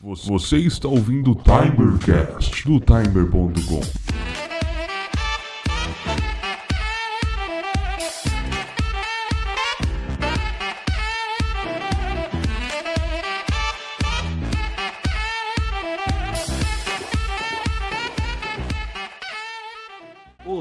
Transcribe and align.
Você 0.00 0.58
está 0.58 0.86
ouvindo 0.86 1.32
o 1.32 1.34
Timercast 1.34 2.64
do 2.64 2.78
Timer.com. 2.78 4.27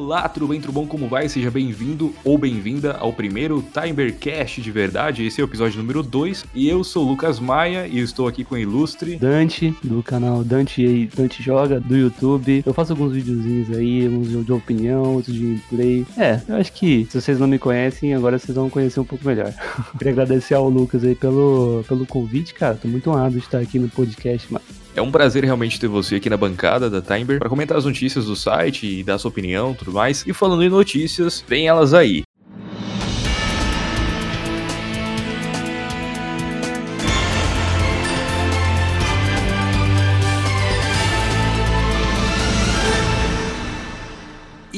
Olá, 0.08 0.30
tudo 0.30 0.48
bem, 0.48 0.62
tudo 0.62 0.72
bom? 0.72 0.88
Como 0.88 1.10
vai? 1.10 1.28
Seja 1.28 1.52
bem-vindo 1.52 2.14
ou 2.24 2.38
bem-vinda 2.38 2.94
ao 2.94 3.12
primeiro 3.12 3.62
Timercast 3.74 4.62
de 4.62 4.72
verdade. 4.72 5.26
Esse 5.26 5.42
é 5.42 5.44
o 5.44 5.48
episódio 5.48 5.80
número 5.80 6.02
2 6.02 6.46
e 6.56 6.70
eu 6.70 6.82
sou 6.82 7.06
o 7.06 7.10
Lucas 7.10 7.42
Maia 7.42 7.86
e 7.86 8.00
estou 8.00 8.26
aqui 8.26 8.46
com 8.46 8.56
o 8.56 8.58
ilustre 8.58 9.18
Dante, 9.18 9.76
do 9.84 10.02
canal 10.02 10.46
Dante, 10.46 11.10
Dante 11.14 11.44
Joga, 11.44 11.82
do 11.82 11.98
YouTube. 11.98 12.64
Eu 12.66 12.74
faço 12.74 12.94
alguns 12.94 13.12
videozinhos 13.12 13.70
aí, 13.78 14.08
uns 14.08 14.46
de 14.46 14.54
opinião, 14.54 15.16
outros 15.16 15.36
de 15.36 15.42
gameplay. 15.42 16.06
É, 16.18 16.40
eu 16.48 16.56
acho 16.56 16.72
que 16.72 17.06
se 17.12 17.20
vocês 17.20 17.38
não 17.38 17.46
me 17.46 17.60
conhecem, 17.60 18.14
agora 18.14 18.40
vocês 18.40 18.56
vão 18.56 18.70
conhecer 18.70 19.02
um 19.02 19.06
pouco 19.06 19.28
melhor. 19.28 19.54
Queria 20.00 20.14
agradecer 20.14 20.54
ao 20.54 20.70
Lucas 20.70 21.04
aí 21.04 21.16
pelo, 21.16 21.84
pelo 21.86 22.06
convite, 22.06 22.54
cara. 22.54 22.76
Tô 22.76 22.88
muito 22.88 23.10
honrado 23.10 23.32
de 23.32 23.40
estar 23.40 23.60
aqui 23.60 23.78
no 23.78 23.90
podcast, 23.90 24.54
mano. 24.54 24.64
É 24.98 25.02
um 25.02 25.12
prazer 25.12 25.44
realmente 25.44 25.80
ter 25.80 25.88
você 25.88 26.16
aqui 26.16 26.28
na 26.28 26.36
bancada 26.36 26.90
da 26.90 27.00
Timer 27.00 27.38
para 27.38 27.48
comentar 27.48 27.78
as 27.78 27.86
notícias 27.86 28.26
do 28.26 28.36
site 28.36 28.88
e 28.88 29.04
dar 29.04 29.20
sua 29.20 29.30
opinião 29.30 29.76
tudo 29.76 29.92
mais. 29.92 30.26
E 30.26 30.34
falando 30.34 30.64
em 30.64 30.70
notícias, 30.70 31.46
vem 31.48 31.68
elas 31.68 31.94
aí. 31.94 32.24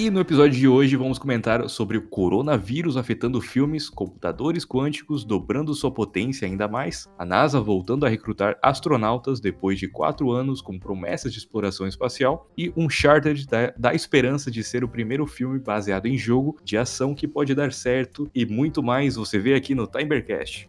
E 0.09 0.11
no 0.11 0.21
episódio 0.21 0.57
de 0.57 0.67
hoje 0.67 0.95
vamos 0.95 1.19
comentar 1.19 1.69
sobre 1.69 1.95
o 1.95 2.02
coronavírus 2.02 2.97
afetando 2.97 3.39
filmes, 3.39 3.88
computadores 3.88 4.65
quânticos 4.65 5.23
dobrando 5.23 5.71
sua 5.75 5.91
potência 5.91 6.47
ainda 6.47 6.67
mais, 6.67 7.07
a 7.15 7.23
NASA 7.23 7.61
voltando 7.61 8.07
a 8.07 8.09
recrutar 8.09 8.57
astronautas 8.59 9.39
depois 9.39 9.77
de 9.77 9.87
quatro 9.87 10.31
anos 10.31 10.63
com 10.63 10.80
promessas 10.80 11.31
de 11.31 11.37
exploração 11.37 11.87
espacial. 11.87 12.49
E 12.57 12.73
Uncharted 12.75 13.45
da, 13.45 13.71
da 13.77 13.93
esperança 13.93 14.49
de 14.49 14.63
ser 14.63 14.83
o 14.83 14.89
primeiro 14.89 15.27
filme 15.27 15.59
baseado 15.59 16.07
em 16.07 16.17
jogo 16.17 16.57
de 16.63 16.75
ação 16.75 17.13
que 17.13 17.27
pode 17.27 17.53
dar 17.53 17.71
certo. 17.71 18.27
E 18.33 18.47
muito 18.47 18.81
mais 18.81 19.15
você 19.15 19.37
vê 19.37 19.53
aqui 19.53 19.75
no 19.75 19.85
Timercast. 19.85 20.67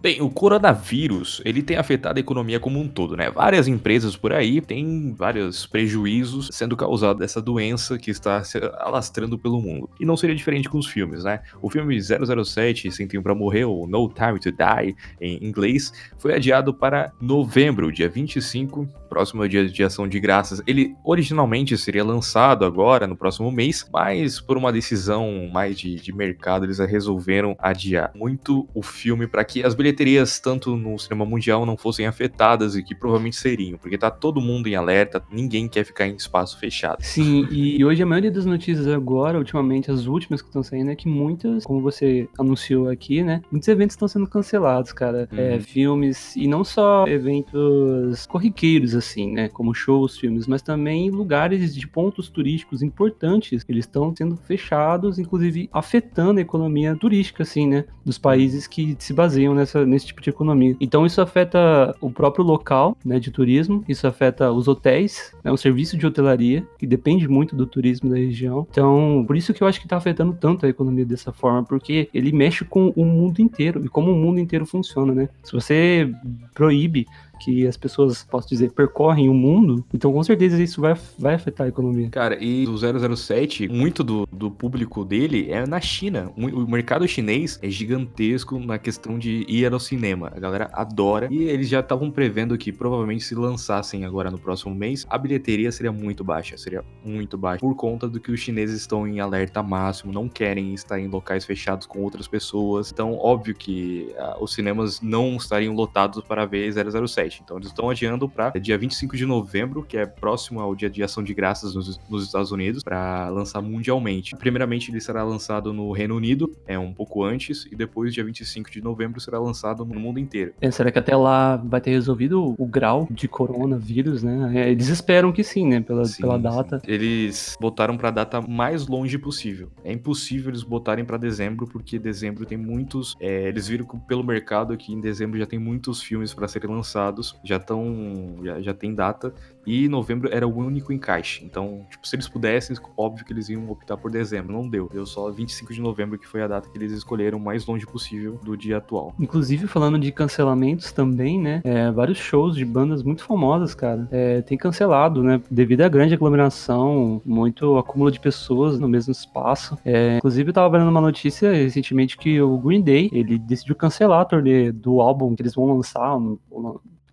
Bem, 0.00 0.20
o 0.20 0.28
coronavírus, 0.28 1.40
ele 1.44 1.62
tem 1.62 1.76
afetado 1.76 2.18
a 2.18 2.20
economia 2.20 2.60
como 2.60 2.78
um 2.78 2.86
todo, 2.86 3.16
né? 3.16 3.30
Várias 3.30 3.66
empresas 3.66 4.16
por 4.16 4.32
aí 4.32 4.60
têm 4.60 5.14
vários 5.14 5.66
prejuízos 5.66 6.48
sendo 6.52 6.76
causados 6.76 7.18
dessa 7.18 7.40
doença 7.40 7.98
que 7.98 8.10
está 8.10 8.44
se 8.44 8.58
alastrando 8.78 9.38
pelo 9.38 9.60
mundo. 9.60 9.88
E 9.98 10.04
não 10.04 10.16
seria 10.16 10.36
diferente 10.36 10.68
com 10.68 10.78
os 10.78 10.86
filmes, 10.86 11.24
né? 11.24 11.40
O 11.62 11.70
filme 11.70 11.98
007, 12.00 12.92
Sem 12.92 13.08
Tempo 13.08 13.24
Pra 13.24 13.34
Morrer, 13.34 13.64
ou 13.64 13.86
No 13.86 14.08
Time 14.08 14.38
to 14.38 14.52
Die, 14.52 14.94
em 15.20 15.44
inglês, 15.44 15.92
foi 16.18 16.34
adiado 16.34 16.74
para 16.74 17.12
novembro, 17.20 17.90
dia 17.90 18.08
25, 18.08 18.88
próximo 19.16 19.48
dia 19.48 19.66
de 19.66 19.82
ação 19.82 20.06
de 20.06 20.20
graças. 20.20 20.62
Ele 20.66 20.94
originalmente 21.02 21.78
seria 21.78 22.04
lançado 22.04 22.66
agora, 22.66 23.06
no 23.06 23.16
próximo 23.16 23.50
mês, 23.50 23.88
mas 23.90 24.38
por 24.38 24.58
uma 24.58 24.70
decisão 24.70 25.48
mais 25.50 25.78
de, 25.78 25.94
de 25.94 26.12
mercado, 26.12 26.66
eles 26.66 26.78
resolveram 26.80 27.56
adiar 27.58 28.12
muito 28.14 28.68
o 28.74 28.82
filme 28.82 29.26
para 29.26 29.42
que 29.42 29.64
as 29.64 29.74
bilheterias 29.74 30.38
tanto 30.38 30.76
no 30.76 30.98
cinema 30.98 31.24
mundial, 31.24 31.64
não 31.64 31.78
fossem 31.78 32.06
afetadas 32.06 32.76
e 32.76 32.82
que 32.82 32.94
provavelmente 32.94 33.36
seriam, 33.36 33.78
porque 33.78 33.96
tá 33.96 34.10
todo 34.10 34.38
mundo 34.38 34.66
em 34.66 34.74
alerta, 34.74 35.22
ninguém 35.32 35.66
quer 35.66 35.84
ficar 35.84 36.06
em 36.06 36.14
espaço 36.14 36.58
fechado. 36.58 36.98
Sim, 37.00 37.48
e 37.50 37.82
hoje 37.82 38.02
a 38.02 38.06
maioria 38.06 38.30
das 38.30 38.44
notícias 38.44 38.86
agora, 38.86 39.38
ultimamente, 39.38 39.90
as 39.90 40.06
últimas 40.06 40.42
que 40.42 40.48
estão 40.48 40.62
saindo, 40.62 40.90
é 40.90 40.94
que 40.94 41.08
muitas, 41.08 41.64
como 41.64 41.80
você 41.80 42.28
anunciou 42.38 42.90
aqui, 42.90 43.22
né, 43.22 43.40
muitos 43.50 43.66
eventos 43.68 43.94
estão 43.94 44.08
sendo 44.08 44.26
cancelados, 44.26 44.92
cara. 44.92 45.26
Uhum. 45.32 45.38
É, 45.38 45.58
filmes, 45.58 46.36
e 46.36 46.46
não 46.46 46.62
só 46.62 47.06
eventos 47.06 48.26
corriqueiros, 48.26 48.94
assim, 48.94 49.05
né, 49.14 49.48
como 49.48 49.74
shows, 49.74 50.18
filmes, 50.18 50.46
mas 50.46 50.62
também 50.62 51.10
lugares 51.10 51.74
de 51.74 51.86
pontos 51.86 52.28
turísticos 52.28 52.82
importantes, 52.82 53.64
eles 53.68 53.84
estão 53.84 54.14
sendo 54.16 54.36
fechados, 54.36 55.18
inclusive 55.18 55.68
afetando 55.72 56.38
a 56.38 56.42
economia 56.42 56.96
turística, 56.96 57.42
assim, 57.42 57.66
né, 57.66 57.84
dos 58.04 58.18
países 58.18 58.66
que 58.66 58.96
se 58.98 59.12
baseiam 59.12 59.54
nessa, 59.54 59.84
nesse 59.84 60.06
tipo 60.06 60.20
de 60.20 60.30
economia. 60.30 60.76
Então 60.80 61.06
isso 61.06 61.20
afeta 61.20 61.94
o 62.00 62.10
próprio 62.10 62.44
local, 62.44 62.96
né, 63.04 63.18
de 63.18 63.30
turismo, 63.30 63.84
isso 63.88 64.06
afeta 64.06 64.50
os 64.50 64.68
hotéis, 64.68 65.32
né, 65.44 65.52
o 65.52 65.56
serviço 65.56 65.96
de 65.96 66.06
hotelaria, 66.06 66.66
que 66.78 66.86
depende 66.86 67.28
muito 67.28 67.54
do 67.54 67.66
turismo 67.66 68.10
da 68.10 68.16
região. 68.16 68.66
Então, 68.70 69.24
por 69.26 69.36
isso 69.36 69.52
que 69.52 69.62
eu 69.62 69.66
acho 69.66 69.80
que 69.80 69.86
está 69.86 69.96
afetando 69.96 70.36
tanto 70.38 70.66
a 70.66 70.68
economia 70.68 71.04
dessa 71.04 71.32
forma, 71.32 71.62
porque 71.62 72.08
ele 72.12 72.32
mexe 72.32 72.64
com 72.64 72.92
o 72.96 73.04
mundo 73.04 73.40
inteiro 73.40 73.84
e 73.84 73.88
como 73.88 74.12
o 74.12 74.16
mundo 74.16 74.40
inteiro 74.40 74.66
funciona, 74.66 75.14
né? 75.14 75.28
Se 75.42 75.52
você 75.52 76.10
proíbe 76.54 77.06
que 77.40 77.66
as 77.66 77.76
pessoas, 77.76 78.24
posso 78.24 78.48
dizer, 78.48 78.72
percorrem 78.72 79.28
o 79.28 79.34
mundo, 79.34 79.84
então 79.92 80.12
com 80.12 80.22
certeza 80.22 80.62
isso 80.62 80.80
vai, 80.80 80.94
vai 81.18 81.34
afetar 81.34 81.66
a 81.66 81.68
economia. 81.68 82.08
Cara, 82.10 82.36
e 82.42 82.66
o 82.66 82.76
007, 83.16 83.68
muito 83.68 84.02
do, 84.02 84.26
do 84.32 84.50
público 84.50 85.04
dele 85.04 85.50
é 85.50 85.66
na 85.66 85.80
China. 85.80 86.32
O 86.36 86.70
mercado 86.70 87.06
chinês 87.06 87.58
é 87.62 87.68
gigantesco 87.68 88.58
na 88.58 88.78
questão 88.78 89.18
de 89.18 89.44
ir 89.48 89.72
ao 89.72 89.80
cinema. 89.80 90.32
A 90.34 90.40
galera 90.40 90.70
adora. 90.72 91.28
E 91.30 91.44
eles 91.44 91.68
já 91.68 91.80
estavam 91.80 92.10
prevendo 92.10 92.56
que 92.56 92.72
provavelmente 92.72 93.24
se 93.24 93.34
lançassem 93.34 94.04
agora 94.04 94.30
no 94.30 94.38
próximo 94.38 94.74
mês, 94.74 95.06
a 95.08 95.18
bilheteria 95.18 95.70
seria 95.72 95.92
muito 95.92 96.24
baixa. 96.24 96.56
Seria 96.56 96.84
muito 97.04 97.36
baixa. 97.36 97.60
Por 97.60 97.74
conta 97.74 98.08
do 98.08 98.20
que 98.20 98.30
os 98.30 98.40
chineses 98.40 98.80
estão 98.80 99.06
em 99.06 99.20
alerta 99.20 99.62
máximo, 99.62 100.12
não 100.12 100.28
querem 100.28 100.74
estar 100.74 100.98
em 100.98 101.08
locais 101.08 101.44
fechados 101.44 101.86
com 101.86 102.00
outras 102.02 102.28
pessoas. 102.28 102.90
Então, 102.90 103.14
óbvio 103.14 103.54
que 103.54 104.14
ah, 104.18 104.36
os 104.40 104.54
cinemas 104.54 105.00
não 105.00 105.36
estariam 105.36 105.74
lotados 105.74 106.22
para 106.22 106.44
ver 106.46 106.72
007. 106.72 107.25
Então 107.44 107.56
eles 107.56 107.68
estão 107.68 107.90
adiando 107.90 108.28
para 108.28 108.50
dia 108.58 108.76
25 108.76 109.16
de 109.16 109.26
novembro, 109.26 109.82
que 109.82 109.96
é 109.96 110.06
próximo 110.06 110.60
ao 110.60 110.74
dia 110.74 110.90
de 110.90 111.02
ação 111.02 111.22
de 111.22 111.34
graças 111.34 111.74
nos, 111.74 111.98
nos 112.08 112.24
Estados 112.24 112.52
Unidos, 112.52 112.82
para 112.82 113.28
lançar 113.28 113.60
mundialmente. 113.60 114.36
Primeiramente 114.36 114.90
ele 114.90 115.00
será 115.00 115.22
lançado 115.22 115.72
no 115.72 115.92
Reino 115.92 116.16
Unido, 116.16 116.54
é 116.66 116.78
um 116.78 116.92
pouco 116.92 117.24
antes, 117.24 117.66
e 117.70 117.74
depois 117.74 118.14
dia 118.14 118.24
25 118.24 118.70
de 118.70 118.82
novembro 118.82 119.20
será 119.20 119.38
lançado 119.38 119.84
no 119.84 119.98
mundo 119.98 120.18
inteiro. 120.18 120.52
É, 120.60 120.70
será 120.70 120.90
que 120.90 120.98
até 120.98 121.16
lá 121.16 121.56
vai 121.56 121.80
ter 121.80 121.90
resolvido 121.90 122.54
o 122.58 122.66
grau 122.66 123.08
de 123.10 123.28
coronavírus, 123.28 124.22
né? 124.22 124.52
É, 124.54 124.70
eles 124.70 124.88
esperam 124.88 125.32
que 125.32 125.42
sim, 125.42 125.66
né? 125.66 125.80
Pela, 125.80 126.04
sim, 126.04 126.22
pela 126.22 126.38
data. 126.38 126.80
Sim. 126.80 126.90
Eles 126.90 127.56
botaram 127.60 127.96
para 127.96 128.08
a 128.08 128.12
data 128.12 128.40
mais 128.40 128.86
longe 128.86 129.18
possível. 129.18 129.70
É 129.84 129.92
impossível 129.92 130.50
eles 130.50 130.62
botarem 130.62 131.04
para 131.04 131.16
dezembro, 131.16 131.66
porque 131.66 131.98
dezembro 131.98 132.44
tem 132.46 132.58
muitos. 132.58 133.16
É, 133.20 133.48
eles 133.48 133.68
viram 133.68 133.86
pelo 133.86 134.24
mercado 134.24 134.76
que 134.76 134.92
em 134.92 135.00
dezembro 135.00 135.38
já 135.38 135.46
tem 135.46 135.58
muitos 135.58 136.02
filmes 136.02 136.34
para 136.34 136.48
serem 136.48 136.70
lançados 136.70 137.15
já 137.44 137.56
estão. 137.56 138.36
Já, 138.42 138.60
já 138.60 138.74
tem 138.74 138.94
data. 138.94 139.32
E 139.66 139.88
novembro 139.88 140.28
era 140.32 140.46
o 140.46 140.56
único 140.56 140.92
encaixe. 140.92 141.44
Então, 141.44 141.84
tipo, 141.90 142.06
se 142.06 142.14
eles 142.14 142.28
pudessem, 142.28 142.76
óbvio 142.96 143.24
que 143.24 143.32
eles 143.32 143.48
iam 143.48 143.68
optar 143.68 143.96
por 143.96 144.10
dezembro. 144.10 144.52
Não 144.52 144.68
deu. 144.68 144.88
Deu 144.92 145.04
só 145.04 145.28
25 145.30 145.74
de 145.74 145.80
novembro, 145.80 146.18
que 146.18 146.26
foi 146.26 146.40
a 146.42 146.46
data 146.46 146.68
que 146.68 146.78
eles 146.78 146.92
escolheram 146.92 147.38
mais 147.40 147.66
longe 147.66 147.84
possível 147.84 148.38
do 148.44 148.56
dia 148.56 148.76
atual. 148.76 149.12
Inclusive, 149.18 149.66
falando 149.66 149.98
de 149.98 150.12
cancelamentos 150.12 150.92
também, 150.92 151.40
né? 151.40 151.60
É, 151.64 151.90
vários 151.90 152.18
shows 152.18 152.54
de 152.54 152.64
bandas 152.64 153.02
muito 153.02 153.24
famosas, 153.24 153.74
cara, 153.74 154.06
é, 154.12 154.40
tem 154.42 154.56
cancelado, 154.56 155.22
né? 155.22 155.40
Devido 155.50 155.82
à 155.82 155.88
grande 155.88 156.14
aglomeração, 156.14 157.20
muito 157.24 157.76
acúmulo 157.76 158.10
de 158.12 158.20
pessoas 158.20 158.78
no 158.78 158.88
mesmo 158.88 159.10
espaço. 159.10 159.76
É, 159.84 160.18
inclusive, 160.18 160.50
eu 160.50 160.54
tava 160.54 160.78
vendo 160.78 160.88
uma 160.88 161.00
notícia 161.00 161.52
recentemente 161.52 162.16
que 162.16 162.40
o 162.40 162.56
Green 162.58 162.82
Day, 162.82 163.10
ele 163.12 163.38
decidiu 163.38 163.74
cancelar 163.74 164.20
a 164.20 164.24
turnê 164.24 164.70
do 164.70 165.00
álbum 165.00 165.34
que 165.34 165.42
eles 165.42 165.54
vão 165.54 165.66
lançar, 165.66 166.16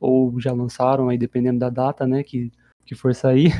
ou 0.03 0.39
já 0.39 0.51
lançaram 0.53 1.09
aí 1.09 1.17
dependendo 1.17 1.59
da 1.59 1.69
data, 1.69 2.05
né, 2.07 2.23
que 2.23 2.51
que 2.85 2.95
for 2.95 3.13
sair 3.13 3.53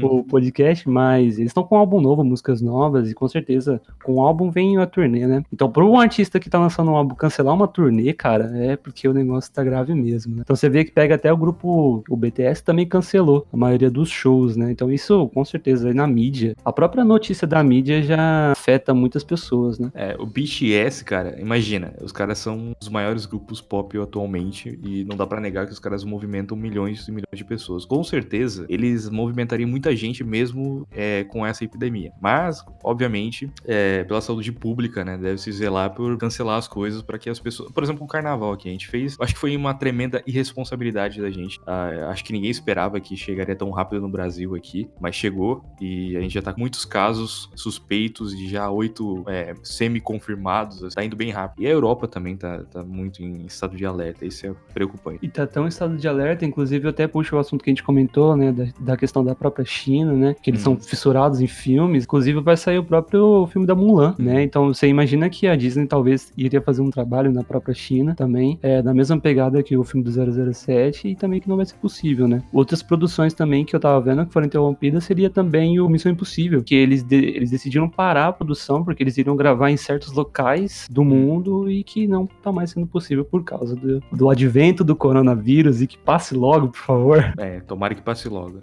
uhum. 0.00 0.18
o 0.20 0.24
podcast, 0.24 0.88
mas 0.88 1.38
eles 1.38 1.50
estão 1.50 1.64
com 1.64 1.76
um 1.76 1.78
álbum 1.78 2.00
novo, 2.00 2.24
músicas 2.24 2.60
novas, 2.60 3.10
e 3.10 3.14
com 3.14 3.28
certeza 3.28 3.80
com 4.02 4.14
o 4.14 4.20
álbum 4.20 4.50
vem 4.50 4.78
a 4.78 4.86
turnê, 4.86 5.26
né? 5.26 5.44
Então, 5.52 5.70
para 5.70 5.84
um 5.84 5.98
artista 5.98 6.38
que 6.38 6.50
tá 6.50 6.58
lançando 6.58 6.90
um 6.90 6.96
álbum 6.96 7.14
cancelar 7.14 7.54
uma 7.54 7.68
turnê, 7.68 8.12
cara, 8.12 8.50
é 8.56 8.76
porque 8.76 9.08
o 9.08 9.12
negócio 9.12 9.52
tá 9.52 9.62
grave 9.64 9.94
mesmo, 9.94 10.36
né? 10.36 10.42
Então 10.42 10.54
você 10.54 10.68
vê 10.68 10.84
que 10.84 10.92
pega 10.92 11.14
até 11.14 11.32
o 11.32 11.36
grupo, 11.36 12.04
o 12.08 12.16
BTS 12.16 12.62
também 12.62 12.86
cancelou 12.86 13.46
a 13.52 13.56
maioria 13.56 13.90
dos 13.90 14.08
shows, 14.08 14.56
né? 14.56 14.70
Então 14.70 14.90
isso, 14.90 15.28
com 15.28 15.44
certeza, 15.44 15.88
aí 15.88 15.94
na 15.94 16.06
mídia, 16.06 16.56
a 16.64 16.72
própria 16.72 17.04
notícia 17.04 17.46
da 17.46 17.62
mídia 17.62 18.02
já 18.02 18.52
afeta 18.52 18.94
muitas 18.94 19.24
pessoas, 19.24 19.78
né? 19.78 19.90
É, 19.94 20.16
o 20.18 20.26
BTS, 20.26 21.04
cara, 21.04 21.40
imagina, 21.40 21.94
os 22.00 22.12
caras 22.12 22.38
são 22.38 22.74
os 22.80 22.88
maiores 22.88 23.26
grupos 23.26 23.60
pop 23.60 23.98
atualmente, 23.98 24.78
e 24.82 25.04
não 25.04 25.16
dá 25.16 25.26
para 25.26 25.40
negar 25.40 25.66
que 25.66 25.72
os 25.72 25.78
caras 25.78 26.04
movimentam 26.04 26.56
milhões 26.56 27.06
e 27.08 27.10
milhões 27.10 27.36
de 27.36 27.44
pessoas. 27.44 27.84
Com 27.84 28.02
certeza, 28.04 28.43
certeza 28.44 28.66
eles 28.68 29.08
movimentariam 29.08 29.68
muita 29.68 29.94
gente 29.96 30.22
mesmo 30.22 30.86
é, 30.90 31.24
com 31.24 31.44
essa 31.44 31.64
epidemia. 31.64 32.12
Mas, 32.20 32.64
obviamente, 32.82 33.50
é, 33.64 34.04
pela 34.04 34.20
saúde 34.20 34.52
pública, 34.52 35.04
né, 35.04 35.16
deve 35.16 35.38
se 35.38 35.50
zelar 35.52 35.94
por 35.94 36.16
cancelar 36.18 36.58
as 36.58 36.68
coisas 36.68 37.02
para 37.02 37.18
que 37.18 37.28
as 37.28 37.40
pessoas. 37.40 37.72
Por 37.72 37.82
exemplo, 37.82 38.04
o 38.04 38.08
carnaval 38.08 38.56
que 38.56 38.68
a 38.68 38.72
gente 38.72 38.88
fez, 38.88 39.16
acho 39.20 39.34
que 39.34 39.40
foi 39.40 39.56
uma 39.56 39.74
tremenda 39.74 40.22
irresponsabilidade 40.26 41.20
da 41.20 41.30
gente. 41.30 41.60
Ah, 41.66 42.08
acho 42.10 42.24
que 42.24 42.32
ninguém 42.32 42.50
esperava 42.50 43.00
que 43.00 43.16
chegaria 43.16 43.56
tão 43.56 43.70
rápido 43.70 44.00
no 44.00 44.08
Brasil 44.08 44.54
aqui, 44.54 44.88
mas 45.00 45.14
chegou 45.14 45.64
e 45.80 46.16
a 46.16 46.20
gente 46.20 46.34
já 46.34 46.42
tá 46.42 46.52
com 46.52 46.60
muitos 46.60 46.84
casos 46.84 47.50
suspeitos 47.54 48.32
e 48.34 48.48
já 48.48 48.70
oito 48.70 49.24
é, 49.26 49.54
semi-confirmados. 49.62 50.94
Tá 50.94 51.04
indo 51.04 51.16
bem 51.16 51.30
rápido. 51.30 51.62
E 51.62 51.66
a 51.66 51.70
Europa 51.70 52.06
também 52.06 52.36
tá, 52.36 52.64
tá 52.64 52.82
muito 52.82 53.22
em 53.22 53.46
estado 53.46 53.76
de 53.76 53.84
alerta. 53.84 54.24
Isso 54.24 54.46
é 54.46 54.54
preocupante. 54.72 55.18
E 55.22 55.28
tá 55.28 55.46
tão 55.46 55.64
em 55.64 55.68
estado 55.68 55.96
de 55.96 56.06
alerta, 56.06 56.44
inclusive 56.44 56.86
eu 56.86 56.90
até 56.90 57.06
puxo 57.06 57.36
o 57.36 57.38
assunto 57.38 57.62
que 57.62 57.70
a 57.70 57.72
gente 57.72 57.82
comentou, 57.82 58.33
né, 58.36 58.52
da, 58.52 58.64
da 58.80 58.96
questão 58.96 59.24
da 59.24 59.34
própria 59.34 59.64
China, 59.64 60.12
né, 60.12 60.34
que 60.42 60.50
eles 60.50 60.60
Hum. 60.62 60.64
são 60.64 60.76
fissurados 60.76 61.40
em 61.40 61.46
filmes. 61.46 62.04
Inclusive 62.04 62.40
vai 62.40 62.56
sair 62.56 62.78
o 62.78 62.84
próprio 62.84 63.46
filme 63.48 63.66
da 63.66 63.74
Mulan, 63.74 64.14
né, 64.18 64.42
então 64.42 64.72
você 64.72 64.86
imagina 64.88 65.28
que 65.28 65.46
a 65.46 65.56
Disney 65.56 65.86
talvez 65.86 66.32
iria 66.36 66.60
fazer 66.60 66.82
um 66.82 66.90
trabalho 66.90 67.32
na 67.32 67.42
própria 67.44 67.74
China 67.74 68.14
também, 68.14 68.58
é, 68.62 68.80
da 68.82 68.92
mesma 68.94 69.18
pegada 69.18 69.62
que 69.62 69.76
o 69.76 69.84
filme 69.84 70.04
do 70.04 70.10
007 70.52 71.08
e 71.08 71.16
também 71.16 71.40
que 71.40 71.48
não 71.48 71.56
vai 71.56 71.66
ser 71.66 71.74
possível, 71.76 72.26
né. 72.28 72.42
Outras 72.52 72.82
produções 72.82 73.34
também 73.34 73.64
que 73.64 73.74
eu 73.74 73.80
tava 73.80 74.00
vendo 74.00 74.26
que 74.26 74.32
foram 74.32 74.46
interrompidas 74.46 75.04
seria 75.04 75.28
também 75.30 75.80
o 75.80 75.88
Missão 75.88 76.10
Impossível, 76.12 76.62
que 76.62 76.74
eles, 76.74 77.02
de- 77.02 77.16
eles 77.36 77.50
decidiram 77.50 77.88
parar 77.88 78.28
a 78.28 78.32
produção 78.32 78.84
porque 78.84 79.02
eles 79.02 79.16
iriam 79.18 79.36
gravar 79.36 79.70
em 79.70 79.76
certos 79.76 80.12
locais 80.12 80.86
do 80.90 81.04
mundo 81.04 81.70
e 81.70 81.82
que 81.84 82.06
não 82.06 82.26
tá 82.42 82.52
mais 82.52 82.70
sendo 82.70 82.86
possível 82.86 83.24
por 83.24 83.42
causa 83.44 83.74
do, 83.76 84.02
do 84.12 84.30
advento 84.30 84.82
do 84.84 84.94
coronavírus 84.96 85.80
e 85.82 85.86
que 85.86 85.98
passe 85.98 86.34
logo, 86.34 86.68
por 86.68 86.78
favor. 86.80 87.34
É, 87.38 87.60
tomara 87.60 87.94
que 87.94 88.02
passe 88.02 88.23
logo. 88.28 88.62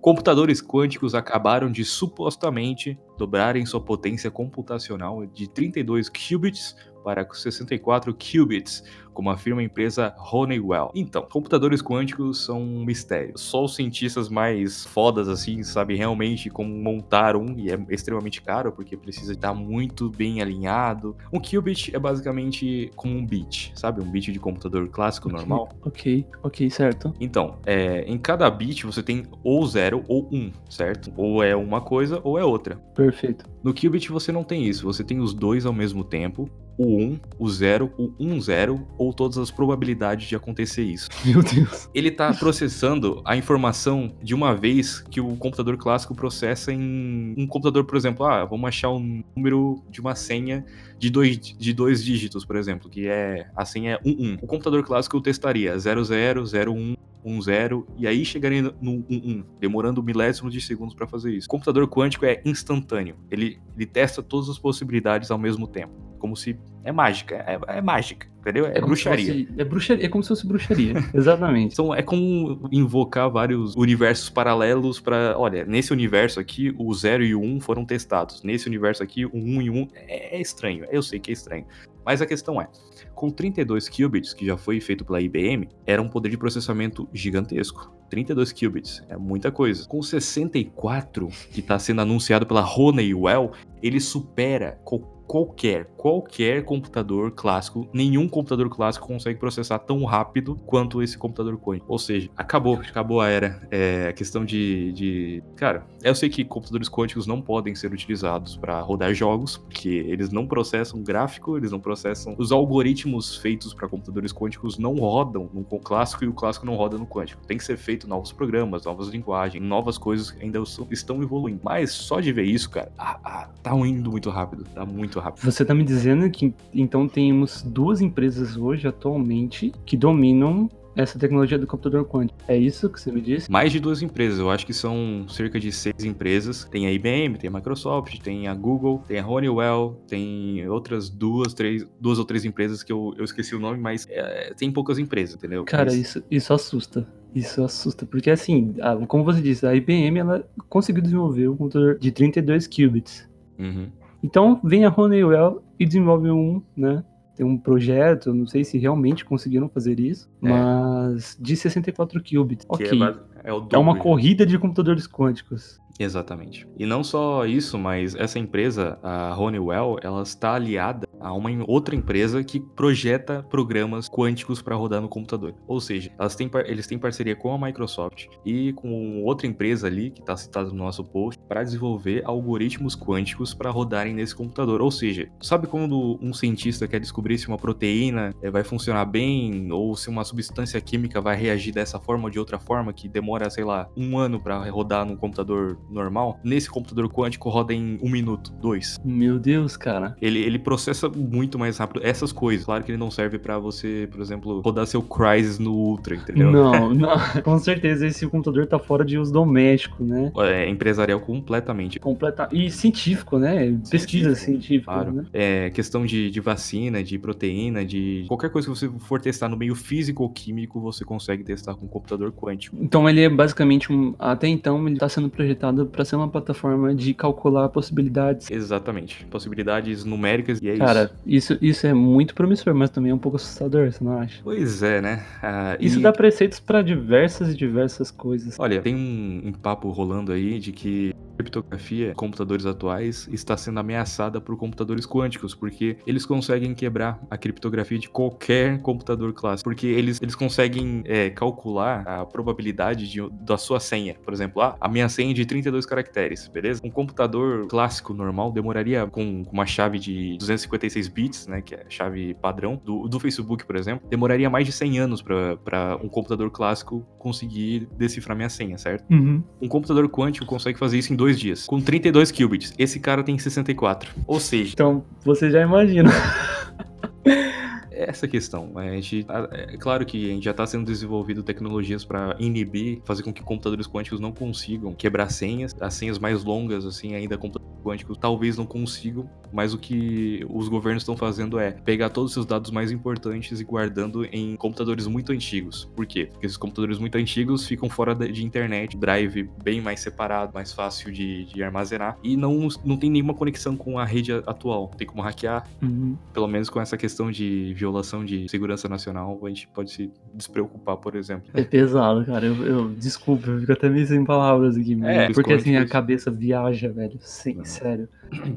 Computadores 0.00 0.62
quânticos 0.62 1.16
acabaram 1.16 1.70
de 1.70 1.84
supostamente 1.84 2.96
dobrarem 3.18 3.66
sua 3.66 3.80
potência 3.80 4.30
computacional 4.30 5.26
de 5.26 5.48
32 5.48 6.08
qubits 6.08 6.76
para 7.06 7.24
64 7.32 8.12
qubits, 8.12 8.82
como 9.14 9.30
afirma 9.30 9.60
a 9.60 9.64
empresa 9.64 10.12
Honeywell. 10.18 10.90
Então, 10.92 11.24
computadores 11.30 11.80
quânticos 11.80 12.44
são 12.44 12.60
um 12.60 12.84
mistério. 12.84 13.38
Só 13.38 13.64
os 13.64 13.76
cientistas 13.76 14.28
mais 14.28 14.84
fodas 14.84 15.28
assim 15.28 15.62
sabem 15.62 15.96
realmente 15.96 16.50
como 16.50 16.68
montar 16.68 17.36
um 17.36 17.56
e 17.56 17.70
é 17.70 17.78
extremamente 17.90 18.42
caro 18.42 18.72
porque 18.72 18.96
precisa 18.96 19.34
estar 19.34 19.54
muito 19.54 20.10
bem 20.10 20.42
alinhado. 20.42 21.16
Um 21.32 21.38
qubit 21.38 21.94
é 21.94 21.98
basicamente 22.00 22.90
como 22.96 23.16
um 23.16 23.24
bit, 23.24 23.70
sabe? 23.76 24.02
Um 24.02 24.10
bit 24.10 24.32
de 24.32 24.40
computador 24.40 24.88
clássico 24.88 25.28
normal. 25.28 25.68
Ok, 25.82 26.26
ok, 26.42 26.68
certo. 26.68 27.14
Então, 27.20 27.60
é, 27.64 28.00
em 28.00 28.18
cada 28.18 28.50
bit 28.50 28.84
você 28.84 29.00
tem 29.00 29.22
ou 29.44 29.64
0 29.64 30.02
ou 30.08 30.28
1, 30.32 30.36
um, 30.36 30.52
certo? 30.68 31.12
Ou 31.16 31.40
é 31.40 31.54
uma 31.54 31.80
coisa 31.80 32.20
ou 32.24 32.36
é 32.36 32.44
outra. 32.44 32.74
Perfeito. 32.96 33.44
No 33.62 33.72
qubit 33.72 34.10
você 34.10 34.32
não 34.32 34.42
tem 34.42 34.64
isso, 34.64 34.84
você 34.84 35.04
tem 35.04 35.20
os 35.20 35.32
dois 35.32 35.64
ao 35.64 35.72
mesmo 35.72 36.02
tempo, 36.02 36.50
o 36.78 36.84
1, 36.84 37.02
um, 37.02 37.20
o 37.38 37.48
0, 37.48 37.92
o 37.96 38.12
1, 38.18 38.32
um, 38.32 38.40
0, 38.40 38.86
ou 38.98 39.12
todas 39.12 39.38
as 39.38 39.50
probabilidades 39.50 40.28
de 40.28 40.36
acontecer 40.36 40.82
isso. 40.82 41.08
Meu 41.24 41.42
Deus. 41.42 41.88
Ele 41.94 42.08
está 42.08 42.32
processando 42.34 43.22
a 43.24 43.36
informação 43.36 44.12
de 44.22 44.34
uma 44.34 44.54
vez 44.54 45.00
que 45.00 45.20
o 45.20 45.36
computador 45.36 45.76
clássico 45.76 46.14
processa 46.14 46.72
em 46.72 47.34
um 47.36 47.46
computador, 47.46 47.84
por 47.84 47.96
exemplo, 47.96 48.26
ah, 48.26 48.44
vamos 48.44 48.68
achar 48.68 48.90
um 48.90 49.22
número 49.34 49.82
de 49.90 50.00
uma 50.00 50.14
senha 50.14 50.64
de 50.98 51.10
dois, 51.10 51.38
de 51.38 51.72
dois 51.72 52.02
dígitos, 52.02 52.44
por 52.44 52.56
exemplo, 52.56 52.88
que 52.88 53.06
é 53.06 53.48
a 53.56 53.64
senha 53.64 53.92
é 53.92 54.00
1, 54.04 54.10
1. 54.10 54.38
O 54.42 54.46
computador 54.46 54.82
clássico 54.84 55.20
testaria 55.20 55.78
00, 55.78 56.02
01, 56.44 56.96
10 57.24 57.84
e 57.96 58.06
aí 58.06 58.24
chegaria 58.24 58.62
no 58.80 59.04
11, 59.10 59.44
demorando 59.58 60.02
milésimos 60.02 60.52
de 60.52 60.60
segundos 60.60 60.94
para 60.94 61.06
fazer 61.06 61.32
isso. 61.32 61.46
O 61.46 61.50
computador 61.50 61.88
quântico 61.88 62.24
é 62.24 62.40
instantâneo, 62.44 63.16
ele, 63.30 63.58
ele 63.76 63.86
testa 63.86 64.22
todas 64.22 64.48
as 64.48 64.58
possibilidades 64.58 65.30
ao 65.30 65.38
mesmo 65.38 65.66
tempo, 65.66 65.92
como 66.26 66.36
se 66.36 66.58
é 66.82 66.90
mágica, 66.92 67.36
é, 67.36 67.58
é 67.78 67.80
mágica, 67.80 68.26
entendeu? 68.40 68.66
É, 68.66 68.74
se 68.74 68.80
bruxaria. 68.80 69.26
fosse- 69.32 69.48
é 69.60 69.64
bruxaria. 69.64 70.06
É 70.06 70.08
como 70.08 70.22
se 70.24 70.28
fosse 70.28 70.46
bruxaria. 70.46 70.94
Exatamente. 71.14 71.72
Então 71.72 71.94
é 71.94 72.02
como 72.02 72.68
invocar 72.72 73.30
vários 73.30 73.74
universos 73.76 74.28
paralelos 74.28 75.00
para, 75.00 75.38
olha, 75.38 75.64
nesse 75.64 75.92
universo 75.92 76.38
aqui 76.40 76.74
o 76.78 76.92
0 76.92 77.24
e 77.24 77.34
o 77.34 77.40
1 77.40 77.60
foram 77.60 77.84
testados. 77.84 78.42
Nesse 78.42 78.66
universo 78.68 79.02
aqui 79.02 79.24
o 79.24 79.30
1 79.34 79.62
e 79.62 79.70
o 79.70 79.74
1 79.74 79.88
é, 79.94 80.36
é 80.36 80.40
estranho. 80.40 80.84
Eu 80.90 81.02
sei 81.02 81.18
que 81.20 81.30
é 81.30 81.32
estranho. 81.34 81.64
Mas 82.04 82.22
a 82.22 82.26
questão 82.26 82.60
é, 82.60 82.68
com 83.16 83.30
32 83.30 83.88
qubits, 83.88 84.32
que 84.32 84.46
já 84.46 84.56
foi 84.56 84.78
feito 84.80 85.04
pela 85.04 85.20
IBM, 85.20 85.68
era 85.84 86.00
um 86.00 86.08
poder 86.08 86.28
de 86.28 86.36
processamento 86.38 87.08
gigantesco. 87.12 87.92
32 88.08 88.52
qubits, 88.52 89.02
é 89.08 89.16
muita 89.16 89.50
coisa. 89.50 89.88
Com 89.88 90.00
64, 90.00 91.28
que 91.50 91.58
está 91.58 91.78
sendo 91.80 92.00
anunciado 92.02 92.46
pela 92.46 92.64
Honeywell, 92.64 93.50
ele 93.82 93.98
supera 94.00 94.78
co- 94.84 95.15
qualquer, 95.26 95.86
qualquer 95.96 96.64
computador 96.64 97.32
clássico. 97.32 97.88
Nenhum 97.92 98.28
computador 98.28 98.68
clássico 98.68 99.06
consegue 99.06 99.38
processar 99.38 99.78
tão 99.78 100.04
rápido 100.04 100.56
quanto 100.66 101.02
esse 101.02 101.18
computador 101.18 101.58
quântico. 101.58 101.86
Ou 101.90 101.98
seja, 101.98 102.30
acabou, 102.36 102.76
acabou 102.76 103.20
a 103.20 103.28
era. 103.28 103.66
É 103.70 104.08
a 104.08 104.12
questão 104.12 104.44
de, 104.44 104.92
de. 104.92 105.42
Cara, 105.56 105.86
eu 106.02 106.14
sei 106.14 106.28
que 106.28 106.44
computadores 106.44 106.88
quânticos 106.88 107.26
não 107.26 107.40
podem 107.40 107.74
ser 107.74 107.92
utilizados 107.92 108.56
para 108.56 108.80
rodar 108.80 109.12
jogos, 109.14 109.56
porque 109.56 109.88
eles 109.88 110.30
não 110.30 110.46
processam 110.46 111.02
gráfico, 111.02 111.56
eles 111.56 111.72
não 111.72 111.80
processam. 111.80 112.34
Os 112.38 112.52
algoritmos 112.52 113.36
feitos 113.36 113.74
para 113.74 113.88
computadores 113.88 114.32
quânticos 114.32 114.78
não 114.78 114.94
rodam 114.94 115.50
no 115.52 115.64
clássico 115.64 116.24
e 116.24 116.28
o 116.28 116.32
clássico 116.32 116.66
não 116.66 116.76
roda 116.76 116.96
no 116.96 117.06
quântico. 117.06 117.44
Tem 117.46 117.56
que 117.56 117.64
ser 117.64 117.76
feito 117.76 118.08
novos 118.08 118.32
programas, 118.32 118.84
novas 118.84 119.08
linguagens, 119.08 119.62
novas 119.62 119.98
coisas 119.98 120.30
que 120.30 120.42
ainda 120.42 120.62
estão 120.90 121.22
evoluindo. 121.22 121.60
Mas 121.62 121.92
só 121.92 122.20
de 122.20 122.32
ver 122.32 122.44
isso, 122.44 122.70
cara, 122.70 122.92
ah, 122.98 123.18
ah, 123.24 123.48
tá 123.62 123.72
indo 123.76 124.10
muito 124.10 124.30
rápido, 124.30 124.64
tá 124.64 124.84
muito 124.84 125.15
rápido. 125.20 125.44
Você 125.44 125.64
tá 125.64 125.74
me 125.74 125.84
dizendo 125.84 126.28
que 126.30 126.52
então 126.72 127.08
temos 127.08 127.62
duas 127.62 128.00
empresas 128.00 128.56
hoje, 128.56 128.86
atualmente, 128.88 129.72
que 129.84 129.96
dominam 129.96 130.68
essa 130.94 131.18
tecnologia 131.18 131.58
do 131.58 131.66
computador 131.66 132.06
quântico. 132.06 132.38
É 132.48 132.56
isso 132.56 132.88
que 132.88 132.98
você 132.98 133.12
me 133.12 133.20
disse? 133.20 133.50
Mais 133.50 133.70
de 133.70 133.78
duas 133.78 134.00
empresas, 134.00 134.38
eu 134.38 134.48
acho 134.50 134.64
que 134.64 134.72
são 134.72 135.26
cerca 135.28 135.60
de 135.60 135.70
seis 135.70 136.02
empresas. 136.04 136.64
Tem 136.64 136.86
a 136.86 136.90
IBM, 136.92 137.36
tem 137.36 137.48
a 137.48 137.52
Microsoft, 137.52 138.18
tem 138.20 138.48
a 138.48 138.54
Google, 138.54 139.02
tem 139.06 139.18
a 139.18 139.26
Honeywell, 139.26 140.00
tem 140.08 140.66
outras 140.68 141.10
duas, 141.10 141.52
três, 141.52 141.86
duas 142.00 142.18
ou 142.18 142.24
três 142.24 142.46
empresas 142.46 142.82
que 142.82 142.90
eu, 142.90 143.12
eu 143.18 143.24
esqueci 143.26 143.54
o 143.54 143.58
nome, 143.60 143.78
mas 143.78 144.06
é, 144.08 144.54
tem 144.56 144.72
poucas 144.72 144.98
empresas, 144.98 145.34
entendeu? 145.36 145.64
Cara, 145.64 145.84
Mas- 145.84 145.96
isso, 145.96 146.24
isso 146.30 146.54
assusta. 146.54 147.06
Isso 147.34 147.62
assusta, 147.62 148.06
porque 148.06 148.30
assim, 148.30 148.74
a- 148.80 148.96
como 149.06 149.22
você 149.22 149.42
disse, 149.42 149.66
a 149.66 149.74
IBM 149.74 150.18
ela 150.18 150.48
conseguiu 150.70 151.02
desenvolver 151.02 151.48
um 151.48 151.56
computador 151.58 151.98
de 151.98 152.10
32 152.10 152.66
qubits. 152.66 153.28
Uhum. 153.58 153.88
Então 154.26 154.60
vem 154.64 154.84
a 154.84 154.92
Honeywell 154.94 155.62
e 155.78 155.86
desenvolve 155.86 156.28
um, 156.32 156.60
né? 156.76 157.04
Tem 157.36 157.46
um 157.46 157.56
projeto, 157.56 158.34
não 158.34 158.46
sei 158.46 158.64
se 158.64 158.76
realmente 158.76 159.24
conseguiram 159.24 159.68
fazer 159.68 160.00
isso, 160.00 160.28
É. 160.42 160.48
mas 160.48 161.36
de 161.40 161.54
64 161.54 162.20
qubits. 162.20 162.64
Que 162.64 162.84
ok. 162.86 163.02
é, 163.02 163.35
é 163.46 163.52
o 163.52 163.66
É 163.72 163.78
uma 163.78 163.92
dobro. 163.92 164.02
corrida 164.02 164.44
de 164.44 164.58
computadores 164.58 165.06
quânticos. 165.06 165.80
Exatamente. 165.98 166.68
E 166.78 166.84
não 166.84 167.02
só 167.02 167.46
isso, 167.46 167.78
mas 167.78 168.14
essa 168.14 168.38
empresa, 168.38 168.98
a 169.02 169.34
Honeywell, 169.38 169.96
ela 170.02 170.22
está 170.22 170.54
aliada 170.54 171.06
a 171.20 171.32
uma 171.32 171.50
outra 171.66 171.94
empresa 171.94 172.44
que 172.44 172.60
projeta 172.60 173.42
programas 173.48 174.08
quânticos 174.08 174.60
para 174.60 174.76
rodar 174.76 175.00
no 175.00 175.08
computador. 175.08 175.54
Ou 175.66 175.80
seja, 175.80 176.12
elas 176.18 176.34
têm 176.34 176.50
eles 176.66 176.86
têm 176.86 176.98
parceria 176.98 177.34
com 177.34 177.52
a 177.52 177.66
Microsoft 177.66 178.26
e 178.44 178.72
com 178.74 179.22
outra 179.24 179.46
empresa 179.46 179.86
ali 179.86 180.10
que 180.10 180.20
está 180.20 180.36
citada 180.36 180.68
no 180.68 180.76
nosso 180.76 181.04
post 181.04 181.40
para 181.48 181.62
desenvolver 181.62 182.22
algoritmos 182.24 182.94
quânticos 182.94 183.54
para 183.54 183.70
rodarem 183.70 184.14
nesse 184.14 184.34
computador. 184.34 184.80
Ou 184.80 184.90
seja, 184.90 185.28
sabe 185.40 185.66
quando 185.66 186.18
um 186.20 186.32
cientista 186.32 186.86
quer 186.86 187.00
descobrir 187.00 187.38
se 187.38 187.48
uma 187.48 187.56
proteína 187.56 188.34
eh, 188.42 188.50
vai 188.50 188.62
funcionar 188.62 189.04
bem 189.06 189.70
ou 189.72 189.96
se 189.96 190.08
uma 190.08 190.24
substância 190.24 190.80
química 190.80 191.20
vai 191.20 191.36
reagir 191.36 191.72
dessa 191.72 191.98
forma 191.98 192.24
ou 192.24 192.30
de 192.30 192.38
outra 192.38 192.58
forma 192.58 192.92
que 192.92 193.08
demora, 193.08 193.35
sei 193.50 193.64
lá, 193.64 193.88
um 193.96 194.18
ano 194.18 194.40
para 194.40 194.58
rodar 194.70 195.04
num 195.06 195.16
computador 195.16 195.78
normal? 195.90 196.38
Nesse 196.44 196.68
computador 196.70 197.08
quântico 197.08 197.48
roda 197.48 197.72
em 197.72 197.98
um 198.02 198.10
minuto, 198.10 198.52
dois. 198.60 198.98
Meu 199.04 199.38
Deus, 199.38 199.76
cara. 199.76 200.16
Ele, 200.20 200.40
ele 200.40 200.58
processa 200.58 201.08
muito 201.08 201.58
mais 201.58 201.78
rápido 201.78 202.00
essas 202.04 202.32
coisas. 202.32 202.64
Claro 202.64 202.82
que 202.84 202.90
ele 202.90 202.98
não 202.98 203.10
serve 203.10 203.38
pra 203.38 203.58
você, 203.58 204.08
por 204.10 204.20
exemplo, 204.20 204.60
rodar 204.60 204.86
seu 204.86 205.02
Crysis 205.02 205.58
no 205.58 205.72
Ultra, 205.72 206.16
entendeu? 206.16 206.50
Não, 206.50 206.92
não. 206.94 207.16
Com 207.44 207.58
certeza 207.58 208.06
esse 208.06 208.26
computador 208.26 208.66
tá 208.66 208.78
fora 208.78 209.04
de 209.04 209.18
uso 209.18 209.32
doméstico, 209.32 210.04
né? 210.04 210.32
É 210.38 210.68
empresarial 210.68 211.20
completamente. 211.20 211.98
Completa... 212.00 212.48
E 212.52 212.70
científico, 212.70 213.38
né? 213.38 213.78
Pesquisa 213.90 214.34
científica, 214.34 214.92
Claro. 214.92 215.12
né? 215.12 215.24
É 215.32 215.70
questão 215.70 216.04
de, 216.06 216.30
de 216.30 216.40
vacina, 216.40 217.02
de 217.02 217.18
proteína, 217.18 217.84
de 217.84 218.24
qualquer 218.28 218.50
coisa 218.50 218.68
que 218.70 218.76
você 218.76 218.88
for 219.00 219.20
testar 219.20 219.48
no 219.48 219.56
meio 219.56 219.74
físico 219.74 220.22
ou 220.22 220.30
químico, 220.30 220.80
você 220.80 221.04
consegue 221.04 221.42
testar 221.44 221.74
com 221.74 221.86
um 221.86 221.88
computador 221.88 222.32
quântico. 222.32 222.76
Então 222.80 223.08
ele 223.08 223.20
é 223.22 223.25
basicamente 223.28 223.92
um. 223.92 224.14
Até 224.18 224.48
então, 224.48 224.84
ele 224.86 224.94
está 224.96 225.08
sendo 225.08 225.28
projetado 225.28 225.86
para 225.86 226.04
ser 226.04 226.16
uma 226.16 226.28
plataforma 226.28 226.94
de 226.94 227.14
calcular 227.14 227.68
possibilidades. 227.68 228.50
Exatamente. 228.50 229.24
Possibilidades 229.26 230.04
numéricas 230.04 230.58
e 230.62 230.68
é 230.68 230.76
Cara, 230.76 231.10
isso. 231.26 231.52
isso, 231.54 231.58
isso 231.64 231.86
é 231.86 231.94
muito 231.94 232.34
promissor, 232.34 232.74
mas 232.74 232.90
também 232.90 233.10
é 233.10 233.14
um 233.14 233.18
pouco 233.18 233.36
assustador, 233.36 233.90
você 233.92 234.02
não 234.02 234.18
acha? 234.18 234.40
Pois 234.42 234.82
é, 234.82 235.00
né? 235.00 235.24
Ah, 235.42 235.76
Isso 235.80 235.98
e- 235.98 236.02
dá 236.02 236.12
preceitos 236.12 236.60
para 236.60 236.82
diversas 236.82 237.52
e 237.52 237.56
diversas 237.56 238.10
coisas. 238.10 238.56
Olha, 238.58 238.80
tem 238.80 238.94
um, 238.94 239.42
um 239.48 239.52
papo 239.52 239.88
rolando 239.90 240.32
aí 240.32 240.58
de 240.58 240.72
que 240.72 241.14
criptografia 241.36 242.14
computadores 242.14 242.64
atuais 242.64 243.28
está 243.30 243.56
sendo 243.58 243.78
ameaçada 243.78 244.40
por 244.40 244.56
computadores 244.56 245.06
quânticos, 245.06 245.54
porque 245.54 245.98
eles 246.06 246.24
conseguem 246.24 246.74
quebrar 246.74 247.20
a 247.30 247.36
criptografia 247.36 247.98
de 247.98 248.08
qualquer 248.08 248.80
computador 248.80 249.32
clássico, 249.34 249.68
porque 249.68 249.86
eles, 249.86 250.18
eles 250.22 250.34
conseguem 250.34 251.02
é, 251.04 251.28
calcular 251.28 252.02
a 252.06 252.24
probabilidade 252.24 253.06
de- 253.10 253.15
da 253.40 253.56
sua 253.56 253.80
senha. 253.80 254.14
Por 254.24 254.32
exemplo, 254.32 254.62
ah, 254.62 254.76
a 254.80 254.88
minha 254.88 255.08
senha 255.08 255.30
é 255.30 255.34
de 255.34 255.44
32 255.44 255.86
caracteres, 255.86 256.48
beleza? 256.48 256.80
Um 256.84 256.90
computador 256.90 257.66
clássico 257.68 258.14
normal 258.14 258.52
demoraria 258.52 259.06
com, 259.06 259.44
com 259.44 259.52
uma 259.52 259.66
chave 259.66 259.98
de 259.98 260.36
256 260.38 261.08
bits, 261.08 261.46
né, 261.46 261.60
que 261.60 261.74
é 261.74 261.84
a 261.86 261.90
chave 261.90 262.34
padrão 262.34 262.80
do, 262.84 263.08
do 263.08 263.20
Facebook, 263.20 263.64
por 263.66 263.76
exemplo, 263.76 264.08
demoraria 264.08 264.48
mais 264.48 264.66
de 264.66 264.72
100 264.72 264.98
anos 264.98 265.22
para 265.22 265.96
um 266.02 266.08
computador 266.08 266.50
clássico 266.50 267.06
conseguir 267.18 267.88
decifrar 267.96 268.36
minha 268.36 268.48
senha, 268.48 268.78
certo? 268.78 269.04
Uhum. 269.10 269.42
Um 269.60 269.68
computador 269.68 270.08
quântico 270.08 270.46
consegue 270.46 270.78
fazer 270.78 270.98
isso 270.98 271.12
em 271.12 271.16
dois 271.16 271.38
dias, 271.38 271.66
com 271.66 271.80
32 271.80 272.30
qubits. 272.30 272.72
Esse 272.78 273.00
cara 273.00 273.22
tem 273.22 273.38
64. 273.38 274.12
Ou 274.26 274.40
seja, 274.40 274.72
Então, 274.72 275.04
você 275.24 275.50
já 275.50 275.62
imagina. 275.62 276.10
essa 278.04 278.28
questão. 278.28 278.70
A 278.76 278.90
gente, 278.90 279.26
é 279.52 279.76
claro 279.76 280.04
que 280.04 280.30
a 280.30 280.34
gente 280.34 280.44
já 280.44 280.50
está 280.50 280.66
sendo 280.66 280.84
desenvolvido 280.84 281.42
tecnologias 281.42 282.04
para 282.04 282.36
inibir, 282.38 283.00
fazer 283.04 283.22
com 283.22 283.32
que 283.32 283.42
computadores 283.42 283.86
quânticos 283.86 284.20
não 284.20 284.32
consigam 284.32 284.94
quebrar 284.94 285.30
senhas. 285.30 285.74
As 285.80 285.94
senhas 285.94 286.18
mais 286.18 286.44
longas, 286.44 286.84
assim, 286.84 287.14
ainda 287.14 287.36
computadores 287.38 287.76
quânticos 287.82 288.18
talvez 288.18 288.56
não 288.56 288.66
consigam, 288.66 289.30
mas 289.52 289.72
o 289.72 289.78
que 289.78 290.44
os 290.50 290.68
governos 290.68 291.02
estão 291.02 291.16
fazendo 291.16 291.58
é 291.58 291.70
pegar 291.70 292.10
todos 292.10 292.30
os 292.30 292.34
seus 292.34 292.46
dados 292.46 292.70
mais 292.70 292.90
importantes 292.90 293.60
e 293.60 293.64
guardando 293.64 294.24
em 294.26 294.56
computadores 294.56 295.06
muito 295.06 295.30
antigos. 295.32 295.88
Por 295.94 296.04
quê? 296.04 296.26
Porque 296.26 296.46
esses 296.46 296.56
computadores 296.58 296.98
muito 296.98 297.16
antigos 297.16 297.64
ficam 297.66 297.88
fora 297.88 298.14
de 298.14 298.44
internet, 298.44 298.96
drive 298.96 299.48
bem 299.62 299.80
mais 299.80 300.00
separado, 300.00 300.52
mais 300.52 300.72
fácil 300.72 301.12
de, 301.12 301.44
de 301.44 301.62
armazenar 301.62 302.18
e 302.24 302.36
não, 302.36 302.68
não 302.84 302.96
tem 302.96 303.08
nenhuma 303.08 303.34
conexão 303.34 303.76
com 303.76 303.98
a 303.98 304.04
rede 304.04 304.32
atual. 304.32 304.90
Tem 304.96 305.06
como 305.06 305.22
hackear, 305.22 305.64
Uhum. 305.80 306.16
pelo 306.32 306.48
menos 306.48 306.68
com 306.68 306.80
essa 306.80 306.96
questão 306.96 307.30
de 307.30 307.72
violação 307.86 308.24
de 308.24 308.48
segurança 308.48 308.88
nacional, 308.88 309.38
a 309.44 309.48
gente 309.48 309.68
pode 309.68 309.92
se 309.92 310.10
despreocupar, 310.34 310.96
por 310.96 311.14
exemplo. 311.14 311.48
É 311.54 311.62
pesado, 311.62 312.24
cara. 312.24 312.44
Eu, 312.46 312.66
eu- 312.66 312.88
desculpa, 312.90 313.48
eu 313.48 313.60
fico 313.60 313.72
até 313.72 313.88
meio 313.88 314.06
sem 314.06 314.24
palavras 314.24 314.76
aqui. 314.76 314.98
É, 315.04 315.30
porque 315.32 315.52
assim, 315.52 315.76
a 315.76 315.86
cabeça 315.86 316.30
viaja, 316.30 316.88
velho. 316.90 317.16
Sim, 317.20 317.54
Não. 317.54 317.64
sério. 317.64 318.08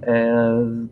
É, 0.02 0.32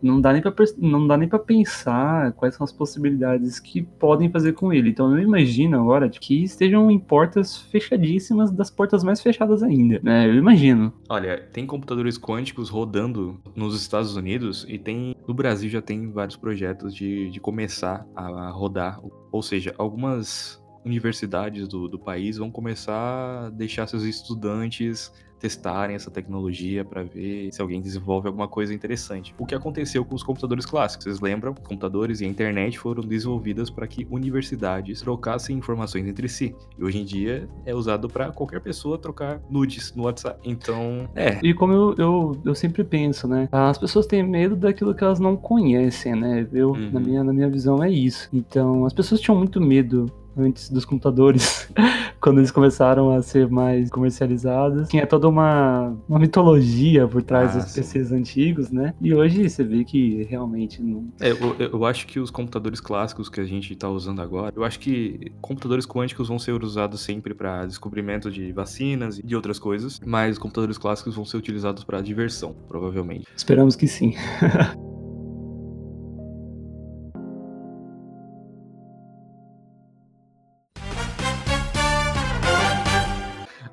não 0.02 0.20
dá 0.20 0.32
nem 0.32 0.42
pers- 0.42 0.76
não 0.78 1.06
dá 1.06 1.16
nem 1.16 1.28
pra 1.28 1.38
pensar 1.38 2.32
quais 2.32 2.54
são 2.54 2.64
as 2.64 2.72
possibilidades 2.72 3.58
que 3.60 3.82
podem 3.82 4.30
fazer 4.30 4.52
com 4.52 4.72
ele. 4.72 4.90
Então 4.90 5.12
eu 5.16 5.22
imagino 5.22 5.78
agora 5.80 6.08
que 6.08 6.42
estejam 6.44 6.90
em 6.90 6.98
portas 6.98 7.56
fechadíssimas 7.56 8.50
das 8.50 8.70
portas 8.70 9.02
mais 9.04 9.20
fechadas 9.20 9.62
ainda. 9.62 10.00
né? 10.02 10.26
Eu 10.28 10.34
imagino. 10.34 10.92
Olha, 11.08 11.38
tem 11.52 11.66
computadores 11.66 12.18
quânticos 12.18 12.68
rodando 12.68 13.40
nos 13.54 13.80
Estados 13.80 14.16
Unidos 14.16 14.66
e 14.68 14.78
tem 14.78 15.14
no 15.26 15.34
Brasil 15.34 15.68
já 15.68 15.82
tem 15.82 16.10
vários 16.10 16.36
projetos 16.36 16.94
de, 16.94 17.30
de 17.30 17.40
começar 17.40 18.06
a 18.16 18.50
rodar. 18.50 19.00
Ou 19.30 19.42
seja, 19.42 19.74
algumas 19.76 20.62
universidades 20.84 21.68
do, 21.68 21.86
do 21.88 21.98
país 21.98 22.38
vão 22.38 22.50
começar 22.50 23.46
a 23.46 23.50
deixar 23.50 23.86
seus 23.86 24.04
estudantes 24.04 25.12
testarem 25.38 25.94
essa 25.96 26.10
tecnologia 26.10 26.84
para 26.84 27.02
ver 27.02 27.50
se 27.52 27.60
alguém 27.62 27.80
desenvolve 27.80 28.26
alguma 28.26 28.48
coisa 28.48 28.74
interessante. 28.74 29.34
O 29.38 29.46
que 29.46 29.54
aconteceu 29.54 30.04
com 30.04 30.14
os 30.14 30.22
computadores 30.22 30.66
clássicos? 30.66 31.04
Vocês 31.04 31.20
lembram? 31.20 31.54
Computadores 31.54 32.20
e 32.20 32.24
a 32.24 32.28
internet 32.28 32.78
foram 32.78 33.02
desenvolvidas 33.02 33.70
para 33.70 33.86
que 33.86 34.06
universidades 34.10 35.00
trocassem 35.00 35.56
informações 35.56 36.06
entre 36.06 36.28
si. 36.28 36.54
E 36.78 36.84
hoje 36.84 36.98
em 36.98 37.04
dia 37.04 37.48
é 37.64 37.74
usado 37.74 38.08
para 38.08 38.30
qualquer 38.30 38.60
pessoa 38.60 38.98
trocar 38.98 39.40
nudes 39.50 39.94
no 39.94 40.04
WhatsApp. 40.04 40.40
Então, 40.44 41.08
é, 41.14 41.38
E 41.42 41.54
como 41.54 41.72
eu, 41.72 41.94
eu, 41.98 42.40
eu 42.44 42.54
sempre 42.54 42.84
penso, 42.84 43.26
né? 43.28 43.48
As 43.52 43.78
pessoas 43.78 44.06
têm 44.06 44.22
medo 44.22 44.56
daquilo 44.56 44.94
que 44.94 45.02
elas 45.04 45.20
não 45.20 45.36
conhecem, 45.36 46.14
né? 46.14 46.46
Eu, 46.52 46.68
Uhum. 46.70 46.90
na, 46.92 47.00
minha, 47.00 47.24
na 47.24 47.32
minha 47.32 47.48
visão, 47.48 47.82
é 47.82 47.90
isso. 47.90 48.28
Então, 48.32 48.84
as 48.84 48.92
pessoas 48.92 49.20
tinham 49.20 49.36
muito 49.36 49.60
medo 49.60 50.06
antes 50.38 50.70
dos 50.70 50.84
computadores, 50.84 51.68
quando 52.20 52.38
eles 52.38 52.50
começaram 52.50 53.10
a 53.10 53.22
ser 53.22 53.48
mais 53.48 53.90
comercializados. 53.90 54.88
Tinha 54.88 55.06
toda 55.06 55.28
uma, 55.28 55.96
uma 56.08 56.18
mitologia 56.18 57.06
por 57.06 57.22
trás 57.22 57.54
Ah, 57.56 57.58
dos 57.60 57.70
sim. 57.70 57.80
PCs 57.80 58.12
antigos, 58.12 58.70
né? 58.70 58.94
E 59.00 59.14
hoje 59.14 59.48
você 59.48 59.64
vê 59.64 59.84
que 59.84 60.22
realmente 60.24 60.82
não. 60.82 61.08
É, 61.20 61.30
eu, 61.32 61.56
eu- 61.58 61.70
eu 61.72 61.84
acho 61.84 62.06
que 62.06 62.18
os 62.20 62.30
computadores 62.30 62.80
clássicos 62.80 63.28
que 63.28 63.40
a 63.40 63.44
gente 63.44 63.72
está 63.72 63.88
usando 63.88 64.20
agora, 64.22 64.52
eu 64.56 64.64
acho 64.64 64.78
que 64.80 65.32
computadores 65.40 65.86
quânticos 65.86 66.28
vão 66.28 66.38
ser 66.38 66.62
usados 66.62 67.00
sempre 67.00 67.34
para 67.34 67.66
descobrimento 67.66 68.30
de 68.30 68.52
vacinas 68.52 69.18
e 69.18 69.22
de 69.26 69.34
outras 69.36 69.58
coisas, 69.58 70.00
mas 70.04 70.38
computadores 70.38 70.78
clássicos 70.78 71.14
vão 71.14 71.24
ser 71.24 71.36
utilizados 71.36 71.84
para 71.84 72.00
diversão, 72.00 72.54
provavelmente. 72.68 73.26
Esperamos 73.36 73.76
que 73.76 73.86
sim. 73.86 74.14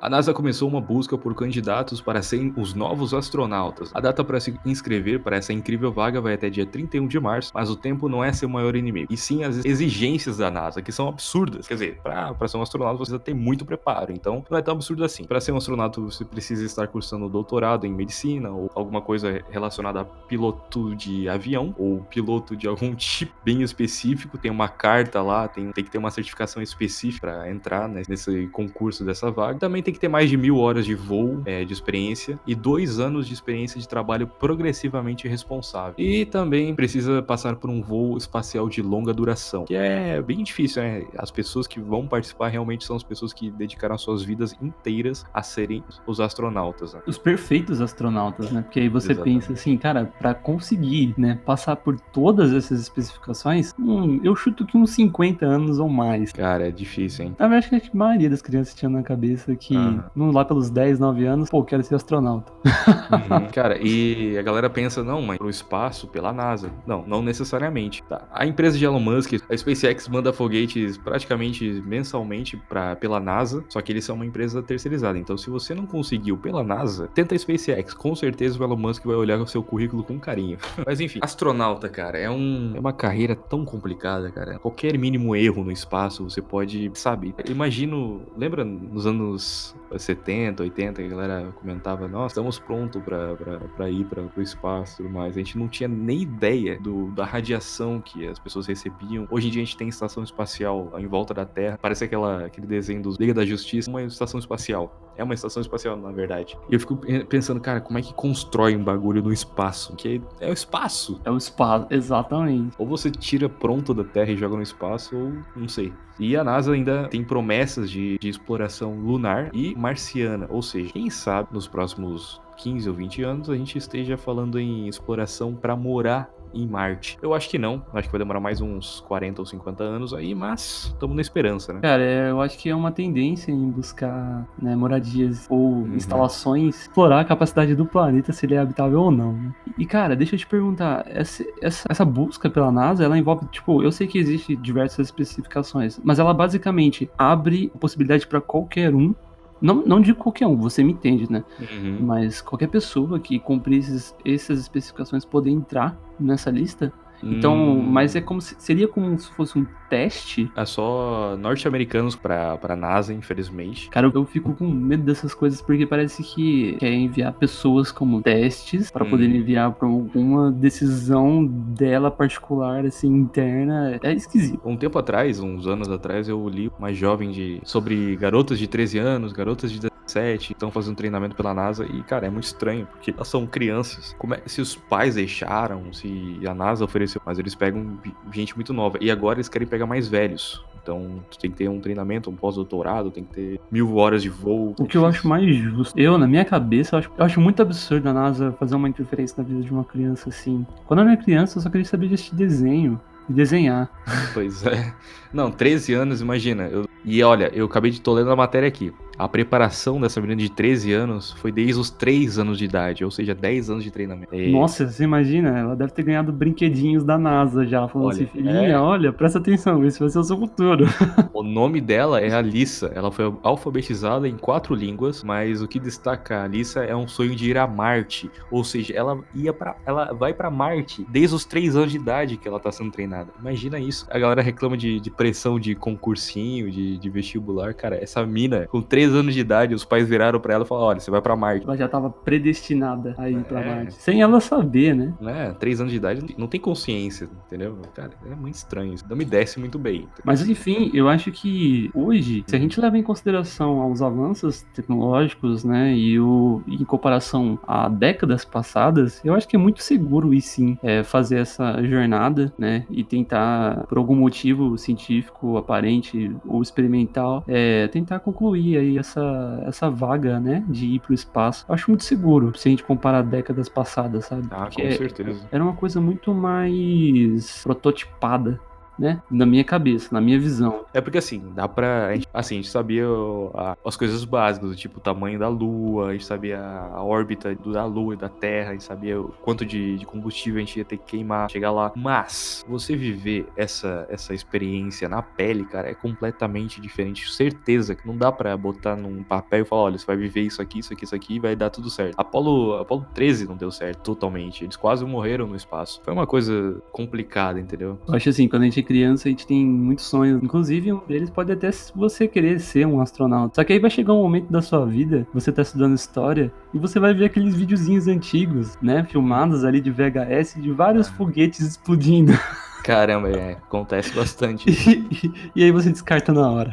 A 0.06 0.10
NASA 0.10 0.36
começou 0.36 0.70
uma 0.70 0.80
busca 0.80 1.18
por 1.18 1.34
candidatos 1.34 2.00
para 2.00 2.22
serem 2.22 2.54
os 2.58 2.76
novos 2.76 3.12
astronautas. 3.12 3.90
A 3.92 4.00
data 4.00 4.24
para 4.24 4.40
se 4.40 4.56
inscrever 4.64 5.20
para 5.20 5.38
essa 5.38 5.52
incrível 5.52 5.92
vaga 5.92 6.22
vai 6.22 6.36
até 6.36 6.48
dia 6.48 6.64
31 6.64 7.08
de 7.08 7.20
março, 7.20 7.52
mas 7.56 7.72
o 7.72 7.76
tempo 7.76 8.08
não 8.08 8.24
é 8.24 8.32
seu 8.32 8.48
maior 8.48 8.76
inimigo, 8.76 9.12
e 9.12 9.18
sim 9.18 9.44
as 9.44 9.66
exigências 9.66 10.38
da 10.38 10.52
NASA, 10.52 10.80
que 10.80 10.92
são 10.92 11.08
absurdas. 11.08 11.68
Quer 11.68 11.74
dizer, 11.74 12.02
para 12.04 12.48
ser 12.48 12.58
um 12.58 12.62
astronauta 12.62 13.00
você 13.00 13.14
precisa 13.14 13.18
ter 13.18 13.34
muito 13.34 13.66
preparo, 13.66 14.14
então 14.14 14.46
não 14.48 14.60
é 14.60 14.62
tão 14.62 14.76
absurdo 14.76 15.04
assim. 15.04 15.24
Para 15.24 15.42
ser 15.42 15.54
um 15.54 15.58
astronauta 15.58 16.00
você 16.00 16.24
precisa 16.24 16.64
estar 16.64 16.88
cursando 16.88 17.28
doutorado 17.28 17.88
em 17.88 17.92
medicina 17.92 18.52
ou 18.52 18.70
alguma 18.76 19.02
coisa 19.02 19.44
relacionada 19.50 20.02
a 20.02 20.06
piloto 20.06 20.96
de 20.96 21.28
avião 21.28 21.74
ou 21.80 22.02
piloto 22.02 22.56
de 22.56 22.68
algum 22.68 22.94
tipo 22.94 23.34
bem 23.44 23.64
específico. 23.64 24.38
Tem 24.38 24.52
uma 24.52 24.70
carta 24.70 25.24
lá, 25.24 25.48
tem, 25.48 25.72
tem 25.72 25.84
que 25.84 25.90
ter 25.90 25.98
uma 25.98 26.12
certificação 26.12 26.62
específica 26.62 27.26
para 27.26 27.50
entrar 27.50 27.90
né, 27.90 28.04
nesse 28.08 28.46
concurso 28.50 29.04
dessa 29.04 29.32
vaga. 29.32 29.58
Também 29.58 29.82
tem 29.82 29.95
que 29.96 30.02
ter 30.02 30.08
mais 30.08 30.30
de 30.30 30.38
mil 30.38 30.58
horas 30.58 30.86
de 30.86 30.96
voo 30.96 31.42
é, 31.46 31.66
de 31.66 31.74
experiência 31.74 32.40
e 32.46 32.54
dois 32.54 33.00
anos 33.00 33.28
de 33.28 33.34
experiência 33.34 33.80
de 33.80 33.88
trabalho 33.88 34.28
progressivamente 34.28 35.28
responsável. 35.28 35.96
E 35.98 36.26
também 36.26 36.76
precisa 36.76 37.22
passar 37.22 37.56
por 37.56 37.70
um 37.70 37.82
voo 37.82 38.18
espacial 38.18 38.70
de 38.70 38.82
longa 38.82 39.14
duração, 39.14 39.66
que 39.66 39.76
é 39.76 40.22
bem 40.22 40.44
difícil, 40.44 40.82
né? 40.82 41.04
As 41.18 41.32
pessoas 41.32 41.68
que 41.68 41.80
vão 41.80 42.08
participar 42.08 42.50
realmente 42.50 42.86
são 42.86 42.96
as 42.96 43.04
pessoas 43.04 43.34
que 43.34 43.50
dedicaram 43.52 43.98
suas 43.98 44.24
vidas 44.24 44.56
inteiras 44.62 45.26
a 45.34 45.42
serem 45.42 45.84
os 46.06 46.20
astronautas. 46.20 46.94
Né? 46.94 47.02
Os 47.08 47.18
perfeitos 47.18 47.82
astronautas, 47.82 48.52
né? 48.52 48.62
Porque 48.62 48.80
aí 48.80 48.90
você 48.90 49.12
Exatamente. 49.12 49.48
pensa 49.48 49.54
assim, 49.54 49.78
cara, 49.78 50.12
pra 50.20 50.34
conseguir, 50.34 51.14
né, 51.18 51.40
passar 51.46 51.76
por 51.76 52.00
todas 52.00 52.54
essas 52.54 52.82
especificações, 52.82 53.74
hum, 53.80 54.20
eu 54.24 54.36
chuto 54.36 54.66
que 54.66 54.78
uns 54.78 54.92
50 54.92 55.46
anos 55.46 55.80
ou 55.80 55.90
mais. 55.90 56.32
Cara, 56.32 56.68
é 56.68 56.72
difícil, 56.72 57.26
hein? 57.26 57.36
Na 57.38 57.48
verdade, 57.48 57.76
acho 57.76 57.92
que 57.92 57.96
a 57.96 58.00
maioria 58.00 58.30
das 58.30 58.42
crianças 58.42 58.74
tinha 58.74 58.90
na 58.90 59.04
cabeça 59.04 59.56
que, 59.56 59.76
Não 60.16 60.32
lá 60.32 60.46
pelos 60.46 60.70
10, 60.70 61.00
9 61.00 61.26
anos, 61.26 61.50
pô, 61.50 61.64
quero 61.64 61.84
ser 61.84 61.96
astronauta. 61.96 62.52
Uhum. 62.66 63.48
Cara, 63.54 63.78
e 63.82 64.38
a 64.38 64.42
galera 64.42 64.70
pensa, 64.70 65.04
não, 65.04 65.22
mas 65.22 65.38
pro 65.38 65.50
espaço, 65.50 66.08
pela 66.08 66.32
NASA. 66.34 66.72
Não, 66.86 67.04
não 67.06 67.22
necessariamente. 67.22 68.04
Tá. 68.04 68.22
A 68.32 68.46
empresa 68.46 68.78
de 68.78 68.86
Elon 68.86 69.00
Musk, 69.00 69.34
a 69.50 69.58
SpaceX 69.58 70.08
manda 70.08 70.34
foguetes 70.34 70.98
praticamente 70.98 71.84
mensalmente 71.86 72.58
pra, 72.70 72.96
pela 72.96 73.20
NASA, 73.20 73.64
só 73.70 73.82
que 73.82 73.92
eles 73.92 74.06
são 74.06 74.16
uma 74.16 74.26
empresa 74.26 74.62
terceirizada. 74.62 75.18
Então, 75.18 75.38
se 75.38 75.50
você 75.50 75.74
não 75.74 75.86
conseguiu 75.86 76.38
pela 76.38 76.64
NASA, 76.64 77.08
tenta 77.14 77.36
a 77.36 77.38
SpaceX. 77.38 77.94
Com 77.94 78.16
certeza 78.16 78.60
o 78.60 78.64
Elon 78.64 78.78
Musk 78.78 79.06
vai 79.06 79.16
olhar 79.16 79.40
o 79.40 79.48
seu 79.48 79.64
currículo 79.64 80.04
com 80.04 80.20
carinho. 80.20 80.58
Mas 80.86 81.00
enfim, 81.00 81.20
astronauta, 81.22 81.90
cara, 81.90 82.18
é, 82.18 82.30
um, 82.30 82.74
é 82.76 82.80
uma 82.80 82.94
carreira 82.94 83.36
tão 83.36 83.66
complicada, 83.66 84.32
cara. 84.32 84.60
Qualquer 84.60 84.98
mínimo 84.98 85.36
erro 85.36 85.64
no 85.64 85.72
espaço, 85.72 86.24
você 86.24 86.42
pode, 86.42 86.92
sabe? 86.94 87.36
Imagino, 87.50 88.22
lembra 88.38 88.64
nos 88.64 89.06
anos 89.06 89.75
awesome. 89.76 89.85
70, 89.98 90.64
80, 90.64 91.02
que 91.02 91.08
a 91.08 91.10
galera 91.10 91.54
comentava, 91.60 92.08
nossa, 92.08 92.34
estamos 92.34 92.60
prontos 92.60 93.02
pra 93.04 93.90
ir 93.90 94.06
pra, 94.06 94.24
pro 94.24 94.42
espaço 94.42 94.94
e 94.94 94.98
tudo 95.04 95.14
mais. 95.14 95.36
A 95.36 95.40
gente 95.40 95.58
não 95.58 95.68
tinha 95.68 95.88
nem 95.88 96.22
ideia 96.22 96.80
do, 96.80 97.12
da 97.12 97.26
radiação 97.26 98.02
que 98.02 98.28
as 98.28 98.40
pessoas 98.40 98.68
recebiam. 98.68 99.28
Hoje 99.30 99.48
em 99.48 99.52
dia 99.52 99.62
a 99.62 99.66
gente 99.66 99.78
tem 99.78 99.88
estação 99.88 100.24
espacial 100.24 100.92
em 100.98 101.08
volta 101.08 101.34
da 101.34 101.46
Terra. 101.46 101.78
Parece 101.82 102.04
aquela, 102.04 102.46
aquele 102.46 102.68
desenho 102.68 103.02
dos 103.02 103.18
Liga 103.18 103.34
da 103.34 103.46
Justiça, 103.46 103.90
uma 103.90 104.04
estação 104.04 104.40
espacial. 104.40 105.06
É 105.18 105.24
uma 105.24 105.34
estação 105.34 105.62
espacial, 105.62 105.96
na 105.96 106.12
verdade. 106.12 106.58
E 106.70 106.74
eu 106.74 106.80
fico 106.80 106.98
pensando, 107.30 107.62
cara, 107.62 107.80
como 107.80 107.98
é 107.98 108.02
que 108.02 108.14
constrói 108.14 108.76
um 108.76 108.84
bagulho 108.84 109.22
no 109.22 109.32
espaço? 109.32 109.96
Que 109.96 110.22
é 110.40 110.50
o 110.50 110.54
espaço. 110.54 111.22
É 111.24 111.32
o 111.32 111.38
espaço, 111.38 111.88
exatamente. 111.90 112.76
Ou 112.78 112.86
você 112.86 113.10
tira 113.10 113.48
pronto 113.48 113.94
da 113.94 114.04
Terra 114.04 114.32
e 114.32 114.38
joga 114.38 114.56
no 114.56 114.62
espaço, 114.62 115.16
ou 115.16 115.34
não 115.56 115.68
sei. 115.68 115.94
E 116.20 116.36
a 116.36 116.44
NASA 116.44 116.72
ainda 116.72 117.08
tem 117.10 117.24
promessas 117.24 117.90
de, 117.90 118.18
de 118.18 118.30
exploração 118.30 118.98
lunar 118.98 119.50
e 119.54 119.75
marciana. 119.76 120.48
Ou 120.50 120.62
seja, 120.62 120.92
quem 120.94 121.10
sabe 121.10 121.50
nos 121.52 121.68
próximos 121.68 122.42
15 122.58 122.88
ou 122.90 122.96
20 122.96 123.24
anos 123.24 123.50
a 123.50 123.56
gente 123.56 123.78
esteja 123.78 124.18
falando 124.18 124.60
em 124.60 124.88
exploração 124.88 125.54
para 125.54 125.76
morar 125.76 126.30
em 126.54 126.66
Marte. 126.66 127.18
Eu 127.22 127.34
acho 127.34 127.50
que 127.50 127.58
não, 127.60 127.84
acho 127.94 128.08
que 128.08 128.12
vai 128.14 128.20
demorar 128.20 128.40
mais 128.40 128.62
uns 128.62 129.02
40 129.02 129.42
ou 129.42 129.46
50 129.46 129.84
anos 129.84 130.14
aí, 130.14 130.34
mas 130.34 130.86
estamos 130.94 131.14
na 131.14 131.22
esperança, 131.22 131.74
né? 131.74 131.82
Cara, 131.82 132.02
eu 132.02 132.40
acho 132.40 132.58
que 132.58 132.70
é 132.70 132.76
uma 132.76 132.94
tendência 132.94 133.52
em 133.52 133.70
buscar 133.70 134.48
né, 134.62 134.74
moradias 134.74 135.48
ou 135.50 135.60
Uhum. 135.80 135.96
instalações, 135.96 136.84
explorar 136.84 137.20
a 137.20 137.26
capacidade 137.26 137.76
do 137.76 137.86
planeta, 137.86 138.32
se 138.32 138.46
ele 138.46 138.56
é 138.56 138.60
habitável 138.60 139.02
ou 139.02 139.12
não. 139.12 139.34
né? 139.34 139.54
E, 139.78 139.86
cara, 139.86 140.16
deixa 140.16 140.36
eu 140.36 140.40
te 140.40 140.48
perguntar, 140.48 141.04
essa, 141.10 141.44
essa, 141.62 141.86
essa 141.90 142.06
busca 142.06 142.50
pela 142.50 142.72
NASA, 142.72 143.04
ela 143.04 143.18
envolve, 143.18 143.46
tipo, 143.48 143.84
eu 143.84 143.92
sei 143.92 144.08
que 144.08 144.18
existe 144.18 144.56
diversas 144.56 145.08
especificações, 145.08 146.00
mas 146.06 146.20
ela 146.20 146.34
basicamente 146.34 147.10
abre 147.18 147.70
a 147.76 147.78
possibilidade 147.78 148.26
para 148.28 148.40
qualquer 148.40 148.96
um, 148.96 149.14
não, 149.62 149.86
não 149.86 150.02
digo 150.02 150.18
qualquer 150.18 150.48
um, 150.48 150.56
você 150.56 150.84
me 150.84 150.92
entende, 150.92 151.32
né? 151.32 151.44
Uhum. 151.60 152.00
Mas 152.02 152.42
qualquer 152.42 152.68
pessoa 152.68 153.20
que 153.20 153.40
cumprir 153.40 153.80
esses, 153.80 154.16
essas 154.26 154.60
especificações 154.60 155.24
poder 155.24 155.52
entrar 155.52 155.98
nessa 156.20 156.50
lista. 156.52 156.92
Então, 157.24 157.56
Hum. 157.56 157.82
mas 157.84 158.16
é 158.16 158.22
como 158.22 158.42
se, 158.42 158.56
seria 158.60 158.88
como 158.88 159.18
se 159.18 159.32
fosse 159.32 159.58
um 159.58 159.66
teste. 159.90 160.52
É 160.56 160.66
só 160.66 161.36
norte-americanos 161.38 162.16
pra, 162.16 162.58
pra 162.58 162.76
NASA, 162.76 163.14
infelizmente. 163.14 163.90
Cara, 163.90 164.12
eu 164.14 164.26
fico 164.26 164.54
com 164.56 164.68
medo 164.68 165.04
dessas 165.04 165.34
coisas 165.34 165.62
porque 165.62 165.86
parece 165.86 166.24
que 166.24 166.76
querem 166.80 167.06
enviar 167.06 167.34
pessoas 167.34 167.92
como 167.92 168.22
testes 168.22 168.90
para 168.92 169.06
Hum. 169.06 169.10
poder 169.10 169.30
enviar 169.30 169.72
para 169.74 169.88
alguma 169.88 170.52
decisão 170.52 171.46
dela 171.46 172.10
particular, 172.12 172.86
assim, 172.86 173.08
interna. 173.08 174.00
É 174.04 174.14
esquisito. 174.14 174.60
Um 174.66 174.78
tempo 174.78 174.98
atrás, 175.00 175.40
uns 175.40 175.68
anos 175.68 175.90
atrás, 175.90 176.28
eu 176.28 176.48
li 176.50 176.70
uma 176.78 176.94
jovem 176.94 177.32
de 177.32 177.62
sobre 177.64 178.16
garotas 178.16 178.60
de 178.60 178.68
13 178.68 178.98
anos, 178.98 179.32
garotas 179.34 179.72
de 179.72 179.80
17, 179.80 180.54
estão 180.54 180.72
fazendo 180.72 180.96
treinamento 180.96 181.36
pela 181.36 181.54
NASA 181.54 181.86
e, 181.86 182.04
cara, 182.04 182.28
é 182.28 182.30
muito 182.30 182.44
estranho, 182.46 182.86
porque 182.88 183.12
elas 183.12 183.28
são 183.28 183.46
crianças. 183.48 184.16
Como 184.18 184.34
é, 184.34 184.42
se 184.46 184.62
os 184.62 184.76
pais 184.76 185.16
deixaram, 185.16 185.92
se 185.94 186.40
a 186.48 186.54
NASA 186.54 186.84
ofereceu, 186.86 187.05
mas 187.26 187.40
eles 187.40 187.56
pegam 187.56 187.98
gente 188.32 188.56
muito 188.56 188.74
nova. 188.74 188.98
E 189.02 189.10
agora 189.12 189.38
eles 189.38 189.50
querem 189.50 189.68
pegar 189.68 189.86
mais 189.86 190.08
velhos. 190.08 190.64
Então, 190.82 191.24
tu 191.32 191.40
tem 191.40 191.50
que 191.50 191.58
ter 191.58 191.68
um 191.68 191.80
treinamento, 191.80 192.30
um 192.30 192.36
pós-doutorado, 192.36 193.10
tem 193.10 193.24
que 193.24 193.34
ter 193.34 193.60
mil 193.72 193.96
horas 193.96 194.22
de 194.22 194.30
voo. 194.30 194.76
O 194.80 194.86
que 194.86 194.96
eu 194.96 195.06
acho 195.06 195.28
mais 195.28 195.56
justo. 195.56 196.00
Eu, 196.00 196.16
na 196.16 196.28
minha 196.28 196.46
cabeça, 196.46 196.96
eu 196.96 197.00
acho, 197.00 197.12
eu 197.18 197.26
acho 197.26 197.42
muito 197.42 197.60
absurdo 197.60 198.08
a 198.08 198.14
NASA 198.14 198.52
fazer 198.60 198.76
uma 198.76 198.88
interferência 198.88 199.36
na 199.42 199.44
vida 199.44 199.62
de 199.62 199.72
uma 199.72 199.84
criança 199.84 200.30
assim. 200.30 200.64
Quando 200.86 201.00
eu 201.00 201.08
era 201.08 201.18
criança, 201.18 201.58
eu 201.58 201.64
só 201.64 201.72
queria 201.72 201.86
saber 201.86 202.08
de 202.10 202.14
assistir 202.14 202.36
desenho. 202.36 203.02
E 203.30 203.34
desenhar. 203.34 203.90
Pois 204.34 204.66
é. 204.66 204.94
Não, 205.34 205.52
13 205.52 205.94
anos, 205.94 206.22
imagina. 206.22 206.68
Eu- 206.68 206.86
E 207.08 207.22
olha, 207.22 207.52
eu 207.54 207.66
acabei 207.66 207.92
de 207.92 208.02
tô 208.02 208.14
lendo 208.14 208.32
a 208.32 208.36
matéria 208.36 208.68
aqui. 208.68 208.92
A 209.18 209.28
preparação 209.30 210.02
dessa 210.02 210.20
menina 210.20 210.42
de 210.42 210.50
13 210.50 210.92
anos 210.92 211.32
foi 211.34 211.52
desde 211.52 211.80
os 211.80 211.90
3 211.90 212.38
anos 212.40 212.58
de 212.58 212.66
idade, 212.66 213.06
ou 213.06 213.12
seja, 213.12 213.34
10 213.34 213.70
anos 213.70 213.84
de 213.84 213.92
treinamento. 213.92 214.34
E- 214.36 214.52
Nossa, 214.52 214.88
você 214.90 215.04
imagina? 215.06 215.58
Ela 215.58 215.76
deve 215.76 215.92
ter 215.94 216.04
ganhado 216.04 216.34
brinquedinhos 216.34 217.04
da 217.04 217.18
NASA 217.18 217.66
já. 217.66 217.88
Falando 217.88 218.08
Olha, 218.08 218.16
assim, 218.16 218.26
filhinha, 218.26 218.70
é. 218.72 218.78
olha, 218.78 219.14
presta 219.14 219.38
atenção, 219.40 219.86
esse 219.86 220.00
vai 220.00 220.10
ser 220.10 220.20
o 220.20 220.24
seu 220.24 220.38
futuro. 220.38 220.86
O 221.34 221.44
nome 221.44 221.80
dela 221.80 222.20
é 222.22 222.34
Alissa. 222.34 222.92
Ela 222.96 223.12
foi 223.12 223.32
alfabetizada 223.44 224.28
em 224.28 224.36
quatro 224.38 224.74
línguas, 224.74 225.24
mas 225.24 225.62
o 225.62 225.68
que 225.68 225.80
destaca 225.80 226.38
a 226.40 226.44
Alissa 226.46 226.80
é 226.84 226.96
um 226.96 227.08
sonho 227.08 227.36
de 227.36 227.50
ir 227.52 227.58
a 227.58 227.68
Marte. 227.68 228.32
Ou 228.50 228.64
seja, 228.64 228.94
ela 228.96 229.20
ia 229.34 229.54
para, 229.54 229.76
ela 229.86 230.12
vai 230.14 230.34
pra 230.34 230.50
Marte 230.50 231.06
desde 231.10 231.36
os 231.36 231.46
3 231.46 231.76
anos 231.76 231.92
de 231.92 231.98
idade 231.98 232.36
que 232.38 232.48
ela 232.48 232.60
tá 232.60 232.72
sendo 232.72 232.90
treinada. 232.92 233.15
Imagina 233.40 233.80
isso. 233.80 234.08
A 234.10 234.18
galera 234.20 234.42
reclama 234.42 234.76
de, 234.78 235.00
de 235.00 235.10
pressão 235.10 235.60
de 235.60 235.76
concursinho, 235.76 236.70
de, 236.72 236.98
de 236.98 237.10
vestibular. 237.10 237.74
Cara, 237.74 238.02
essa 238.02 238.26
mina, 238.26 238.68
com 238.68 238.82
3 238.82 239.14
anos 239.14 239.34
de 239.34 239.40
idade, 239.40 239.74
os 239.74 239.86
pais 239.86 240.08
viraram 240.08 240.40
pra 240.40 240.54
ela 240.54 240.64
e 240.64 240.68
falaram: 240.68 240.88
olha, 240.88 241.00
você 241.00 241.12
vai 241.12 241.22
pra 241.22 241.36
Marte. 241.36 241.66
Ela 241.66 241.78
já 241.78 241.88
tava 241.88 242.10
predestinada 242.10 243.16
a 243.18 243.30
ir 243.30 243.44
pra 243.44 243.62
É. 243.62 243.76
Marte. 243.76 243.94
Sem 243.96 244.22
ela 244.22 244.40
saber, 244.40 244.96
né? 244.96 245.14
Né? 245.20 245.56
3 245.60 245.82
anos 245.82 245.92
de 245.92 245.98
idade 245.98 246.36
não 246.38 246.48
tem 246.48 246.60
consciência, 246.60 247.30
entendeu? 247.46 247.78
Cara, 247.94 248.12
é 248.30 248.36
muito 248.36 248.56
estranho 248.56 248.94
isso. 248.94 249.06
Não 249.10 249.16
me 249.16 249.26
desce 249.26 249.60
muito 249.60 249.78
bem. 249.80 250.08
Mas 250.24 250.48
enfim, 250.48 250.92
eu 250.94 251.08
acho 251.08 251.32
que 251.32 251.90
hoje, 251.94 252.44
se 252.48 252.56
a 252.56 252.60
gente 252.60 252.80
leva 252.80 252.98
em 252.98 253.04
consideração 253.04 253.82
aos 253.82 254.02
avanços 254.02 254.62
tecnológicos, 254.74 255.64
né, 255.64 255.94
e 255.96 256.20
o 256.20 256.62
em 256.68 256.84
comparação 256.84 257.60
a 257.68 257.88
décadas 257.90 258.44
passadas, 258.46 259.22
eu 259.24 259.34
acho 259.34 259.48
que 259.48 259.56
é 259.56 259.60
muito 259.60 259.82
seguro 259.82 260.34
e 260.34 260.42
sim 260.42 260.78
é, 260.84 261.04
fazer 261.04 261.38
essa 261.38 261.82
jornada, 261.84 262.54
né, 262.58 262.86
e 262.90 263.04
tentar 263.06 263.86
por 263.88 263.98
algum 263.98 264.16
motivo 264.16 264.78
científico 264.78 265.58
aparente 265.58 266.36
ou 266.46 266.62
experimental, 266.62 267.44
é, 267.48 267.88
tentar 267.88 268.20
concluir 268.20 268.78
aí 268.78 268.98
essa 268.98 269.64
essa 269.66 269.90
vaga, 269.90 270.40
né, 270.40 270.64
de 270.68 270.86
ir 270.88 271.00
pro 271.00 271.14
espaço. 271.14 271.66
Eu 271.68 271.76
acho 271.76 271.90
muito 271.90 272.04
seguro 272.04 272.58
se 272.58 272.68
a 272.68 272.72
gente 272.72 272.84
comparar 272.84 273.22
décadas 273.22 273.70
passadas, 273.70 274.26
sabe? 274.26 274.48
Ah, 274.52 274.66
Porque 274.66 274.82
com 274.84 274.92
certeza. 274.92 275.48
era 275.52 275.64
uma 275.64 275.74
coisa 275.74 276.02
muito 276.02 276.34
mais 276.34 277.62
prototipada, 277.64 278.60
né? 278.98 279.22
Na 279.30 279.46
minha 279.46 279.64
cabeça, 279.64 280.10
na 280.12 280.22
minha 280.22 280.40
visão. 280.40 280.86
É 280.94 281.02
porque 281.02 281.18
assim, 281.18 281.42
dá 281.54 281.68
pra. 281.68 282.08
a 282.08 282.14
gente- 282.16 282.28
assim, 282.34 282.56
a 282.56 282.58
gente 282.62 282.70
sabia 282.70 283.06
a- 283.54 283.78
as 283.86 283.96
coisas 283.98 284.24
básicas, 284.26 284.76
tipo 284.78 284.98
o 284.98 285.02
tamanho 285.02 285.38
da 285.40 285.48
Lua, 285.48 286.10
a 286.10 286.12
gente 286.14 286.26
sabia 286.26 286.60
a 286.60 287.04
órbita 287.04 287.54
da 287.56 287.86
Lua 287.86 288.14
e 288.14 288.18
da 288.18 288.30
Terra, 288.30 288.70
a 288.70 288.74
gente 288.74 288.84
sabia 288.84 289.20
o 289.20 289.30
quanto 289.42 289.66
de, 289.66 289.98
de 289.98 290.06
combustível 290.06 290.58
a 290.58 290.66
gente 290.66 290.78
ia 290.78 290.86
ter 290.86 290.98
que 290.98 291.06
queimar, 291.06 291.50
chegar 291.50 291.72
lá. 291.72 291.92
Mas 291.96 292.64
você 292.68 292.96
viver 292.96 293.48
essa, 293.56 294.06
essa 294.10 294.34
experiência 294.34 295.08
na 295.10 295.22
pele, 295.22 295.66
cara, 295.66 295.90
é 295.90 295.94
completamente 295.94 296.80
diferente. 296.82 297.32
Certeza 297.32 297.96
que 297.96 298.08
não 298.08 298.18
dá 298.18 298.32
pra 298.32 298.56
botar 298.58 298.96
num 298.96 299.24
papel 299.24 299.62
e 299.62 299.66
falar, 299.66 299.84
olha, 299.84 299.98
você 299.98 300.06
vai 300.06 300.16
viver 300.18 300.42
isso 300.42 300.62
aqui, 300.62 300.80
isso 300.80 300.94
aqui, 300.94 301.04
isso 301.06 301.16
aqui 301.16 301.36
e 301.36 301.40
vai 301.40 301.56
dar 301.56 301.70
tudo 301.70 301.90
certo. 301.90 302.16
Apolo, 302.18 302.76
Apolo 302.80 303.06
13 303.14 303.48
não 303.48 303.56
deu 303.56 303.72
certo 303.72 304.02
totalmente. 304.04 304.64
Eles 304.64 304.76
quase 304.76 305.04
morreram 305.06 305.48
no 305.48 305.56
espaço. 305.56 306.02
Foi 306.04 306.14
uma 306.14 306.26
coisa 306.28 306.82
complicada, 306.92 307.60
entendeu? 307.60 308.00
Eu 308.08 308.14
acho 308.16 308.30
assim, 308.30 308.48
quando 308.48 308.64
a 308.64 308.66
gente 308.66 308.82
criança, 308.86 309.28
a 309.28 309.32
gente 309.32 309.46
tem 309.46 309.66
muitos 309.66 310.06
sonhos. 310.06 310.42
Inclusive, 310.42 310.94
um 310.94 311.02
deles 311.08 311.30
pode 311.30 311.52
até 311.52 311.70
você 311.94 312.28
querer 312.28 312.60
ser 312.60 312.86
um 312.88 313.02
astronauta. 313.02 313.56
Só 313.56 313.64
que 313.64 313.74
aí 313.74 313.80
vai 313.80 313.90
chegar 313.90 314.14
um 314.14 314.22
momento 314.22 314.50
da 314.52 314.62
sua 314.62 314.86
vida, 314.86 315.28
você 315.34 315.52
tá 315.52 315.62
estudando 315.62 315.96
história, 315.96 316.52
e 316.74 316.80
você 316.80 317.00
vai 317.00 317.14
ver 317.14 317.26
aqueles 317.26 317.56
videozinhos 317.56 318.08
antigos, 318.08 318.78
né? 318.82 319.04
Filmados 319.10 319.66
ali 319.66 319.82
de 319.82 319.92
VHS, 319.92 320.62
de 320.62 320.72
vários 320.72 321.08
Ah. 321.10 321.12
foguetes 321.14 321.60
explodindo. 321.62 322.32
Caramba, 322.86 323.30
é, 323.32 323.54
acontece 323.54 324.14
bastante. 324.14 324.70
E, 324.70 325.34
e 325.56 325.64
aí 325.64 325.72
você 325.72 325.90
descarta 325.90 326.32
na 326.32 326.48
hora. 326.52 326.72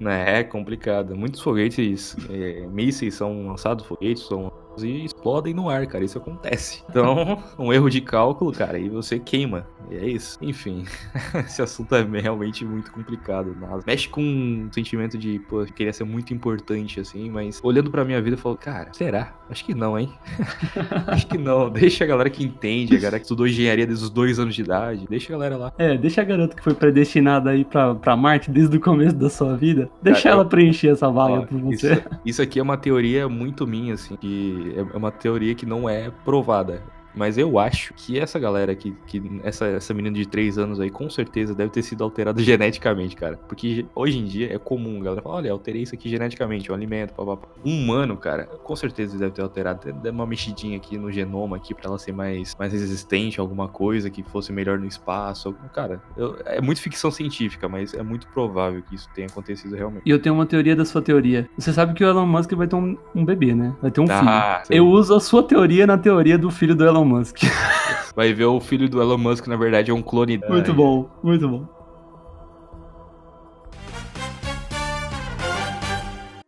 É, 0.00 0.40
é 0.40 0.44
complicado. 0.44 1.16
Muitos 1.16 1.40
foguetes, 1.40 2.14
é, 2.28 2.66
mísseis 2.70 3.14
são 3.14 3.46
lançados, 3.46 3.86
foguetes 3.86 4.22
são 4.24 4.52
e 4.82 5.04
explodem 5.04 5.54
no 5.54 5.68
ar, 5.68 5.86
cara. 5.86 6.04
Isso 6.04 6.18
acontece. 6.18 6.82
Então, 6.88 7.38
um 7.58 7.72
erro 7.72 7.88
de 7.90 8.00
cálculo, 8.00 8.52
cara, 8.52 8.78
e 8.78 8.88
você 8.88 9.18
queima. 9.18 9.66
E 9.90 9.96
é 9.96 10.06
isso. 10.08 10.38
Enfim, 10.40 10.84
esse 11.46 11.60
assunto 11.62 11.94
é 11.94 12.02
realmente 12.20 12.64
muito 12.64 12.90
complicado. 12.90 13.54
Mas 13.60 13.84
mexe 13.84 14.08
com 14.08 14.22
um 14.22 14.68
sentimento 14.72 15.16
de, 15.18 15.38
pô, 15.40 15.60
eu 15.62 15.66
queria 15.66 15.92
ser 15.92 16.04
muito 16.04 16.32
importante, 16.32 16.98
assim, 17.00 17.30
mas 17.30 17.60
olhando 17.62 17.90
pra 17.90 18.04
minha 18.04 18.20
vida, 18.20 18.34
eu 18.36 18.40
falo, 18.40 18.56
cara, 18.56 18.88
será? 18.92 19.34
Acho 19.50 19.64
que 19.64 19.74
não, 19.74 19.98
hein? 19.98 20.10
Acho 21.06 21.26
que 21.26 21.36
não. 21.38 21.68
Deixa 21.70 22.04
a 22.04 22.06
galera 22.06 22.30
que 22.30 22.42
entende, 22.42 22.94
a 22.96 22.98
galera 22.98 23.18
que 23.18 23.24
estudou 23.24 23.46
engenharia 23.46 23.86
desde 23.86 24.04
os 24.04 24.10
dois 24.10 24.38
anos 24.38 24.54
de 24.54 24.62
idade, 24.62 25.06
deixa 25.08 25.32
a 25.32 25.36
galera 25.36 25.56
lá. 25.56 25.72
É, 25.78 25.96
deixa 25.98 26.22
a 26.22 26.24
garota 26.24 26.56
que 26.56 26.62
foi 26.62 26.74
predestinada 26.74 27.50
aí 27.50 27.64
pra, 27.64 27.94
pra 27.94 28.16
Marte 28.16 28.50
desde 28.50 28.76
o 28.76 28.80
começo 28.80 29.14
da 29.16 29.28
sua 29.28 29.56
vida. 29.56 29.90
Deixa 30.02 30.22
Cara, 30.22 30.34
eu- 30.36 30.40
ela 30.40 30.48
preencher 30.48 30.88
essa 30.88 31.10
vaga 31.10 31.40
Ó, 31.40 31.42
por 31.46 31.72
isso, 31.72 31.86
você. 31.86 32.04
isso 32.24 32.40
aqui 32.42 32.58
é 32.58 32.62
uma 32.62 32.76
teoria 32.76 33.28
muito 33.28 33.66
minha, 33.66 33.94
assim, 33.94 34.16
que 34.16 34.63
é 34.70 34.80
é 34.80 34.96
uma 34.96 35.10
teoria 35.10 35.54
que 35.54 35.66
não 35.66 35.88
é 35.88 36.10
provada. 36.10 36.82
Mas 37.14 37.38
eu 37.38 37.58
acho 37.58 37.94
que 37.94 38.18
essa 38.18 38.38
galera 38.38 38.74
que, 38.74 38.94
que 39.06 39.22
essa, 39.42 39.66
essa 39.66 39.94
menina 39.94 40.14
de 40.16 40.26
3 40.26 40.58
anos 40.58 40.80
aí, 40.80 40.90
com 40.90 41.08
certeza 41.08 41.54
deve 41.54 41.70
ter 41.70 41.82
sido 41.82 42.02
alterada 42.04 42.40
geneticamente, 42.42 43.16
cara. 43.16 43.38
Porque 43.48 43.86
hoje 43.94 44.18
em 44.18 44.24
dia 44.24 44.54
é 44.54 44.58
comum, 44.58 45.00
a 45.00 45.04
galera 45.04 45.22
fala, 45.22 45.36
olha, 45.36 45.52
alterei 45.52 45.82
isso 45.82 45.94
aqui 45.94 46.08
geneticamente, 46.08 46.70
um 46.70 46.74
alimento, 46.74 47.14
papapá. 47.14 47.48
Um 47.64 47.82
humano, 47.84 48.16
cara, 48.16 48.44
com 48.44 48.76
certeza 48.76 49.18
deve 49.18 49.32
ter 49.32 49.42
alterado, 49.42 49.92
deve 49.92 50.10
uma 50.10 50.26
mexidinha 50.26 50.76
aqui 50.76 50.96
no 50.98 51.10
genoma 51.10 51.56
aqui 51.56 51.74
pra 51.74 51.86
ela 51.88 51.98
ser 51.98 52.12
mais, 52.12 52.54
mais 52.58 52.72
resistente 52.72 53.40
a 53.40 53.42
alguma 53.42 53.68
coisa, 53.68 54.10
que 54.10 54.22
fosse 54.22 54.52
melhor 54.52 54.78
no 54.78 54.86
espaço. 54.86 55.54
Cara, 55.72 56.02
eu- 56.16 56.36
é 56.46 56.60
muito 56.60 56.80
ficção 56.80 57.10
científica, 57.10 57.68
mas 57.68 57.94
é 57.94 58.02
muito 58.02 58.26
provável 58.28 58.82
que 58.82 58.94
isso 58.94 59.08
tenha 59.14 59.26
acontecido 59.28 59.74
realmente. 59.76 60.02
E 60.04 60.10
eu 60.10 60.18
tenho 60.20 60.34
uma 60.34 60.46
teoria 60.46 60.74
da 60.76 60.84
sua 60.84 61.02
teoria. 61.02 61.48
Você 61.56 61.72
sabe 61.72 61.94
que 61.94 62.04
o 62.04 62.08
Elon 62.08 62.26
Musk 62.26 62.52
vai 62.54 62.66
ter 62.66 62.76
um, 62.76 62.96
um 63.14 63.24
bebê, 63.24 63.54
né? 63.54 63.74
Vai 63.80 63.90
ter 63.90 64.00
um 64.00 64.06
Ah, 64.10 64.62
filho. 64.66 64.76
Eu 64.78 64.86
uso 64.88 65.14
a 65.14 65.20
sua 65.20 65.42
teoria 65.42 65.86
na 65.86 65.96
teoria 65.98 66.36
do 66.38 66.50
filho 66.50 66.74
do 66.74 66.84
Elon 66.84 67.03
Musk. 67.04 67.38
Vai 68.14 68.32
ver 68.32 68.44
o 68.44 68.60
filho 68.60 68.88
do 68.88 69.00
Elon 69.00 69.18
Musk, 69.18 69.46
na 69.46 69.56
verdade, 69.56 69.90
é 69.90 69.94
um 69.94 70.02
clone. 70.02 70.40
muito 70.48 70.70
Ai, 70.70 70.76
bom, 70.76 71.10
muito 71.22 71.48
bom. 71.48 71.74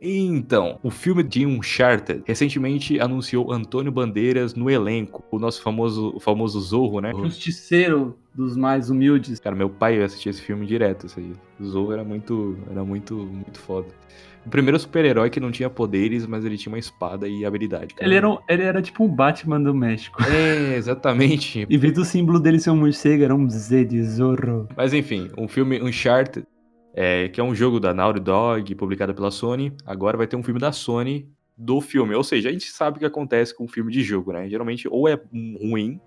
Então, 0.09 0.79
o 0.85 0.91
filme 0.91 1.23
de 1.25 1.45
Uncharted 1.45 2.23
recentemente 2.25 3.01
anunciou 3.01 3.53
Antônio 3.53 3.91
Bandeiras 3.91 4.55
no 4.55 4.71
elenco, 4.71 5.25
o 5.33 5.39
nosso 5.39 5.61
famoso, 5.61 6.13
o 6.15 6.21
famoso 6.21 6.61
Zorro, 6.61 7.01
né? 7.01 7.11
Justiceiro 7.13 8.17
dos 8.33 8.57
mais 8.57 8.89
humildes. 8.89 9.41
Cara, 9.41 9.57
meu 9.57 9.69
pai 9.69 10.01
assistia 10.01 10.31
esse 10.31 10.43
filme 10.43 10.65
direto, 10.65 11.07
isso 11.07 11.19
aí. 11.19 11.33
O 11.59 11.65
Zorro 11.65 11.93
era 11.93 12.05
muito, 12.05 12.57
era 12.71 12.85
muito, 12.85 13.17
muito 13.17 13.59
foda. 13.59 13.89
O 14.47 14.49
primeiro 14.49 14.79
super-herói 14.79 15.29
que 15.29 15.41
não 15.41 15.51
tinha 15.51 15.69
poderes, 15.69 16.25
mas 16.27 16.45
ele 16.45 16.57
tinha 16.57 16.73
uma 16.73 16.79
espada 16.79 17.27
e 17.29 17.45
habilidade. 17.45 17.95
cara. 17.95 18.07
Ele 18.07 18.15
era, 18.15 18.29
um- 18.31 18.39
ele 18.49 18.63
era 18.63 18.81
tipo 18.81 19.05
um 19.05 19.09
Batman 19.09 19.61
do 19.61 19.75
México. 19.75 20.23
É, 20.23 20.77
exatamente. 20.77 21.67
Em 21.69 21.77
vez 21.79 21.93
do 21.93 22.05
símbolo 22.05 22.39
dele 22.39 22.59
ser 22.61 22.71
um 22.71 22.77
morcego, 22.77 23.25
era 23.25 23.35
um 23.35 23.49
Z 23.51 23.85
de 23.85 24.03
Zorro. 24.05 24.69
Mas 24.77 24.95
enfim, 24.95 25.31
um 25.37 25.49
filme 25.49 25.83
Uncharted, 25.83 26.47
é, 26.95 27.29
que 27.29 27.41
é 27.41 27.45
um 27.45 27.55
jogo 27.55 27.81
da 27.81 27.93
Naughty 27.93 28.21
Dog, 28.21 28.75
publicado 28.77 29.13
pela 29.15 29.31
Sony, 29.31 29.73
agora 29.85 30.17
vai 30.17 30.27
ter 30.27 30.37
um 30.37 30.43
filme 30.43 30.61
da 30.61 30.71
Sony 30.73 31.29
do 31.59 31.81
filme. 31.81 32.15
Ou 32.15 32.23
seja, 32.23 32.49
a 32.49 32.53
gente 32.53 32.67
sabe 32.67 32.97
o 32.97 33.01
que 33.01 33.07
acontece 33.07 33.55
com 33.57 33.65
um 33.65 33.69
filme 33.69 33.91
de 33.93 34.03
jogo, 34.03 34.33
né? 34.33 34.49
Geralmente 34.49 34.87
ou 34.89 35.09
é 35.09 35.19
ruim 35.61 36.01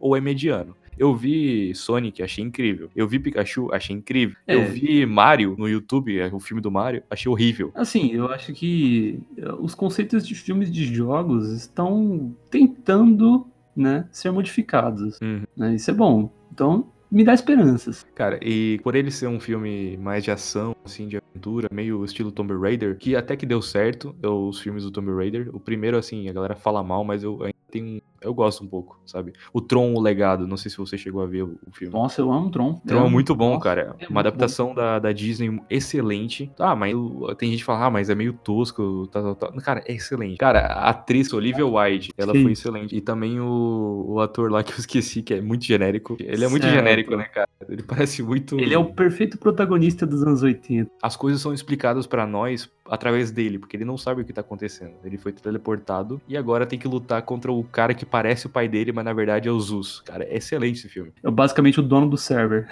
ou 0.00 0.16
é 0.16 0.20
mediano. 0.20 0.74
Eu 0.98 1.14
vi 1.14 1.74
Sonic, 1.74 2.22
achei 2.22 2.44
incrível. 2.44 2.90
Eu 2.94 3.08
vi 3.08 3.18
Pikachu, 3.18 3.72
achei 3.72 3.96
incrível. 3.96 4.36
É. 4.46 4.54
Eu 4.54 4.66
vi 4.70 5.04
Mario 5.06 5.54
no 5.58 5.68
YouTube, 5.68 6.18
é, 6.18 6.26
o 6.32 6.38
filme 6.40 6.60
do 6.60 6.70
Mario, 6.70 7.02
achei 7.10 7.30
horrível. 7.30 7.70
Assim, 7.74 8.10
eu 8.12 8.26
acho 8.30 8.52
que 8.52 9.20
eh, 9.36 9.52
os 9.58 9.74
conceitos 9.74 10.26
de 10.26 10.34
filmes 10.34 10.70
de 10.70 10.84
jogos 10.84 11.48
estão 11.50 12.34
tentando, 12.50 13.46
né, 13.74 14.06
ser 14.12 14.30
modificados. 14.30 15.18
Uhum. 15.20 15.42
né? 15.56 15.74
Isso 15.74 15.90
é 15.90 15.94
bom. 15.94 16.30
Então, 16.52 16.86
me 17.10 17.24
dá 17.24 17.34
esperanças. 17.34 18.06
Cara, 18.14 18.38
e 18.42 18.78
por 18.82 18.94
ele 18.94 19.10
ser 19.10 19.26
um 19.26 19.40
filme 19.40 19.96
mais 19.98 20.22
de 20.24 20.30
ação, 20.30 20.74
assim, 20.84 21.08
de 21.08 21.16
aventura, 21.18 21.68
meio 21.72 22.04
estilo 22.04 22.30
Tomb 22.32 22.54
Raider, 22.54 22.96
que 22.96 23.16
até 23.16 23.36
que 23.36 23.44
deu 23.46 23.60
certo, 23.60 24.14
eu- 24.22 24.46
os 24.48 24.60
filmes 24.60 24.84
do 24.84 24.90
Tomb 24.90 25.10
Raider. 25.12 25.48
O 25.54 25.60
primeiro, 25.60 25.96
assim, 25.96 26.28
a 26.28 26.32
galera 26.32 26.54
fala 26.56 26.82
mal, 26.82 27.04
mas 27.04 27.22
eu 27.22 27.42
ainda 27.42 27.52
tenho. 27.72 28.02
Eu 28.20 28.32
gosto 28.32 28.62
um 28.62 28.68
pouco, 28.68 29.00
sabe? 29.04 29.32
O 29.52 29.60
Tron, 29.60 29.94
o 29.94 30.00
Legado, 30.00 30.46
não 30.46 30.56
sei 30.56 30.70
se 30.70 30.76
você 30.76 30.96
chegou 30.96 31.22
a 31.22 31.26
ver 31.26 31.42
o, 31.42 31.58
filme. 31.72 31.92
Nossa, 31.92 32.20
eu 32.20 32.30
amo 32.30 32.50
Tron. 32.50 32.74
Tron 32.74 33.00
Eu 33.00 33.06
é 33.06 33.10
muito 33.10 33.34
bom, 33.34 33.54
Nossa, 33.54 33.64
cara. 33.64 33.96
é 33.98 34.06
Uma 34.06 34.20
adaptação 34.20 34.72
da, 34.72 35.00
da 35.00 35.10
Disney 35.10 35.60
excelente. 35.68 36.52
Ah, 36.56 36.76
mas 36.76 36.94
tem 37.36 37.50
gente 37.50 37.60
que 37.60 37.64
fala, 37.64 37.86
ah, 37.86 37.90
mas 37.90 38.08
é 38.08 38.14
meio 38.14 38.32
tosco, 38.32 39.08
tal, 39.08 39.34
tal, 39.34 39.50
tal. 39.50 39.60
Cara, 39.62 39.82
é 39.86 39.94
excelente. 39.94 40.36
Cara, 40.38 40.60
a 40.60 40.90
atriz 40.90 41.32
Olivia 41.32 41.66
Wilde, 41.66 42.12
ela 42.16 42.32
Sim. 42.32 42.42
foi 42.42 42.52
excelente. 42.52 42.94
E 42.94 43.00
também 43.00 43.40
o, 43.40 44.04
o 44.06 44.20
ator 44.20 44.52
lá 44.52 44.62
que 44.62 44.72
eu 44.72 44.78
esqueci, 44.78 45.20
que 45.22 45.34
é 45.34 45.40
muito 45.40 45.64
genérico. 45.64 46.16
Ele 46.20 46.44
é 46.44 46.48
muito 46.48 46.62
Certo. 46.62 46.76
genérico, 46.76 47.16
né, 47.16 47.24
cara? 47.24 47.48
Ele 47.68 47.82
parece 47.82 48.22
muito. 48.22 48.58
Ele 48.58 48.74
é 48.74 48.78
o 48.78 48.84
perfeito 48.92 49.36
protagonista 49.38 50.06
dos 50.06 50.22
anos 50.22 50.42
80. 50.42 50.90
As 51.02 51.16
coisas 51.16 51.40
são 51.40 51.52
explicadas 51.52 52.06
pra 52.06 52.24
nós 52.24 52.70
através 52.88 53.30
dele, 53.30 53.58
porque 53.58 53.76
ele 53.76 53.84
não 53.84 53.96
sabe 53.96 54.22
o 54.22 54.24
que 54.24 54.32
tá 54.32 54.40
acontecendo. 54.40 54.94
Ele 55.04 55.16
foi 55.16 55.32
teleportado 55.32 56.20
e 56.28 56.36
agora 56.36 56.66
tem 56.66 56.78
que 56.78 56.88
lutar 56.88 57.22
contra 57.22 57.50
o 57.52 57.61
cara 57.64 57.94
que 57.94 58.04
parece 58.04 58.46
o 58.46 58.50
pai 58.50 58.68
dele, 58.68 58.92
mas 58.92 59.04
na 59.04 59.12
verdade 59.12 59.48
é 59.48 59.52
o 59.52 59.60
Zeus. 59.60 60.00
Cara, 60.04 60.24
é 60.24 60.36
excelente 60.36 60.78
esse 60.78 60.88
filme. 60.88 61.12
É 61.22 61.30
basicamente 61.30 61.80
o 61.80 61.82
dono 61.82 62.08
do 62.08 62.16
server. 62.16 62.68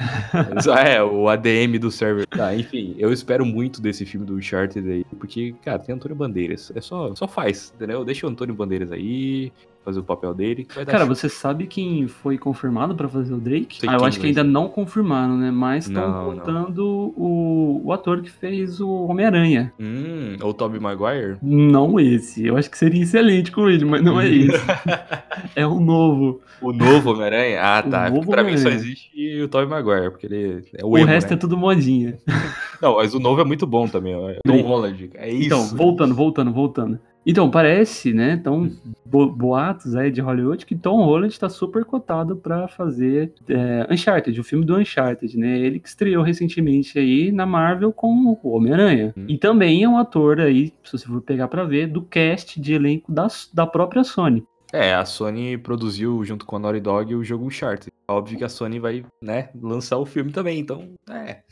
É, 0.81 1.03
o 1.03 1.29
ADM 1.29 1.79
do 1.79 1.91
server. 1.91 2.27
Tá, 2.27 2.55
enfim, 2.55 2.95
eu 2.99 3.13
espero 3.13 3.45
muito 3.45 3.81
desse 3.81 4.07
filme 4.07 4.25
do 4.27 4.35
Uncharted 4.35 4.89
aí, 4.91 5.05
porque, 5.19 5.55
cara, 5.65 5.79
tem 5.79 5.95
Antônio 5.95 6.17
Bandeiras. 6.17 6.73
É 6.75 6.81
só, 6.81 7.15
só 7.15 7.29
faz, 7.29 7.73
entendeu? 7.75 8.05
Deixa 8.05 8.27
o 8.27 8.31
Antônio 8.31 8.55
Bandeiras 8.55 8.91
aí, 8.93 9.53
fazer 9.85 10.01
o 10.01 10.05
papel 10.05 10.35
dele. 10.35 10.65
Cara, 10.65 11.05
você 11.07 11.29
sabe 11.29 11.67
quem 11.67 12.07
foi 12.07 12.37
confirmado 12.37 12.95
pra 12.95 13.09
fazer 13.09 13.33
o 13.33 13.39
Drake? 13.39 13.79
Ah, 13.89 13.95
eu 13.95 14.05
acho 14.05 14.21
que 14.21 14.27
ainda 14.27 14.45
não 14.45 14.69
confirmaram, 14.69 15.37
né? 15.37 15.51
Mas 15.51 15.87
estão 15.87 16.25
contando 16.27 17.13
o, 17.17 17.81
o 17.85 17.93
ator 17.93 18.21
que 18.21 18.31
fez 18.31 18.81
o 18.81 18.89
Homem-Aranha. 19.07 19.73
Hum, 19.81 20.37
ou 20.43 20.53
Tobey 20.53 20.79
Maguire? 20.81 21.39
Não 21.43 21.99
esse. 21.99 22.47
Eu 22.47 22.57
acho 22.57 22.71
que 22.71 22.77
seria 22.77 23.03
excelente 23.03 23.51
com 23.51 23.69
ele, 23.69 23.85
mas 23.85 24.03
não 24.03 24.21
é 24.21 24.29
esse. 24.31 24.61
é 25.57 25.67
o 25.67 25.81
novo. 25.81 26.41
O 26.61 26.73
novo 26.73 27.13
Homem-Aranha? 27.13 27.61
Ah, 27.63 27.83
O 27.87 27.91
tá. 27.91 28.11
novo 28.11 28.31
pra 28.31 28.45
mim 28.45 28.57
só 28.59 28.69
existe 28.69 29.41
o 29.43 29.49
Tobey 29.49 29.67
Maguire, 29.67 30.11
porque 30.11 30.27
ele 30.27 30.63
é 30.77 30.85
o, 30.85 30.89
O, 30.91 30.99
emo, 30.99 31.07
resto 31.07 31.31
né? 31.31 31.35
é 31.35 31.39
tudo 31.39 31.57
modinha. 31.57 32.19
Não, 32.83 32.97
mas 32.97 33.15
o 33.15 33.19
novo 33.19 33.41
é 33.41 33.45
muito 33.45 33.67
bom 33.67 33.89
também. 33.89 34.15
ó. 34.15 34.29
É 34.29 34.39
Tom. 34.47 34.61
Holland. 34.61 35.11
É 35.15 35.31
isso. 35.33 35.47
Então, 35.47 35.65
voltando, 35.77 36.15
voltando, 36.15 36.53
voltando. 36.53 36.99
Então, 37.27 37.51
parece, 37.51 38.15
né? 38.15 38.33
Então, 38.33 38.71
bo- 39.05 39.31
boatos 39.31 39.95
aí 39.95 40.11
de 40.11 40.21
Hollywood 40.21 40.65
que 40.65 40.75
Tom 40.75 41.05
Holland 41.05 41.39
tá 41.39 41.49
super 41.49 41.85
cotado 41.85 42.37
pra 42.37 42.67
fazer 42.67 43.33
é, 43.49 43.87
Uncharted, 43.93 44.41
o 44.41 44.45
filme 44.45 44.65
do 44.65 44.77
Uncharted, 44.77 45.37
né? 45.37 45.59
Ele 45.59 45.79
que 45.79 45.89
estreou 45.89 46.23
recentemente 46.23 46.99
aí 46.99 47.31
na 47.31 47.45
Marvel 47.45 47.93
com 47.93 48.39
o 48.43 48.51
Homem-Aranha. 48.57 49.13
Hum. 49.17 49.27
E 49.29 49.37
também 49.37 49.85
é 49.85 49.89
um 49.89 49.99
ator 49.99 50.41
aí, 50.41 50.73
se 50.83 50.93
você 50.93 51.07
for 51.07 51.21
pegar 51.21 51.49
pra 51.49 51.65
ver, 51.65 51.89
do 51.89 52.03
cast 52.03 52.61
de 52.61 52.73
elenco 52.73 53.13
da, 53.13 53.29
da 53.53 53.67
própria 53.67 54.03
Sony. 54.03 54.43
É, 54.73 54.95
a 54.95 55.05
Sony 55.05 55.59
produziu 55.59 56.25
junto 56.25 56.47
com 56.47 56.57
a 56.57 56.59
Naughty 56.59 56.81
Dog 56.81 57.15
o 57.15 57.25
jogo 57.25 57.45
Uncharted. 57.45 57.93
Óbvio 58.09 58.39
que 58.39 58.45
a 58.45 58.49
Sony 58.49 58.79
vai, 58.79 59.05
né, 59.23 59.51
lançar 59.61 59.99
o 59.99 60.07
filme 60.07 60.33
também. 60.33 60.59
Então, 60.61 60.95
é. 61.11 61.43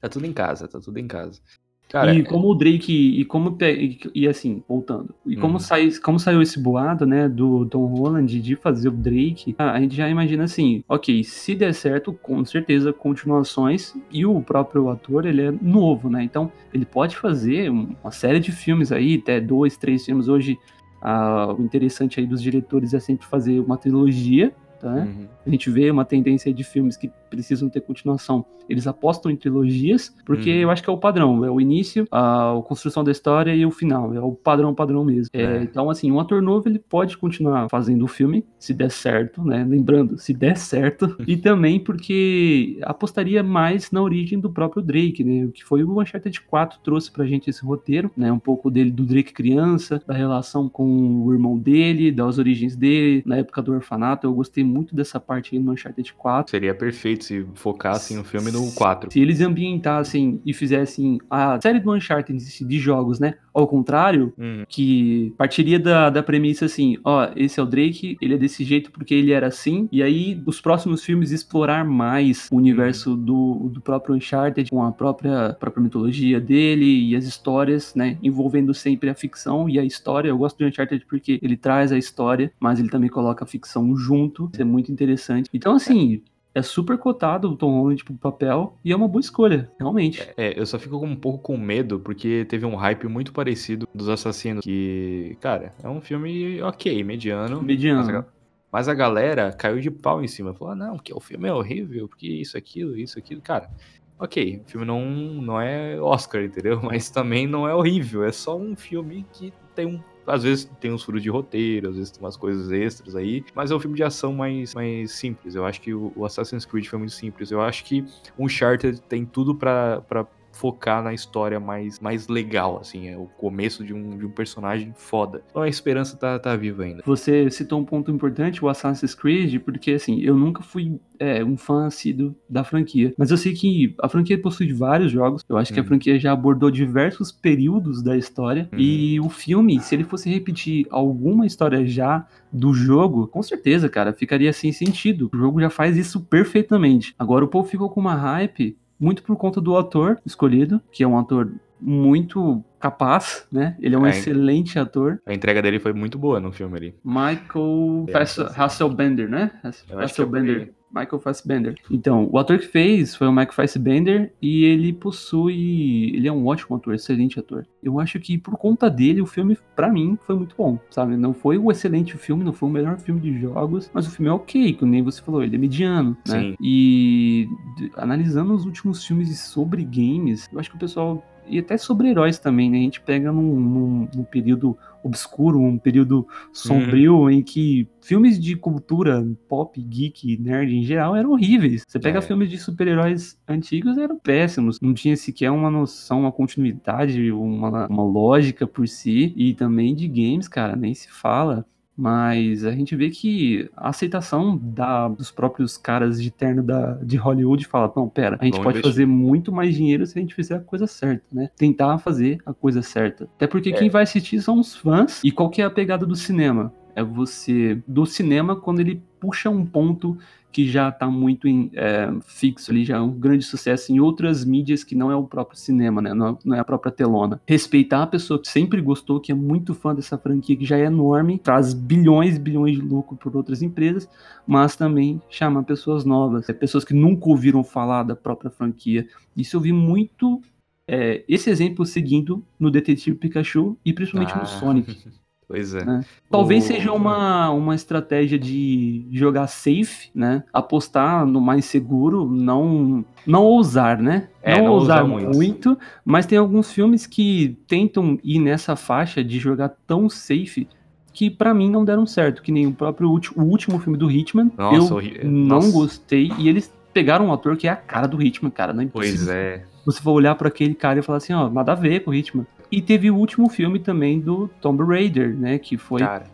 Tá 0.00 0.08
tudo 0.08 0.26
em 0.26 0.32
casa, 0.34 0.68
tá 0.68 0.78
tudo 0.80 0.98
em 0.98 1.06
casa. 1.06 1.40
Cara, 1.88 2.12
e 2.12 2.24
como 2.24 2.48
o 2.50 2.54
Drake, 2.56 2.92
e 2.92 3.24
como 3.24 3.56
e, 3.60 3.98
e 4.14 4.26
assim, 4.26 4.62
voltando, 4.68 5.14
e 5.24 5.36
como, 5.36 5.54
Uhum. 5.54 5.58
sai, 5.60 5.90
como 6.02 6.18
saiu 6.18 6.42
esse 6.42 6.58
boato, 6.58 7.06
né, 7.06 7.28
do 7.28 7.66
Tom 7.66 7.84
Holland 7.86 8.40
de 8.40 8.56
fazer 8.56 8.88
o 8.88 8.92
Drake, 8.92 9.54
a 9.56 9.72
a 9.72 9.80
gente 9.80 9.94
já 9.94 10.08
imagina 10.08 10.42
assim, 10.44 10.82
ok, 10.88 11.22
se 11.22 11.54
der 11.54 11.72
certo, 11.72 12.12
com 12.12 12.44
certeza 12.44 12.92
continuações, 12.92 13.94
e 14.10 14.26
o 14.26 14.40
próprio 14.42 14.88
ator, 14.90 15.24
ele 15.26 15.42
é 15.42 15.52
novo, 15.62 16.10
né, 16.10 16.24
então 16.24 16.50
ele 16.72 16.84
pode 16.84 17.16
fazer 17.16 17.70
um- 17.70 17.94
uma 18.02 18.10
série 18.10 18.40
de 18.40 18.50
filmes 18.50 18.90
aí, 18.90 19.16
até 19.22 19.40
dois, 19.40 19.76
três 19.76 20.04
filmes, 20.04 20.26
hoje 20.28 20.58
ah, 21.06 21.54
o 21.56 21.62
interessante 21.62 22.18
aí 22.18 22.26
dos 22.26 22.42
diretores 22.42 22.94
é 22.94 22.98
sempre 22.98 23.26
fazer 23.26 23.60
uma 23.60 23.76
trilogia, 23.76 24.52
tá? 24.84 24.94
uhum. 24.94 25.26
A 25.46 25.50
gente 25.50 25.70
vê 25.70 25.90
uma 25.90 26.04
tendência 26.04 26.52
de 26.52 26.62
filmes 26.62 26.96
que 26.96 27.10
precisam 27.30 27.68
ter 27.68 27.80
continuação. 27.80 28.44
Eles 28.68 28.86
apostam 28.86 29.30
em 29.30 29.36
trilogias, 29.36 30.14
porque 30.24 30.50
Uhum. 30.50 30.56
eu 30.60 30.70
acho 30.70 30.82
que 30.82 30.88
é 30.88 30.92
o 30.92 30.96
padrão. 30.96 31.44
É 31.44 31.50
o 31.50 31.60
início, 31.60 32.06
a 32.10 32.58
construção 32.66 33.02
da 33.04 33.10
história 33.10 33.54
e 33.54 33.66
o 33.66 33.70
final. 33.70 34.14
É 34.14 34.20
o 34.20 34.32
padrão, 34.32 34.74
padrão 34.74 35.04
mesmo. 35.04 35.28
É, 35.32 35.42
É. 35.42 35.62
Então, 35.62 35.90
assim, 35.90 36.10
um 36.10 36.18
ator 36.20 36.40
novo, 36.40 36.68
ele 36.68 36.78
pode 36.78 37.18
continuar 37.18 37.68
fazendo 37.68 38.04
o 38.04 38.08
filme, 38.08 38.44
se 38.58 38.72
der 38.72 38.90
certo, 38.90 39.42
né? 39.44 39.64
Lembrando, 39.68 40.18
se 40.18 40.32
der 40.32 40.56
certo. 40.56 41.16
e 41.26 41.36
também 41.36 41.78
porque 41.80 42.78
apostaria 42.82 43.42
mais 43.42 43.90
na 43.90 44.00
origem 44.02 44.38
do 44.40 44.50
próprio 44.50 44.82
Drake, 44.82 45.22
né? 45.24 45.44
O 45.44 45.50
que 45.52 45.64
foi 45.64 45.82
o 45.84 46.00
Uncharted 46.00 46.40
4 46.42 46.78
trouxe 46.82 47.10
pra 47.10 47.26
gente 47.26 47.50
esse 47.50 47.64
roteiro, 47.64 48.10
né? 48.16 48.30
Um 48.32 48.38
pouco 48.38 48.70
dele, 48.70 48.90
do 48.90 49.04
Drake 49.04 49.32
criança, 49.32 50.00
da 50.06 50.14
relação 50.14 50.68
com 50.68 51.24
o 51.24 51.32
irmão 51.32 51.58
dele, 51.58 52.10
das 52.10 52.38
origens 52.38 52.76
dele, 52.76 53.22
na 53.26 53.36
época 53.38 53.60
do 53.60 53.72
orfanato. 53.72 54.26
Eu 54.26 54.32
gostei 54.34 54.64
muito 54.74 54.94
dessa 54.94 55.20
parte 55.20 55.54
aí 55.56 55.62
no 55.62 55.72
Uncharted 55.72 56.12
4. 56.14 56.50
Seria 56.50 56.74
perfeito 56.74 57.24
se 57.24 57.46
focassem 57.54 58.18
o 58.18 58.24
filme 58.24 58.50
no 58.50 58.70
4. 58.72 59.12
Se 59.12 59.20
eles 59.20 59.40
ambientassem 59.40 60.40
e 60.44 60.52
fizessem 60.52 61.18
a 61.30 61.60
série 61.60 61.80
do 61.80 61.92
Uncharted 61.92 62.38
de 62.66 62.78
jogos, 62.78 63.18
né? 63.18 63.34
Ao 63.52 63.66
contrário, 63.68 64.32
Uhum. 64.36 64.64
que 64.68 65.32
partiria 65.38 65.78
da, 65.78 66.10
da 66.10 66.22
premissa 66.22 66.64
assim, 66.64 66.96
ó, 67.04 67.28
esse 67.36 67.60
é 67.60 67.62
o 67.62 67.66
Drake, 67.66 68.16
ele 68.20 68.34
é 68.34 68.36
desse 68.38 68.64
jeito 68.64 68.90
porque 68.90 69.14
ele 69.14 69.30
era 69.32 69.46
assim, 69.46 69.88
e 69.92 70.02
aí 70.02 70.42
os 70.44 70.60
próximos 70.60 71.04
filmes 71.04 71.30
explorar 71.30 71.84
mais 71.84 72.48
o 72.50 72.56
universo 72.56 73.14
do, 73.16 73.68
do 73.72 73.80
próprio 73.80 74.14
Uncharted, 74.16 74.70
com 74.70 74.82
a 74.82 74.90
própria, 74.90 75.56
própria 75.60 75.82
mitologia 75.82 76.40
dele 76.40 77.10
e 77.10 77.14
as 77.16 77.24
histórias, 77.24 77.94
né, 77.94 78.18
envolvendo 78.22 78.74
sempre 78.74 79.08
a 79.08 79.14
ficção 79.14 79.68
e 79.68 79.78
a 79.78 79.84
história. 79.84 80.28
Eu 80.30 80.38
gosto 80.38 80.58
do 80.58 80.66
Uncharted 80.66 81.04
porque 81.08 81.38
ele 81.40 81.56
traz 81.56 81.92
a 81.92 81.98
história, 81.98 82.50
mas 82.58 82.80
ele 82.80 82.88
também 82.88 83.08
coloca 83.08 83.44
a 83.44 83.46
ficção 83.46 83.96
junto, 83.96 84.50
isso 84.52 84.63
é 84.64 84.66
muito 84.66 84.90
interessante. 84.90 85.48
Então, 85.52 85.74
assim... 85.74 86.22
É 86.56 86.62
super 86.62 86.96
cotado 86.96 87.50
o 87.50 87.56
Tom 87.56 87.80
Holland 87.80 88.04
pro 88.04 88.14
papel 88.14 88.78
e 88.84 88.92
é 88.92 88.96
uma 88.96 89.08
boa 89.08 89.20
escolha, 89.20 89.68
realmente. 89.76 90.22
É, 90.36 90.56
eu 90.56 90.64
só 90.64 90.78
fico 90.78 90.96
um 91.04 91.16
pouco 91.16 91.38
com 91.38 91.56
medo, 91.56 91.98
porque 91.98 92.44
teve 92.44 92.64
um 92.64 92.76
hype 92.76 93.08
muito 93.08 93.32
parecido 93.32 93.88
dos 93.92 94.08
assassinos. 94.08 94.64
Que, 94.64 95.36
cara, 95.40 95.72
é 95.82 95.88
um 95.88 96.00
filme 96.00 96.62
ok, 96.62 97.02
mediano. 97.02 97.56
Mas 97.56 97.60
a, 97.60 97.62
Mediano. 97.64 98.26
mas 98.70 98.88
a 98.88 98.94
galera 98.94 99.52
caiu 99.52 99.80
de 99.80 99.90
pau 99.90 100.22
em 100.22 100.28
cima. 100.28 100.54
Falou, 100.54 100.74
ah, 100.74 100.76
não, 100.76 100.96
que 100.96 101.12
o 101.12 101.18
filme 101.18 101.48
é 101.48 101.52
horrível, 101.52 102.06
porque 102.06 102.28
isso, 102.28 102.56
aquilo, 102.56 102.96
isso, 102.96 103.18
aquilo. 103.18 103.40
Cara, 103.40 103.68
ok, 104.16 104.62
o 104.64 104.70
filme 104.70 104.86
não, 104.86 105.04
não 105.04 105.60
é 105.60 106.00
Oscar, 106.00 106.44
entendeu? 106.44 106.78
Mas 106.84 107.10
também 107.10 107.48
não 107.48 107.66
é 107.66 107.74
horrível. 107.74 108.22
É 108.22 108.30
só 108.30 108.56
um 108.56 108.76
filme 108.76 109.26
que 109.32 109.52
tem 109.74 109.86
um. 109.86 110.00
Às 110.26 110.42
vezes 110.42 110.64
tem 110.80 110.92
uns 110.92 111.02
furos 111.02 111.22
de 111.22 111.28
roteiro, 111.28 111.90
às 111.90 111.96
vezes 111.96 112.10
tem 112.10 112.22
umas 112.22 112.36
coisas 112.36 112.70
extras 112.70 113.14
aí, 113.14 113.44
mas 113.54 113.70
é 113.70 113.74
um 113.74 113.80
filme 113.80 113.96
de 113.96 114.02
ação 114.02 114.32
mais, 114.32 114.74
mais 114.74 115.12
simples. 115.12 115.54
Eu 115.54 115.64
acho 115.64 115.80
que 115.80 115.92
o, 115.92 116.24
Assassin's 116.24 116.64
Creed 116.64 116.86
foi 116.86 116.98
muito 116.98 117.12
simples. 117.12 117.50
Eu 117.50 117.60
acho 117.60 117.84
que 117.84 118.04
Uncharted 118.38 119.00
tem 119.02 119.24
tudo 119.24 119.54
pra 119.54 120.26
focar 120.54 121.02
na 121.02 121.12
história 121.12 121.58
mais, 121.60 121.98
mais 122.00 122.28
legal, 122.28 122.78
assim, 122.80 123.08
é 123.08 123.16
o 123.16 123.26
começo 123.26 123.84
de 123.84 123.92
um, 123.92 124.16
de 124.16 124.24
um 124.24 124.30
personagem 124.30 124.92
foda. 124.96 125.42
Então 125.50 125.62
a 125.62 125.68
esperança 125.68 126.16
tá, 126.16 126.38
tá 126.38 126.54
viva 126.56 126.84
ainda. 126.84 127.02
Você 127.04 127.50
citou 127.50 127.80
um 127.80 127.84
ponto 127.84 128.10
importante, 128.10 128.64
o 128.64 128.68
Assassin's 128.68 129.14
Creed, 129.14 129.60
porque 129.62 129.92
assim, 129.92 130.20
eu 130.20 130.36
nunca 130.36 130.62
fui 130.62 130.98
é, 131.18 131.44
um 131.44 131.56
fã 131.56 131.86
assíduo 131.86 132.34
da 132.48 132.64
franquia, 132.64 133.12
mas 133.16 133.30
eu 133.30 133.36
sei 133.36 133.52
que 133.52 133.94
a 134.02 134.08
franquia 134.08 134.40
possui 134.40 134.72
vários 134.72 135.10
jogos, 135.12 135.42
eu 135.48 135.56
acho 135.56 135.72
que 135.72 135.78
a 135.78 135.82
Uhum. 135.82 135.88
franquia 135.88 136.18
já 136.18 136.32
abordou 136.32 136.70
diversos 136.70 137.30
períodos 137.30 138.02
da 138.02 138.16
história, 138.16 138.68
Uhum. 138.72 138.78
e 138.78 139.20
o 139.20 139.28
filme, 139.28 139.78
se 139.80 139.94
ele 139.94 140.04
fosse 140.04 140.28
repetir 140.30 140.86
alguma 140.90 141.46
história 141.46 141.84
já 141.86 142.26
do 142.52 142.72
jogo, 142.72 143.26
com 143.28 143.42
certeza, 143.42 143.88
cara, 143.88 144.12
ficaria 144.12 144.52
sem 144.52 144.72
sentido. 144.72 145.30
O 145.34 145.36
jogo 145.36 145.60
já 145.60 145.70
faz 145.70 145.96
isso 145.96 146.20
perfeitamente. 146.20 147.14
Agora 147.18 147.44
o 147.44 147.48
povo 147.48 147.68
ficou 147.68 147.90
com 147.90 148.00
uma 148.00 148.14
hype 148.14 148.76
muito 149.04 149.22
por 149.22 149.36
conta 149.36 149.60
do 149.60 149.76
ator 149.76 150.18
escolhido, 150.24 150.80
que 150.90 151.04
é 151.04 151.06
um 151.06 151.18
ator 151.18 151.52
muito 151.84 152.64
capaz, 152.80 153.46
né? 153.52 153.76
Ele 153.80 153.94
é 153.94 153.98
um 153.98 154.06
É. 154.06 154.10
excelente 154.10 154.78
ator. 154.78 155.20
A 155.26 155.34
entrega 155.34 155.60
dele 155.60 155.78
foi 155.78 155.92
muito 155.92 156.18
boa 156.18 156.40
no 156.40 156.50
filme 156.50 156.76
ali. 156.76 156.94
Michael 157.04 158.06
É. 158.08 158.62
Hasselbender, 158.62 159.28
né? 159.28 159.50
Hasselbender. 159.62 160.72
Michael 160.94 161.18
Fassbender. 161.20 161.74
Então, 161.90 162.28
o 162.30 162.38
ator 162.38 162.56
que 162.56 162.68
fez 162.68 163.16
foi 163.16 163.26
o 163.26 163.32
Michael 163.32 163.52
Fassbender 163.52 164.32
e 164.40 164.64
ele 164.64 164.92
possui. 164.92 166.12
Ele 166.14 166.28
é 166.28 166.32
um 166.32 166.46
ótimo 166.46 166.76
ator, 166.76 166.94
excelente 166.94 167.36
ator. 167.36 167.66
Eu 167.82 167.98
acho 167.98 168.20
que 168.20 168.38
por 168.38 168.56
conta 168.56 168.88
dele, 168.88 169.20
o 169.20 169.26
filme, 169.26 169.58
pra 169.74 169.90
mim, 169.90 170.16
foi 170.24 170.36
muito 170.36 170.54
bom, 170.56 170.78
sabe? 170.90 171.16
Não 171.16 171.34
foi 171.34 171.58
o 171.58 171.68
excelente 171.72 172.16
filme, 172.16 172.44
não 172.44 172.52
foi 172.52 172.68
o 172.68 172.72
melhor 172.72 172.96
filme 172.98 173.20
de 173.20 173.36
jogos, 173.40 173.90
mas 173.92 174.06
o 174.06 174.10
filme 174.12 174.28
é 174.30 174.32
ok, 174.32 174.74
como 174.74 174.92
nem 174.92 175.02
você 175.02 175.20
falou, 175.20 175.42
ele 175.42 175.56
é 175.56 175.58
mediano, 175.58 176.16
né? 176.28 176.40
Sim. 176.40 176.56
E 176.60 177.48
analisando 177.96 178.54
os 178.54 178.64
últimos 178.64 179.04
filmes 179.04 179.36
sobre 179.40 179.82
games, 179.84 180.48
eu 180.52 180.60
acho 180.60 180.70
que 180.70 180.76
o 180.76 180.78
pessoal. 180.78 181.24
E 181.46 181.58
até 181.58 181.76
sobre 181.76 182.08
heróis 182.08 182.38
também, 182.38 182.70
né? 182.70 182.78
A 182.78 182.80
gente 182.82 183.00
pega 183.00 183.30
num, 183.32 183.60
num- 183.60 184.08
num 184.14 184.24
período 184.24 184.76
obscuro, 185.02 185.60
um 185.60 185.76
período 185.78 186.26
sombrio 186.52 187.28
em 187.30 187.42
que 187.42 187.86
filmes 188.00 188.40
de 188.40 188.56
cultura 188.56 189.26
pop, 189.48 189.78
geek, 189.80 190.38
nerd 190.38 190.74
em 190.74 190.82
geral 190.82 191.14
eram 191.14 191.32
horríveis. 191.32 191.82
Você 191.86 191.98
pega 191.98 192.18
É. 192.18 192.22
filmes 192.22 192.48
de 192.48 192.56
super-heróis 192.58 193.38
antigos, 193.46 193.98
eram 193.98 194.18
péssimos. 194.18 194.80
Não 194.80 194.94
tinha 194.94 195.16
sequer 195.16 195.50
uma 195.50 195.70
noção, 195.70 196.20
uma 196.20 196.32
continuidade, 196.32 197.30
uma, 197.30 197.86
uma 197.86 198.04
lógica 198.04 198.66
por 198.66 198.88
si. 198.88 199.32
E 199.36 199.52
também 199.54 199.94
de 199.94 200.08
games, 200.08 200.48
cara, 200.48 200.74
nem 200.74 200.94
se 200.94 201.10
fala. 201.10 201.66
Mas 201.96 202.64
a 202.64 202.72
gente 202.72 202.96
vê 202.96 203.08
que 203.08 203.70
a 203.76 203.90
aceitação 203.90 204.56
da, 204.60 205.06
dos 205.06 205.30
próprios 205.30 205.76
caras 205.76 206.20
de 206.20 206.30
terno 206.30 206.62
da, 206.62 206.94
de 206.94 207.16
Hollywood 207.16 207.66
fala: 207.66 207.92
não, 207.94 208.08
pera, 208.08 208.36
a 208.40 208.44
gente 208.44 208.54
Vamos 208.54 208.64
pode 208.64 208.78
investir." 208.78 208.92
fazer 208.92 209.06
muito 209.06 209.52
mais 209.52 209.74
dinheiro 209.74 210.04
se 210.04 210.18
a 210.18 210.20
gente 210.20 210.34
fizer 210.34 210.56
a 210.56 210.60
coisa 210.60 210.86
certa, 210.88 211.24
né? 211.32 211.48
Tentar 211.56 211.98
fazer 211.98 212.38
a 212.44 212.52
coisa 212.52 212.82
certa. 212.82 213.24
Até 213.36 213.46
porque 213.46 213.70
É. 213.70 213.72
quem 213.72 213.88
vai 213.88 214.02
assistir 214.02 214.42
são 214.42 214.58
os 214.58 214.74
fãs. 214.74 215.22
E 215.22 215.30
qual 215.30 215.48
que 215.48 215.62
é 215.62 215.64
a 215.64 215.70
pegada 215.70 216.04
do 216.04 216.16
cinema? 216.16 216.72
É 216.96 217.02
você. 217.02 217.80
Do 217.86 218.04
cinema, 218.06 218.56
quando 218.56 218.80
ele 218.80 219.00
puxa 219.20 219.48
um 219.48 219.64
ponto 219.64 220.18
que 220.54 220.68
já 220.68 220.92
tá 220.92 221.08
muito 221.08 221.48
em, 221.48 221.68
é, 221.74 222.08
fixo 222.24 222.70
ali, 222.70 222.84
já 222.84 222.98
é 222.98 223.00
um 223.00 223.10
grande 223.10 223.44
sucesso 223.44 223.92
em 223.92 223.98
outras 223.98 224.44
mídias 224.44 224.84
que 224.84 224.94
não 224.94 225.10
é 225.10 225.16
o 225.16 225.24
próprio 225.24 225.58
cinema, 225.58 226.00
né? 226.00 226.14
Não, 226.14 226.38
não 226.44 226.54
é 226.56 226.60
a 226.60 226.64
própria 226.64 226.92
telona. 226.92 227.40
Respeitar 227.44 228.04
a 228.04 228.06
pessoa 228.06 228.40
que 228.40 228.46
sempre 228.46 228.80
gostou, 228.80 229.18
que 229.18 229.32
é 229.32 229.34
muito 229.34 229.74
fã 229.74 229.92
dessa 229.92 230.16
franquia, 230.16 230.56
que 230.56 230.64
já 230.64 230.78
é 230.78 230.84
enorme, 230.84 231.40
traz 231.40 231.74
bilhões 231.74 232.36
e 232.36 232.38
bilhões 232.38 232.76
de 232.76 232.82
lucro 232.82 233.16
por 233.16 233.36
outras 233.36 233.62
empresas, 233.62 234.08
mas 234.46 234.76
também 234.76 235.20
chama 235.28 235.60
pessoas 235.64 236.04
novas, 236.04 236.48
é 236.48 236.52
pessoas 236.52 236.84
que 236.84 236.94
nunca 236.94 237.28
ouviram 237.28 237.64
falar 237.64 238.04
da 238.04 238.14
própria 238.14 238.48
franquia. 238.48 239.08
Isso 239.36 239.56
eu 239.56 239.60
vi 239.60 239.72
muito 239.72 240.40
é, 240.86 241.24
esse 241.26 241.50
exemplo 241.50 241.84
seguindo 241.84 242.44
no 242.60 242.70
Detetive 242.70 243.16
Pikachu 243.16 243.76
e 243.84 243.92
principalmente 243.92 244.34
Ah, 244.36 244.38
no 244.38 244.46
Sonic. 244.46 244.96
Pois 245.46 245.74
é. 245.74 245.84
Né? 245.84 246.00
Talvez 246.30 246.64
O- 246.64 246.66
seja 246.68 246.92
uma, 246.92 247.50
uma 247.50 247.74
estratégia 247.74 248.38
de 248.38 249.06
jogar 249.12 249.46
safe, 249.46 250.08
né? 250.14 250.42
Apostar 250.52 251.26
no 251.26 251.40
mais 251.40 251.64
seguro, 251.66 252.26
não 252.28 253.04
não 253.26 253.42
ousar, 253.44 254.00
né? 254.00 254.28
É, 254.42 254.56
não, 254.58 254.64
não 254.66 254.72
ousar 254.72 255.06
muito. 255.06 255.36
muito, 255.36 255.78
mas 256.04 256.26
tem 256.26 256.38
alguns 256.38 256.72
filmes 256.72 257.06
que 257.06 257.56
tentam 257.66 258.18
ir 258.24 258.38
nessa 258.38 258.74
faixa 258.76 259.22
de 259.24 259.38
jogar 259.38 259.70
tão 259.86 260.08
safe 260.08 260.66
que 261.12 261.30
pra 261.30 261.54
mim 261.54 261.70
não 261.70 261.84
deram 261.84 262.04
certo, 262.06 262.42
que 262.42 262.50
nem 262.50 262.66
o 262.66 262.72
próprio 262.72 263.08
o 263.08 263.42
último 263.42 263.78
filme 263.78 263.96
do 263.96 264.10
Hitman, 264.10 264.50
Nossa, 264.58 264.76
eu 264.76 264.96
horri- 264.96 265.20
não 265.24 265.56
nossa. 265.56 265.70
gostei 265.72 266.32
e 266.38 266.48
eles 266.48 266.72
pegaram 266.92 267.26
um 267.26 267.32
ator 267.32 267.56
que 267.56 267.68
é 267.68 267.70
a 267.70 267.76
cara 267.76 268.06
do 268.08 268.20
Hitman, 268.20 268.50
cara, 268.50 268.72
não 268.72 268.82
é 268.82 268.86
Pois 268.86 269.28
é. 269.28 269.64
você 269.86 270.00
for 270.00 270.10
olhar 270.12 270.34
pra 270.34 270.48
aquele 270.48 270.74
cara 270.74 270.98
e 270.98 271.02
falar 271.02 271.18
assim, 271.18 271.32
ó, 271.32 271.48
nada 271.48 271.72
a 271.72 271.74
ver 271.76 272.00
com 272.00 272.10
o 272.10 272.14
Hitman. 272.14 272.46
E 272.76 272.82
teve 272.82 273.10
o 273.10 273.16
último 273.16 273.48
filme 273.48 273.78
também 273.78 274.20
do 274.20 274.48
Tomb 274.60 274.82
Raider, 274.84 275.34
né, 275.36 275.58
que 275.58 275.76
foi 275.76 276.00
Cara. 276.00 276.24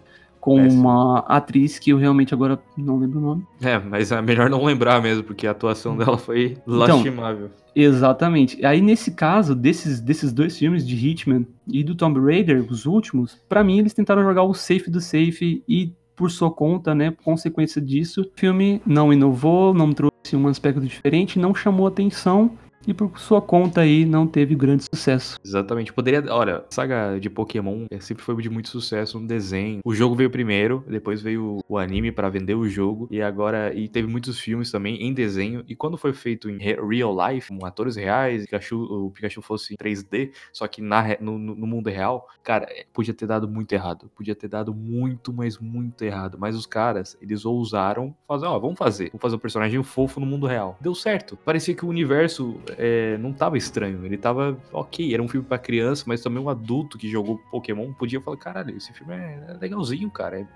com 0.41 0.57
péssimo. 0.57 0.81
uma 0.83 1.19
atriz 1.29 1.79
que 1.79 1.91
eu 1.91 1.99
realmente 1.99 2.33
agora 2.33 2.59
não 2.77 2.99
lembro 2.99 3.19
o 3.19 3.23
nome. 3.23 3.47
É, 3.63 3.79
mas 3.79 4.11
é 4.11 4.21
melhor 4.23 4.49
não 4.49 4.65
lembrar 4.65 5.01
mesmo, 5.03 5.23
porque 5.23 5.47
a 5.47 5.51
atuação 5.51 5.97
dela 5.97 6.17
foi 6.17 6.57
Então, 6.67 6.79
lastimável. 6.79 7.51
Exatamente. 7.75 8.65
Aí 8.65 8.81
nesse 8.81 9.13
caso, 9.13 9.55
desses, 9.55 10.01
desses 10.01 10.33
dois 10.33 10.57
filmes 10.59 10.87
de 10.87 10.95
Hitman 10.97 11.47
e 11.69 11.85
do 11.85 11.95
Tomb 11.95 12.19
Raider, 12.21 12.65
os 12.69 12.87
últimos, 12.87 13.39
pra 13.49 13.63
mim 13.63 13.79
eles 13.79 13.93
tentaram 13.95 14.23
jogar 14.23 14.43
o 14.43 14.55
safe 14.55 14.91
do 14.91 15.01
safe 15.01 15.63
e 15.69 15.93
por 16.17 16.31
sua 16.31 16.51
conta, 16.51 16.95
né, 16.95 17.11
por 17.13 17.23
consequência 17.25 17.81
disso, 17.81 18.23
o 18.23 18.39
filme 18.39 18.83
não 18.87 19.11
inovou, 19.11 19.73
não 19.73 19.91
trouxe 19.93 20.35
um 20.35 20.47
aspecto 20.49 20.81
diferente, 20.83 21.39
não 21.39 21.55
chamou 21.55 21.87
atenção 21.87 22.51
e 22.87 22.95
por 22.95 23.19
sua 23.19 23.41
conta 23.43 23.83
aí 23.83 24.05
não 24.05 24.27
teve 24.27 24.55
grande 24.55 24.85
sucesso. 24.93 25.39
Exatamente. 25.45 25.93
Poderia. 25.93 26.25
Olha, 26.33 26.65
saga 26.71 27.19
de 27.19 27.29
Pokémon 27.29 27.85
é, 27.91 28.01
sempre 28.01 28.23
foi 28.23 28.35
de 28.41 28.49
muito 28.51 28.69
sucesso 28.69 29.19
no 29.21 29.27
desenho. 29.27 29.81
O 29.85 29.95
jogo 29.95 30.15
veio 30.15 30.31
primeiro, 30.31 30.85
depois 30.89 31.21
veio 31.21 31.59
o 31.69 31.79
anime 31.79 32.11
pra 32.13 32.29
vender 32.29 32.55
o 32.55 32.69
jogo. 32.69 33.09
E 33.11 33.21
agora. 33.21 33.73
E 33.75 33.89
teve 33.89 34.09
muitos 34.09 34.39
filmes 34.39 34.71
também 34.71 35.03
em 35.03 35.13
desenho. 35.13 35.65
E 35.69 35.75
quando 35.77 35.97
foi 35.97 36.13
feito 36.13 36.49
em 36.49 36.59
re- 36.59 36.79
real 36.81 37.15
life, 37.29 37.49
com 37.57 37.65
atores 37.67 37.97
reais, 37.97 38.43
Pikachu, 38.45 38.79
o 38.83 39.11
Pikachu 39.11 39.43
fosse 39.43 39.75
em 39.75 39.77
3D, 39.77 40.33
só 40.53 40.67
que 40.67 40.81
na, 40.81 41.17
no- 41.21 41.39
no 41.39 41.67
mundo 41.67 41.89
real, 41.91 42.27
cara, 42.43 42.67
é, 42.71 42.85
podia 42.93 43.13
ter 43.15 43.27
dado 43.27 43.47
muito 43.49 43.73
errado. 43.73 44.11
Podia 44.17 44.35
ter 44.35 44.49
dado 44.49 44.73
muito, 44.75 45.33
mas 45.33 45.59
muito 45.59 46.03
errado. 46.05 46.39
Mas 46.41 46.57
os 46.57 46.67
caras, 46.67 47.17
eles 47.21 47.45
ousaram 47.45 48.15
fazer, 48.27 48.47
ó, 48.47 48.59
vamos 48.59 48.79
fazer. 48.79 49.09
Vamos 49.11 49.23
fazer 49.23 49.37
um 49.37 49.41
personagem 49.41 49.83
fofo 49.83 50.19
no 50.21 50.27
mundo 50.27 50.47
real. 50.47 50.79
Deu 50.81 50.95
certo. 50.95 51.37
Parecia 51.45 51.75
que 51.75 51.85
o 51.85 51.89
universo 51.89 52.59
é, 52.79 53.19
não 53.19 53.33
tava 53.33 53.57
estranho. 53.57 54.05
Ele 54.05 54.17
tava 54.17 54.59
ok. 54.73 55.13
Era 55.13 55.23
um 55.23 55.29
filme 55.29 55.47
pra 55.47 55.59
criança, 55.59 56.05
mas 56.07 56.23
também 56.23 56.43
um 56.43 56.49
adulto 56.49 56.99
que 56.99 57.09
jogou 57.09 57.39
Pokémon 57.51 57.93
podia 57.93 58.21
falar: 58.21 58.37
caralho, 58.37 58.77
esse 58.77 58.93
filme 58.93 59.15
é 59.15 59.45
é 59.49 59.53
legalzinho, 59.55 60.11
cara. 60.11 60.41
É, 60.41 60.47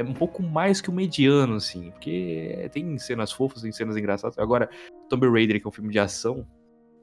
é 0.00 0.02
um 0.02 0.14
pouco 0.14 0.42
mais 0.42 0.80
que 0.80 0.90
o 0.90 0.92
mediano, 0.92 1.54
assim. 1.54 1.90
Porque 1.90 2.54
é, 2.56 2.68
tem 2.68 2.98
cenas 2.98 3.32
fofas, 3.32 3.62
tem 3.62 3.72
cenas 3.72 3.96
engraçadas. 3.96 4.38
Agora, 4.38 4.68
Tomb 5.08 5.28
Raider, 5.28 5.60
que 5.60 5.66
é 5.66 5.68
um 5.68 5.72
filme 5.72 5.92
de 5.92 5.98
ação, 5.98 6.46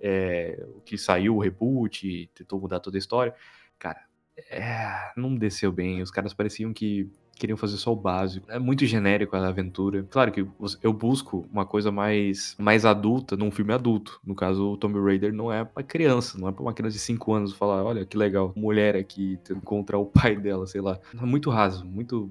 é, 0.02 0.66
que 0.86 0.98
saiu 0.98 1.36
o 1.36 1.40
reboot, 1.40 2.30
tentou 2.34 2.60
mudar 2.60 2.80
toda 2.80 2.98
a 2.98 3.00
história. 3.00 3.34
Cara, 3.78 4.02
é, 4.50 5.12
não 5.16 5.36
desceu 5.36 5.72
bem. 5.72 6.02
Os 6.02 6.12
caras 6.12 6.34
pareciam 6.34 6.74
que 6.74 7.10
queriam 7.40 7.58
fazer 7.58 7.78
só 7.78 7.94
o 7.94 7.96
básico. 7.96 8.52
É 8.52 8.60
muito 8.60 8.86
genérico 8.86 9.36
a 9.36 9.48
aventura. 9.48 10.06
Claro 10.10 10.32
que 10.32 10.46
eu 10.84 10.94
busco 10.94 11.48
uma 11.52 11.66
coisa 11.66 11.92
mais, 11.92 12.56
mais 12.60 12.86
adulta 12.86 13.38
num 13.38 13.50
filme 13.50 13.74
adulto. 13.74 14.20
No 14.24 14.36
caso, 14.36 14.74
o 14.74 14.78
Tomb 14.78 15.00
Raider 15.00 15.34
não 15.34 15.52
é 15.52 15.64
pra 15.64 15.82
criança, 15.82 16.38
não 16.38 16.50
é 16.50 16.52
pra 16.52 16.62
uma 16.62 16.74
criança 16.74 16.98
de 16.98 17.02
5 17.02 17.34
anos 17.34 17.54
falar, 17.54 17.84
olha 17.84 18.06
que 18.06 18.18
legal, 18.18 18.54
mulher 18.56 18.96
aqui 18.96 19.40
encontrar 19.50 19.98
o 19.98 20.06
pai 20.06 20.36
dela, 20.36 20.68
sei 20.68 20.82
lá. 20.82 21.00
É 21.18 21.26
muito 21.26 21.50
raso, 21.50 21.86
muito. 21.86 22.30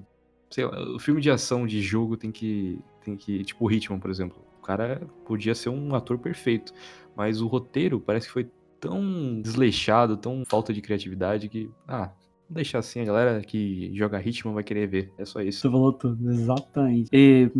Sei 0.49 0.65
lá, 0.65 0.79
o 0.95 0.99
filme 0.99 1.21
de 1.21 1.29
ação 1.29 1.65
de 1.65 1.81
jogo 1.81 2.15
tem 2.15 2.31
que. 2.31 2.79
Tem 3.03 3.17
que. 3.17 3.43
Tipo 3.43 3.65
o 3.65 3.71
Hitman, 3.71 3.99
por 3.99 4.11
exemplo. 4.11 4.37
O 4.59 4.61
cara 4.61 5.01
podia 5.25 5.55
ser 5.55 5.69
um 5.69 5.95
ator 5.95 6.19
perfeito. 6.19 6.71
Mas 7.15 7.41
o 7.41 7.47
roteiro 7.47 7.99
parece 7.99 8.27
que 8.27 8.33
foi 8.33 8.47
tão 8.79 9.41
desleixado, 9.41 10.15
tão 10.15 10.43
falta 10.45 10.71
de 10.71 10.81
criatividade 10.81 11.49
que. 11.49 11.69
Ah, 11.87 12.11
deixar 12.49 12.79
assim, 12.79 13.01
a 13.01 13.05
galera 13.05 13.41
que 13.41 13.91
joga 13.93 14.21
Hitman 14.21 14.53
vai 14.53 14.63
querer 14.63 14.87
ver. 14.87 15.13
É 15.17 15.25
só 15.25 15.41
isso. 15.41 15.61
Você 15.61 15.69
falou 15.69 15.93
tudo, 15.93 16.31
exatamente. 16.31 17.09
E 17.13 17.51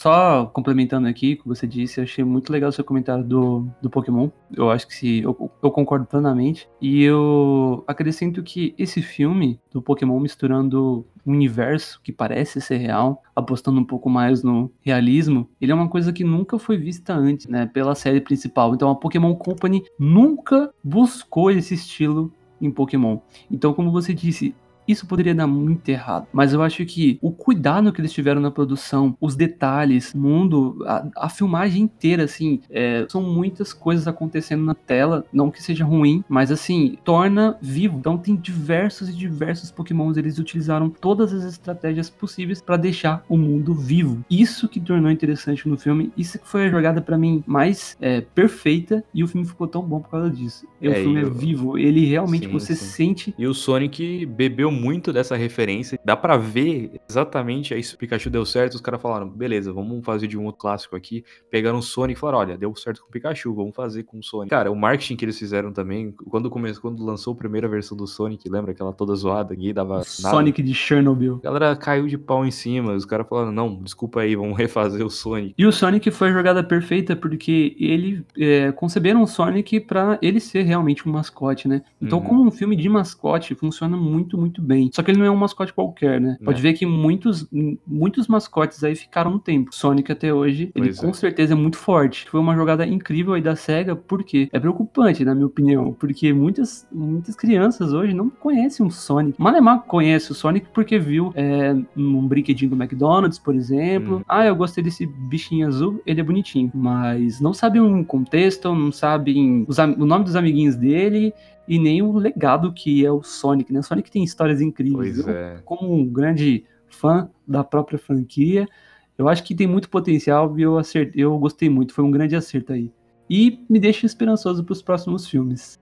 só 0.00 0.46
complementando 0.46 1.06
aqui 1.06 1.34
o 1.34 1.42
que 1.42 1.48
você 1.48 1.66
disse, 1.66 2.00
eu 2.00 2.04
achei 2.04 2.24
muito 2.24 2.50
legal 2.50 2.70
o 2.70 2.72
seu 2.72 2.82
comentário 2.82 3.22
do, 3.22 3.68
do 3.82 3.90
Pokémon. 3.90 4.30
Eu 4.56 4.70
acho 4.70 4.86
que 4.86 4.94
se, 4.94 5.20
eu, 5.20 5.50
eu 5.62 5.70
concordo 5.70 6.06
plenamente. 6.06 6.66
E 6.80 7.02
eu 7.02 7.84
acrescento 7.86 8.42
que 8.42 8.74
esse 8.78 9.02
filme 9.02 9.60
do 9.70 9.82
Pokémon 9.82 10.18
misturando 10.18 11.04
um 11.26 11.32
universo 11.32 12.00
que 12.02 12.12
parece 12.12 12.62
ser 12.62 12.78
real, 12.78 13.22
apostando 13.36 13.78
um 13.78 13.84
pouco 13.84 14.08
mais 14.08 14.42
no 14.42 14.72
realismo, 14.80 15.46
ele 15.60 15.70
é 15.70 15.74
uma 15.74 15.88
coisa 15.88 16.14
que 16.14 16.24
nunca 16.24 16.58
foi 16.58 16.78
vista 16.78 17.12
antes, 17.12 17.46
né, 17.46 17.66
pela 17.66 17.94
série 17.94 18.22
principal. 18.22 18.74
Então 18.74 18.88
a 18.88 18.96
Pokémon 18.96 19.34
Company 19.34 19.82
nunca 19.98 20.72
buscou 20.82 21.50
esse 21.50 21.74
estilo 21.74 22.32
em 22.60 22.70
Pokémon. 22.70 23.18
Então, 23.50 23.72
como 23.72 23.90
você 23.90 24.12
disse, 24.14 24.54
isso 24.90 25.06
poderia 25.06 25.34
dar 25.34 25.46
muito 25.46 25.88
errado. 25.88 26.26
Mas 26.32 26.52
eu 26.52 26.62
acho 26.62 26.84
que 26.84 27.18
o 27.22 27.30
cuidado 27.30 27.92
que 27.92 28.00
eles 28.00 28.12
tiveram 28.12 28.40
na 28.40 28.50
produção, 28.50 29.16
os 29.20 29.34
detalhes, 29.36 30.12
o 30.14 30.18
mundo, 30.18 30.82
a, 30.86 31.06
a 31.16 31.28
filmagem 31.28 31.82
inteira, 31.82 32.24
assim, 32.24 32.60
é, 32.70 33.06
são 33.08 33.22
muitas 33.22 33.72
coisas 33.72 34.06
acontecendo 34.06 34.64
na 34.64 34.74
tela. 34.74 35.24
Não 35.32 35.50
que 35.50 35.62
seja 35.62 35.84
ruim, 35.84 36.24
mas 36.28 36.50
assim, 36.50 36.96
torna 37.04 37.56
vivo. 37.60 37.98
Então 37.98 38.16
tem 38.18 38.36
diversos 38.36 39.08
e 39.08 39.12
diversos 39.12 39.70
Pokémons. 39.70 40.16
Eles 40.16 40.38
utilizaram 40.38 40.88
todas 40.90 41.32
as 41.32 41.44
estratégias 41.44 42.08
possíveis 42.10 42.60
para 42.60 42.76
deixar 42.76 43.24
o 43.28 43.36
mundo 43.36 43.74
vivo. 43.74 44.24
Isso 44.30 44.68
que 44.68 44.80
tornou 44.80 45.10
interessante 45.10 45.68
no 45.68 45.76
filme. 45.76 46.12
Isso 46.16 46.38
que 46.38 46.48
foi 46.48 46.66
a 46.66 46.70
jogada 46.70 47.00
para 47.00 47.16
mim 47.18 47.42
mais 47.46 47.96
é, 48.00 48.20
perfeita. 48.20 49.04
E 49.14 49.22
o 49.22 49.28
filme 49.28 49.46
ficou 49.46 49.66
tão 49.66 49.82
bom 49.82 50.00
por 50.00 50.10
causa 50.10 50.30
disso. 50.30 50.66
O 50.80 50.86
É, 50.88 50.94
filme 50.94 51.20
e 51.20 51.22
é 51.22 51.26
o- 51.26 51.30
vivo. 51.30 51.78
Ele 51.78 52.04
realmente 52.06 52.46
Sim, 52.46 52.52
você 52.52 52.74
sim. 52.74 52.84
sente 52.84 53.34
E 53.38 53.46
o 53.46 53.54
Sonic 53.54 54.24
bebeu 54.26 54.70
muito 54.70 54.79
dessa 55.12 55.36
referência. 55.36 55.98
Dá 56.04 56.16
pra 56.16 56.36
ver 56.36 57.00
exatamente 57.08 57.74
aí 57.74 57.82
se 57.82 57.94
o 57.94 57.98
Pikachu 57.98 58.30
deu 58.30 58.44
certo. 58.44 58.74
Os 58.74 58.80
caras 58.80 59.00
falaram, 59.00 59.28
beleza, 59.28 59.72
vamos 59.72 60.04
fazer 60.04 60.26
de 60.26 60.38
um 60.38 60.44
outro 60.44 60.60
clássico 60.60 60.96
aqui. 60.96 61.24
Pegaram 61.50 61.78
o 61.78 61.82
Sonic 61.82 62.16
e 62.16 62.20
falaram, 62.20 62.38
olha, 62.38 62.56
deu 62.58 62.74
certo 62.76 63.02
com 63.02 63.08
o 63.08 63.10
Pikachu, 63.10 63.54
vamos 63.54 63.74
fazer 63.74 64.02
com 64.04 64.18
o 64.18 64.22
Sonic. 64.22 64.50
Cara, 64.50 64.70
o 64.70 64.76
marketing 64.76 65.16
que 65.16 65.24
eles 65.24 65.38
fizeram 65.38 65.72
também, 65.72 66.12
quando 66.28 66.48
começou, 66.50 66.82
quando 66.82 67.04
lançou 67.04 67.32
a 67.32 67.36
primeira 67.36 67.68
versão 67.68 67.96
do 67.96 68.06
Sonic, 68.06 68.48
lembra 68.48 68.72
aquela 68.72 68.92
toda 68.92 69.14
zoada, 69.14 69.54
ninguém 69.54 69.74
dava 69.74 69.94
nada. 69.94 70.04
Sonic 70.04 70.62
de 70.62 70.74
Chernobyl. 70.74 71.36
A 71.42 71.44
galera 71.44 71.76
caiu 71.76 72.06
de 72.06 72.16
pau 72.18 72.44
em 72.46 72.50
cima, 72.50 72.92
os 72.94 73.04
caras 73.04 73.26
falaram, 73.28 73.52
não, 73.52 73.82
desculpa 73.82 74.20
aí, 74.20 74.34
vamos 74.36 74.56
refazer 74.56 75.04
o 75.04 75.10
Sonic. 75.10 75.54
E 75.56 75.66
o 75.66 75.72
Sonic 75.72 76.10
foi 76.10 76.28
a 76.28 76.32
jogada 76.32 76.62
perfeita 76.62 77.14
porque 77.16 77.76
ele 77.78 78.24
é, 78.38 78.72
conceberam 78.72 79.22
o 79.22 79.26
Sonic 79.26 79.80
pra 79.80 80.18
ele 80.22 80.40
ser 80.40 80.62
realmente 80.62 81.08
um 81.08 81.12
mascote, 81.12 81.66
né? 81.68 81.82
Então, 82.00 82.18
Uhum. 82.18 82.24
como 82.24 82.46
um 82.46 82.50
filme 82.50 82.76
de 82.76 82.88
mascote, 82.88 83.54
funciona 83.54 83.96
muito, 83.96 84.36
muito 84.38 84.60
bem. 84.62 84.69
Só 84.92 85.02
que 85.02 85.10
ele 85.10 85.18
não 85.18 85.26
é 85.26 85.30
um 85.30 85.36
mascote 85.36 85.72
qualquer, 85.72 86.20
né? 86.20 86.36
Pode 86.44 86.60
ver 86.60 86.72
que 86.74 86.86
muitos, 86.86 87.48
muitos 87.86 88.28
mascotes 88.28 88.82
aí 88.84 88.94
ficaram 88.94 89.32
um 89.32 89.38
tempo. 89.38 89.74
Sonic 89.74 90.12
até 90.12 90.32
hoje, 90.32 90.70
ele 90.74 90.86
Pois 90.86 91.00
com 91.00 91.08
é. 91.08 91.12
certeza 91.12 91.52
é 91.52 91.56
muito 91.56 91.76
forte. 91.76 92.28
Foi 92.30 92.40
uma 92.40 92.54
jogada 92.54 92.86
incrível 92.86 93.34
aí 93.34 93.42
da 93.42 93.56
SEGA, 93.56 93.96
porque 93.96 94.48
é 94.52 94.58
preocupante, 94.58 95.24
na 95.24 95.34
minha 95.34 95.46
opinião, 95.46 95.92
porque 95.92 96.32
muitas, 96.32 96.86
muitas 96.92 97.34
crianças 97.36 97.92
hoje 97.92 98.14
não 98.14 98.30
conhecem 98.30 98.84
o 98.84 98.90
Sonic. 98.90 99.40
Malemar 99.40 99.82
conhece 99.82 100.32
o 100.32 100.34
Sonic 100.34 100.68
porque 100.72 100.98
viu 100.98 101.32
é, 101.34 101.74
num 101.94 102.26
brinquedinho 102.26 102.70
do 102.70 102.82
McDonald's, 102.82 103.38
por 103.38 103.54
exemplo. 103.54 104.18
Hum. 104.18 104.22
Ah, 104.28 104.46
eu 104.46 104.56
gostei 104.56 104.82
desse 104.82 105.06
bichinho 105.06 105.66
azul, 105.66 106.00
ele 106.06 106.20
é 106.20 106.24
bonitinho. 106.24 106.70
Mas 106.74 107.40
não 107.40 107.52
sabem 107.52 107.80
um 107.80 108.04
contexto, 108.04 108.74
não 108.74 108.92
sabem 108.92 109.64
os 109.66 109.78
o 109.78 110.06
nome 110.06 110.24
dos 110.24 110.36
amiguinhos 110.36 110.76
dele 110.76 111.32
e 111.66 111.78
nem 111.78 112.02
o 112.02 112.12
legado 112.12 112.72
que 112.72 113.04
é 113.04 113.10
o 113.10 113.22
Sonic, 113.22 113.72
né? 113.72 113.80
O 113.80 113.82
Sonic 113.82 114.10
tem 114.10 114.22
histórias 114.22 114.60
incríveis. 114.60 115.14
Pois 115.16 115.26
Eu, 115.26 115.32
é. 115.32 115.60
Como 115.64 115.94
um 115.94 116.06
grande 116.06 116.64
fã 116.88 117.30
da 117.46 117.64
própria 117.64 117.98
franquia, 117.98 118.68
eu 119.16 119.28
acho 119.28 119.42
que 119.42 119.54
tem 119.54 119.66
muito 119.66 119.88
potencial 119.88 120.58
e 120.58 120.62
eu, 120.62 120.78
acertei, 120.78 121.22
eu 121.22 121.38
gostei 121.38 121.68
muito. 121.68 121.94
Foi 121.94 122.04
um 122.04 122.10
grande 122.10 122.36
acerto 122.36 122.72
aí. 122.72 122.92
E 123.28 123.64
me 123.68 123.78
deixa 123.78 124.04
esperançoso 124.04 124.64
para 124.64 124.72
os 124.72 124.82
próximos 124.82 125.28
filmes. 125.28 125.79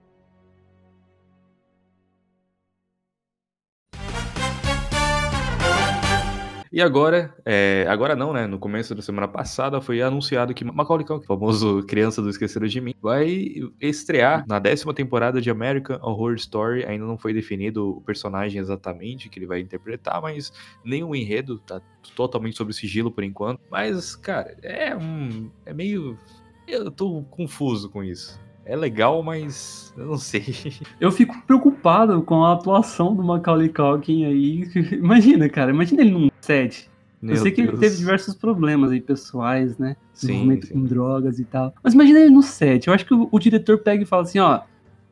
E 6.71 6.81
agora, 6.81 7.33
é, 7.43 7.85
agora 7.89 8.15
não, 8.15 8.31
né? 8.31 8.45
No 8.45 8.59
começo 8.59 8.93
da 8.93 9.01
semana 9.01 9.27
passada 9.27 9.81
foi 9.81 10.03
anunciado 10.03 10.53
que 10.53 10.63
Macaulay 10.63 11.03
Culkin, 11.05 11.25
famoso 11.25 11.83
criança 11.87 12.21
do 12.21 12.29
Esqueceram 12.29 12.67
de 12.67 12.79
Mim, 12.79 12.93
vai 13.01 13.55
estrear 13.81 14.45
na 14.47 14.59
décima 14.59 14.93
temporada 14.93 15.41
de 15.41 15.49
American 15.49 15.97
Horror 16.01 16.35
Story. 16.35 16.85
Ainda 16.85 17.05
não 17.05 17.17
foi 17.17 17.33
definido 17.33 17.97
o 17.97 18.01
personagem 18.01 18.61
exatamente 18.61 19.29
que 19.29 19.39
ele 19.39 19.47
vai 19.47 19.59
interpretar, 19.59 20.21
mas 20.21 20.53
nem 20.85 21.03
o 21.03 21.15
enredo 21.15 21.57
tá 21.57 21.81
totalmente 22.15 22.57
sob 22.57 22.71
sigilo 22.71 23.11
por 23.11 23.23
enquanto. 23.23 23.59
Mas, 23.71 24.15
cara, 24.15 24.55
é 24.61 24.95
um, 24.95 25.49
é 25.65 25.73
meio, 25.73 26.19
eu 26.67 26.91
tô 26.91 27.23
confuso 27.31 27.89
com 27.89 28.03
isso. 28.03 28.39
É 28.63 28.75
legal, 28.75 29.23
mas 29.23 29.91
eu 29.97 30.05
não 30.05 30.17
sei. 30.17 30.43
Eu 31.01 31.11
fico 31.11 31.35
preocupado 31.47 32.21
com 32.21 32.43
a 32.45 32.53
atuação 32.53 33.15
do 33.15 33.23
Macaulay 33.23 33.69
Culkin 33.69 34.25
aí. 34.25 34.69
Imagina, 34.93 35.49
cara, 35.49 35.71
imagina 35.71 36.03
ele 36.03 36.11
num 36.11 36.28
set. 36.49 36.89
Meu 37.21 37.35
eu 37.35 37.41
sei 37.41 37.51
que 37.51 37.61
ele 37.61 37.67
Deus. 37.69 37.79
teve 37.79 37.97
diversos 37.97 38.33
problemas 38.33 38.91
aí 38.91 39.01
pessoais, 39.01 39.77
né? 39.77 39.95
Sim, 40.13 40.27
Envolvimento 40.31 40.67
sim. 40.67 40.73
com 40.73 40.83
drogas 40.83 41.37
e 41.39 41.43
tal. 41.45 41.73
Mas 41.83 41.93
imagina 41.93 42.19
ele 42.19 42.29
no 42.29 42.41
set. 42.41 42.87
Eu 42.87 42.93
acho 42.93 43.05
que 43.05 43.13
o, 43.13 43.27
o 43.31 43.39
diretor 43.39 43.77
pega 43.79 44.03
e 44.03 44.05
fala 44.05 44.23
assim, 44.23 44.39
ó, 44.39 44.61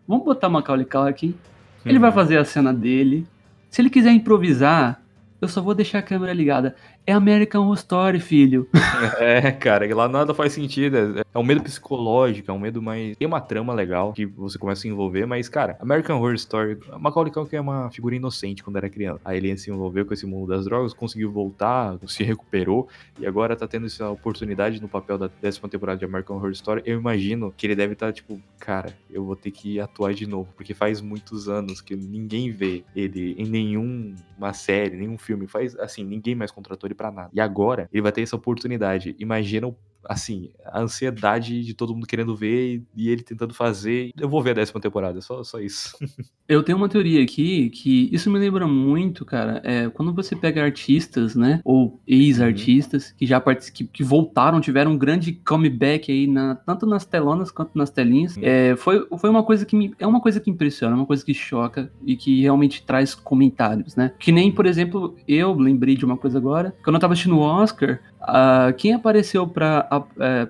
vamos 0.08 0.24
botar 0.26 0.48
Macaulay 0.50 0.86
Culkin. 0.86 1.36
Ele 1.86 2.00
vai 2.00 2.10
Uhum. 2.10 2.16
fazer 2.16 2.38
a 2.38 2.46
cena 2.46 2.74
dele. 2.74 3.26
Se 3.70 3.82
ele 3.82 3.90
quiser 3.90 4.12
improvisar, 4.12 5.02
eu 5.42 5.48
só 5.48 5.62
vou 5.62 5.76
deixar 5.76 6.00
a 6.00 6.02
câmera 6.02 6.34
ligada. 6.34 6.76
É 7.10 7.14
American 7.14 7.62
Horror 7.64 7.76
Story, 7.76 8.20
filho. 8.20 8.68
É, 9.20 9.52
cara, 9.52 9.88
que 9.88 9.94
lá 9.94 10.10
nada 10.10 10.34
faz 10.34 10.54
sentido. 10.54 10.98
É, 10.98 11.24
é 11.34 11.40
um 11.40 11.44
medo 11.44 11.62
psicológico, 11.62 12.50
é 12.50 12.54
um 12.54 12.60
medo 12.60 12.82
mais. 12.82 13.16
Tem 13.16 13.28
uma 13.28 13.40
trama 13.40 13.74
legal 13.74 14.12
que 14.12 14.26
você 14.26 14.58
começa 14.58 14.80
a 14.80 14.82
se 14.82 14.88
envolver, 14.88 15.26
mas, 15.26 15.48
cara, 15.48 15.78
American 15.80 16.18
Horror 16.18 16.34
Story. 16.34 16.78
Macaulay 17.00 17.32
Culkin 17.32 17.58
é 17.58 17.62
uma 17.62 17.90
figura 17.92 18.16
inocente 18.16 18.64
quando 18.64 18.78
era 18.78 18.90
criança. 18.90 19.22
Aí 19.24 19.38
ele 19.38 19.56
se 19.58 19.70
envolveu 19.70 20.06
com 20.06 20.14
esse 20.14 20.26
mundo 20.26 20.48
das 20.48 20.66
drogas, 20.66 20.94
conseguiu 20.94 21.32
voltar, 21.32 21.98
se 22.08 22.24
recuperou 22.24 22.88
e 23.20 23.26
agora 23.26 23.56
tá 23.56 23.68
tendo 23.68 23.86
essa 23.86 24.10
oportunidade 24.10 24.82
no 24.82 24.90
papel 24.90 25.18
da 25.18 25.30
décima 25.42 25.70
temporada 25.70 26.00
de 26.00 26.06
American 26.06 26.38
Horror 26.38 26.52
Story. 26.52 26.82
Eu 26.86 27.00
imagino 27.00 27.54
que 27.56 27.68
ele 27.68 27.76
deve 27.76 27.94
estar, 27.94 28.12
tipo, 28.12 28.42
cara, 28.60 28.98
eu 29.10 29.24
vou 29.24 29.36
ter 29.36 29.52
que 29.52 29.80
atuar 29.80 30.14
de 30.14 30.28
novo, 30.28 30.50
porque 30.56 30.74
faz 30.74 31.00
muitos 31.00 31.48
anos 31.48 31.80
que 31.80 31.96
ninguém 31.96 32.52
vê 32.52 32.84
ele 32.96 33.36
em 33.38 33.46
nenhuma 33.46 34.54
série, 34.54 34.98
nenhum 34.98 35.18
filme. 35.18 35.48
Faz, 35.48 35.76
assim, 35.78 36.04
ninguém 36.04 36.36
mais 36.36 36.52
contratou 36.52 36.88
ele 36.88 36.97
pra 36.98 37.12
nada. 37.12 37.30
E 37.34 37.40
agora 37.40 37.90
ele 37.94 38.02
vai 38.02 38.12
ter 38.12 38.24
essa 38.24 38.36
oportunidade. 38.36 39.16
Imagina, 39.20 39.68
o- 39.68 39.78
assim, 40.08 40.50
a 40.66 40.82
ansiedade 40.82 41.64
de 41.64 41.74
todo 41.74 41.94
mundo 41.94 42.08
querendo 42.08 42.36
ver 42.36 42.82
e, 42.96 43.10
ele 43.10 43.22
tentando 43.22 43.54
fazer. 43.54 44.12
Eu 44.18 44.30
vou 44.30 44.42
ver 44.42 44.52
a 44.52 44.56
décima 44.56 44.80
temporada, 44.80 45.22
só, 45.22 45.44
só 45.44 45.60
isso. 45.60 45.98
Eu 46.48 46.64
tenho 46.64 46.78
uma 46.78 46.88
teoria 46.88 47.22
aqui 47.22 47.70
que 47.70 48.10
isso 48.12 48.32
me 48.32 48.40
lembra 48.40 48.66
muito, 48.66 49.26
cara. 49.26 49.62
É, 49.66 49.90
quando 49.90 50.14
você 50.14 50.34
pega 50.34 50.64
artistas, 50.64 51.36
né? 51.36 51.60
Ou 51.64 52.00
ex-artistas 52.08 53.14
que 53.18 53.26
já 53.26 53.42
que, 53.42 53.86
que 53.86 54.04
voltaram, 54.04 54.62
tiveram 54.62 54.92
um 54.92 54.98
grande 54.98 55.34
comeback 55.34 56.10
aí, 56.10 56.26
na, 56.26 56.56
tanto 56.56 56.86
nas 56.86 57.06
telonas 57.06 57.52
quanto 57.52 57.78
nas 57.78 57.90
telinhas. 57.90 58.34
Sim. 58.34 58.42
É, 58.44 58.78
foi, 58.78 59.06
foi 59.18 59.30
uma 59.30 59.44
coisa 59.44 59.66
que 59.66 59.76
me, 59.76 59.94
é 60.00 60.08
uma 60.08 60.22
coisa 60.22 60.40
que 60.40 60.50
impressiona, 60.50 60.96
uma 60.96 61.06
coisa 61.06 61.26
que 61.26 61.34
choca 61.34 61.92
e 62.06 62.16
que 62.16 62.42
realmente 62.42 62.82
traz 62.84 63.14
comentários, 63.14 63.98
né? 63.98 64.14
Que 64.18 64.32
nem, 64.32 64.50
por 64.50 64.66
exemplo, 64.66 65.18
eu 65.28 65.54
lembrei 65.54 65.98
de 65.98 66.06
uma 66.06 66.16
coisa 66.16 66.38
agora. 66.38 66.74
Quando 66.82 66.96
eu 66.96 67.00
tava 67.02 67.12
assistindo 67.12 67.38
o 67.38 67.42
Oscar, 67.42 68.00
ah, 68.22 68.74
quem 68.78 68.94
apareceu 68.94 69.48
pra, 69.48 69.88
a- 69.90 70.04
é, 70.20 70.48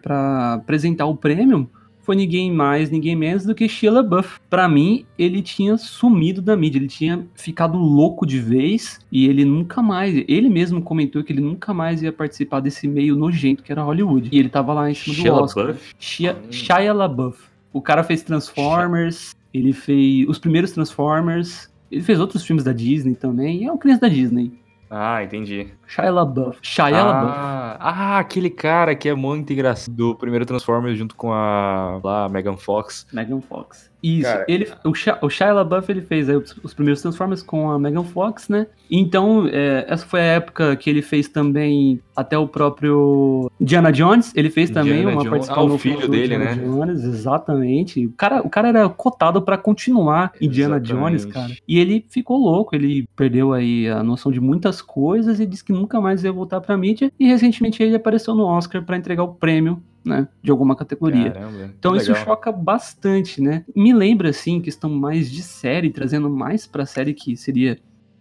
apresentar 0.56 1.06
o 1.06 1.16
prêmio 1.16 1.70
foi 2.02 2.16
ninguém 2.16 2.50
mais, 2.54 2.90
ninguém 2.90 3.18
menos 3.18 3.44
do 3.44 3.54
que 3.54 3.68
Sheila 3.68 4.02
Buff. 4.02 4.40
Pra 4.50 4.70
mim, 4.70 5.06
ele 5.20 5.42
tinha 5.42 5.78
sumido 5.78 6.42
da 6.42 6.56
mídia, 6.56 6.80
ele 6.80 6.88
tinha 6.88 7.28
ficado 7.36 7.78
louco 7.78 8.26
de 8.26 8.40
vez 8.40 9.00
e 9.12 9.28
ele 9.28 9.44
nunca 9.44 9.82
mais, 9.82 10.16
ele 10.26 10.50
mesmo 10.50 10.82
comentou 10.82 11.22
que 11.22 11.34
ele 11.34 11.42
nunca 11.42 11.74
mais 11.74 12.02
ia 12.02 12.14
participar 12.14 12.62
desse 12.62 12.88
meio 12.88 13.14
nojento 13.18 13.62
que 13.62 13.74
era 13.74 13.84
Hollywood. 13.84 14.30
E 14.32 14.40
ele 14.40 14.48
tava 14.48 14.74
lá 14.74 14.90
em 14.90 14.94
cima 14.94 15.16
do 15.18 15.22
Sheila 15.22 15.42
Oscar. 15.42 15.68
Buff? 15.68 15.94
Shia, 16.00 16.34
Hum. 16.34 16.50
Shia 16.52 16.94
LaBeouf. 16.94 17.40
O 17.74 17.82
cara 17.82 18.02
fez 18.06 18.24
Transformers, 18.24 19.36
ele 19.54 19.74
fez 19.74 20.26
os 20.30 20.40
primeiros 20.40 20.72
Transformers, 20.72 21.70
ele 21.92 22.02
fez 22.02 22.20
outros 22.22 22.44
filmes 22.46 22.64
da 22.64 22.72
Disney 22.72 23.16
também, 23.16 23.66
é 23.66 23.72
um 23.72 23.78
criança 23.78 24.02
da 24.02 24.08
Disney. 24.08 24.54
Ah, 24.90 25.24
entendi. 25.24 25.68
Shia 25.86 26.12
LaBeouf. 26.12 26.58
Shia 26.62 26.90
LaBeouf. 26.90 27.36
Ah, 27.38 27.78
ah, 27.80 28.20
aquele 28.20 28.50
cara 28.50 28.96
que 28.96 29.08
é 29.10 29.14
muito 29.14 29.52
engraçado 29.54 29.94
do 29.94 30.16
primeiro 30.16 30.46
Transformers 30.46 30.98
junto 30.98 31.16
com 31.16 31.32
a 31.34 32.00
lá, 32.04 32.30
Megan 32.30 32.58
Fox. 32.58 33.06
Megan 33.12 33.42
Fox. 33.42 33.90
Isso, 34.02 34.30
Cara. 34.32 34.46
ele, 34.48 34.72
o, 34.86 34.94
Shia, 34.94 35.18
o 35.22 35.30
Shia 35.30 35.52
LaBeouf 35.52 35.92
ele 35.92 36.02
fez 36.02 36.30
aí 36.30 36.36
os, 36.36 36.56
os 36.64 36.74
primeiros 36.74 37.02
Transformers 37.02 37.42
com 37.42 37.72
a 37.72 37.80
Megan 37.80 38.04
Fox, 38.04 38.48
né? 38.48 38.68
Então, 38.92 39.48
é, 39.52 39.86
essa 39.90 40.06
foi 40.06 40.20
a 40.22 40.24
época 40.24 40.76
que 40.76 40.90
ele 40.90 41.02
fez 41.02 41.28
também 41.28 42.00
até 42.16 42.38
o 42.38 42.48
próprio 42.48 43.52
Indiana 43.60 43.92
Jones, 43.92 44.32
ele 44.36 44.50
fez 44.50 44.70
também 44.70 45.00
Indiana 45.00 45.12
uma 45.12 45.24
Jones. 45.24 45.30
participação 45.30 45.64
Ah, 45.64 45.66
o 45.66 45.70
no 45.70 45.78
filho 45.78 46.08
dele, 46.08 46.36
Indiana 46.36 46.56
né? 46.56 46.64
Jones, 46.64 47.04
exatamente. 47.04 48.06
O 48.06 48.12
cara, 48.12 48.42
o 48.42 48.50
cara 48.50 48.68
era 48.70 48.88
cotado 48.90 49.42
pra 49.42 49.58
continuar 49.58 50.32
Indiana 50.40 50.78
Exatamente. 50.78 51.22
Jones, 51.22 51.26
cara. 51.26 51.54
E 51.68 51.80
ele 51.80 52.06
ficou 52.08 52.38
louco, 52.38 52.76
ele 52.76 53.08
perdeu 53.16 53.52
aí 53.52 53.90
a 53.90 54.04
noção 54.04 54.32
de 54.32 54.40
muitas 54.40 54.77
coisas 54.82 55.40
e 55.40 55.46
disse 55.46 55.64
que 55.64 55.74
nunca 55.74 56.00
mais 56.00 56.24
ia 56.24 56.32
voltar 56.32 56.62
pra 56.62 56.78
mídia. 56.78 57.12
E 57.20 57.28
recentemente 57.28 57.82
ele 57.82 57.96
apareceu 57.96 58.36
no 58.36 58.44
Oscar 58.44 58.84
pra 58.84 58.98
entregar 58.98 59.24
o 59.24 59.34
prêmio, 59.34 59.82
né, 60.04 60.28
de 60.42 60.52
alguma 60.52 60.76
categoria. 60.76 61.32
Caramba. 61.32 61.72
Então 61.78 61.92
que 61.92 62.00
isso 62.00 62.12
legal. 62.12 62.26
choca 62.26 62.52
bastante, 62.52 63.42
né? 63.42 63.66
Me 63.76 63.94
lembra, 63.94 64.30
assim, 64.30 64.62
questão 64.62 64.90
mais 64.90 65.30
de 65.32 65.42
série, 65.44 65.90
trazendo 65.90 66.30
mais 66.30 66.66
pra 66.66 66.86
série 66.86 67.14
que 67.14 67.36
seria 67.36 67.78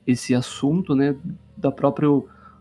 esse 0.07 0.35
assunto, 0.35 0.95
né? 0.95 1.15
Da 1.57 1.71
própria 1.71 2.09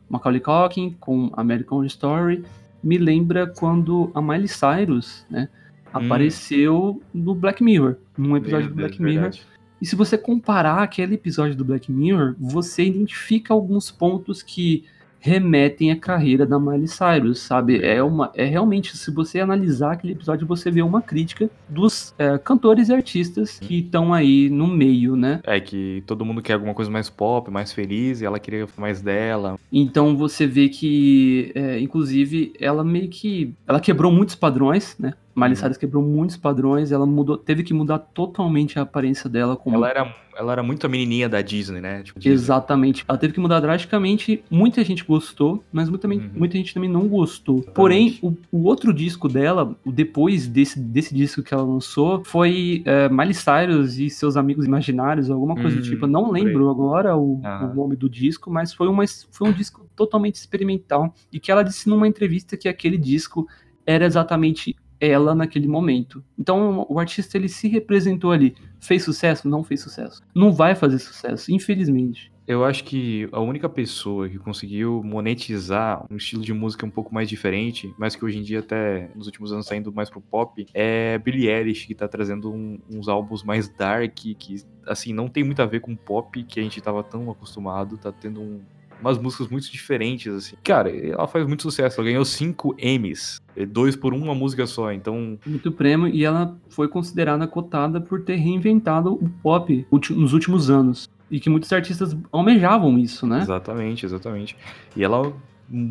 Macaulay 0.10 0.40
Culkin 0.40 0.96
com 1.00 1.32
American 1.34 1.78
Horror 1.78 1.88
Story. 1.88 2.44
Me 2.84 2.98
lembra 2.98 3.48
quando 3.48 4.12
a 4.14 4.22
Miley 4.22 4.48
Cyrus, 4.48 5.26
né? 5.30 5.50
Hum. 5.88 6.06
Apareceu 6.06 7.02
no 7.14 7.34
Black 7.34 7.64
Mirror, 7.64 7.96
num 8.18 8.36
episódio 8.38 8.68
Meu 8.68 8.76
do 8.76 8.76
Black 8.76 8.98
Deus, 8.98 9.10
Mirror. 9.10 9.32
verdade. 9.32 9.55
E 9.82 9.86
se 9.86 9.96
você 9.96 10.18
comparar 10.18 10.82
aquele 10.82 11.16
episódio 11.16 11.56
do 11.56 11.66
Black 11.66 11.92
Mirror, 11.92 12.36
você 12.40 12.86
identifica 12.86 13.54
alguns 13.54 13.92
pontos 13.92 14.42
que 14.42 14.86
remetem 15.26 15.90
à 15.90 15.96
carreira 15.96 16.46
da 16.46 16.60
Miley 16.60 16.88
Cyrus, 16.88 17.40
sabe? 17.40 17.84
É 17.84 18.02
uma, 18.04 18.32
é 18.36 18.46
realmente, 18.46 18.96
se 18.96 19.10
você 19.10 19.40
analisar 19.40 19.94
aquele 19.94 20.14
episódio, 20.14 20.46
você 20.46 20.70
vê 20.70 20.84
uma 20.84 21.02
crítica 21.02 21.50
dos 21.68 22.14
é, 22.20 22.38
cantores 22.38 22.90
e 22.90 22.94
artistas 22.94 23.58
que 23.58 23.80
estão 23.80 24.14
aí 24.14 24.52
no 24.52 24.68
meio, 24.68 25.16
né? 25.16 25.40
É 25.44 25.60
que 25.60 26.04
todo 26.06 26.24
mundo 26.24 26.44
quer 26.44 26.54
alguma 26.54 26.76
coisa 26.76 26.92
mais 26.92 27.10
pop, 27.10 27.50
mais 27.50 27.74
feliz, 27.74 28.22
e 28.22 28.26
ela 28.26 28.38
queria 28.38 28.68
mais 28.78 29.02
dela. 29.02 29.58
Então 29.74 30.16
você 30.16 30.46
vê 30.46 30.70
que, 30.70 31.52
é, 31.56 31.80
inclusive, 31.80 32.54
ela 32.60 32.84
meio 32.84 33.10
que, 33.10 33.52
ela 33.68 33.80
quebrou 33.80 34.12
muitos 34.12 34.36
padrões, 34.36 34.96
né? 35.00 35.16
Miley 35.36 35.52
Uhum. 35.52 35.56
Cyrus 35.58 35.78
quebrou 35.78 36.02
muitos 36.02 36.38
padrões, 36.38 36.92
ela 36.92 37.06
mudou, 37.06 37.38
teve 37.38 37.62
que 37.62 37.74
mudar 37.74 38.00
totalmente 38.00 38.80
a 38.80 38.84
aparência 38.84 39.30
dela 39.30 39.58
como 39.58 39.76
Ela 39.76 39.90
era, 39.90 40.16
ela 40.38 40.52
era 40.54 40.64
muito 40.64 40.86
a 40.86 40.90
menininha 40.90 41.28
da 41.28 41.42
Disney, 41.42 41.82
né? 41.82 42.04
Tipo, 42.04 42.20
Disney. 42.20 42.34
Exatamente. 42.34 43.04
Ela 43.06 43.18
teve 43.18 43.34
que 43.34 43.40
mudar 43.40 43.60
drasticamente. 43.60 44.42
Muita 44.50 44.82
gente 44.84 45.04
gostou, 45.04 45.62
mas 45.74 45.90
muita, 45.90 46.08
Uhum. 46.08 46.30
muita 46.34 46.56
gente 46.58 46.74
também 46.74 46.90
não 46.90 47.08
gostou. 47.10 47.62
Porém, 47.62 48.18
o, 48.22 48.34
o 48.50 48.64
outro 48.64 48.94
disco 48.94 49.28
dela, 49.28 49.76
depois 49.86 50.48
desse, 50.48 50.80
desse 50.80 51.14
disco 51.14 51.44
que 51.44 51.54
ela 51.54 51.64
lançou, 51.64 52.24
foi 52.24 52.82
é, 52.86 53.10
Miley 53.10 53.34
Cyrus 53.34 53.98
e 53.98 54.10
seus 54.10 54.38
amigos 54.38 54.66
imaginários, 54.66 55.30
alguma 55.30 55.56
coisa 55.56 55.76
do 55.76 55.86
Hum, 55.86 55.90
tipo. 55.90 56.06
Eu 56.06 56.10
não 56.10 56.32
lembro 56.32 56.70
agora 56.70 57.18
o, 57.18 57.42
Aham. 57.44 57.72
o 57.72 57.76
nome 57.76 57.96
do 57.98 58.10
disco, 58.10 58.50
mas 58.50 58.74
foi, 58.74 58.88
uma, 58.88 59.04
foi 59.32 59.50
um 59.50 59.52
disco 59.52 59.86
totalmente 59.98 60.36
experimental. 60.36 61.14
E 61.32 61.40
que 61.42 61.52
ela 61.52 61.62
disse 61.64 61.90
numa 61.90 62.08
entrevista 62.08 62.56
que 62.56 62.70
aquele 62.70 62.98
disco 62.98 63.46
era 63.86 64.06
exatamente 64.06 64.76
ela 65.00 65.36
naquele 65.36 65.68
momento. 65.68 66.24
Então 66.38 66.86
o 66.90 67.00
artista 67.00 67.38
ele 67.38 67.50
se 67.50 67.68
representou 67.68 68.32
ali. 68.32 68.56
Fez 68.80 69.04
sucesso? 69.04 69.48
Não 69.48 69.64
fez 69.64 69.82
sucesso. 69.82 70.22
Não 70.34 70.52
vai 70.52 70.76
fazer 70.76 71.00
sucesso, 71.00 71.52
infelizmente. 71.52 72.32
Eu 72.48 72.64
acho 72.64 72.84
que 72.84 73.28
a 73.32 73.40
única 73.40 73.68
pessoa 73.68 74.30
que 74.30 74.38
conseguiu 74.38 75.02
monetizar 75.04 76.06
um 76.12 76.16
estilo 76.16 76.44
de 76.44 76.54
música 76.54 76.86
um 76.86 76.92
pouco 76.92 77.12
mais 77.12 77.28
diferente, 77.28 77.92
mas 77.98 78.16
que 78.16 78.24
hoje 78.24 78.38
em 78.38 78.44
dia 78.44 78.60
até 78.60 79.10
nos 79.16 79.26
últimos 79.26 79.52
anos 79.52 79.66
tá 79.66 79.76
indo 79.76 79.92
mais 79.92 80.12
pro 80.12 80.22
pop, 80.22 80.64
é 80.72 81.18
Billie 81.18 81.50
Eilish, 81.50 81.88
que 81.88 81.96
tá 81.96 82.08
trazendo 82.08 82.52
um- 82.54 82.78
uns 82.88 83.08
álbuns 83.08 83.44
mais 83.44 83.68
dark, 83.68 84.14
que 84.14 84.58
assim, 84.86 85.12
não 85.12 85.28
tem 85.28 85.44
muito 85.44 85.62
a 85.62 85.66
ver 85.66 85.80
com 85.80 85.96
pop 85.96 86.44
que 86.44 86.60
a 86.60 86.64
gente 86.64 86.80
tava 86.82 87.04
tão 87.04 87.32
acostumado, 87.32 87.98
tá 87.98 88.12
tendo 88.12 88.40
um- 88.40 88.62
umas 89.02 89.18
músicas 89.18 89.48
muito 89.48 89.72
diferentes, 89.72 90.34
assim. 90.34 90.56
Cara, 90.64 90.90
ela 90.90 91.28
faz 91.28 91.46
muito 91.46 91.64
sucesso, 91.64 92.00
ela 92.00 92.10
ganhou 92.10 92.26
5 92.26 92.76
Emmys, 92.80 93.42
é 93.56 93.66
dois 93.66 93.96
por 93.96 94.14
uma 94.14 94.34
música 94.34 94.66
só, 94.66 94.92
então 94.92 95.38
muito 95.46 95.72
prêmio 95.72 96.08
e 96.08 96.26
ela 96.26 96.58
foi 96.70 96.88
considerada 96.88 97.48
cotada 97.48 98.02
por 98.02 98.22
ter 98.22 98.36
reinventado 98.36 99.14
o 99.14 99.30
pop 99.42 99.88
nos 99.92 100.34
últimos 100.34 100.70
anos. 100.70 101.10
E 101.30 101.40
que 101.40 101.50
muitos 101.50 101.72
artistas 101.74 102.16
almejavam 102.32 102.98
isso, 103.00 103.26
né? 103.26 103.42
Exatamente, 103.42 104.06
exatamente. 104.06 104.56
E 104.96 105.04
ela 105.04 105.34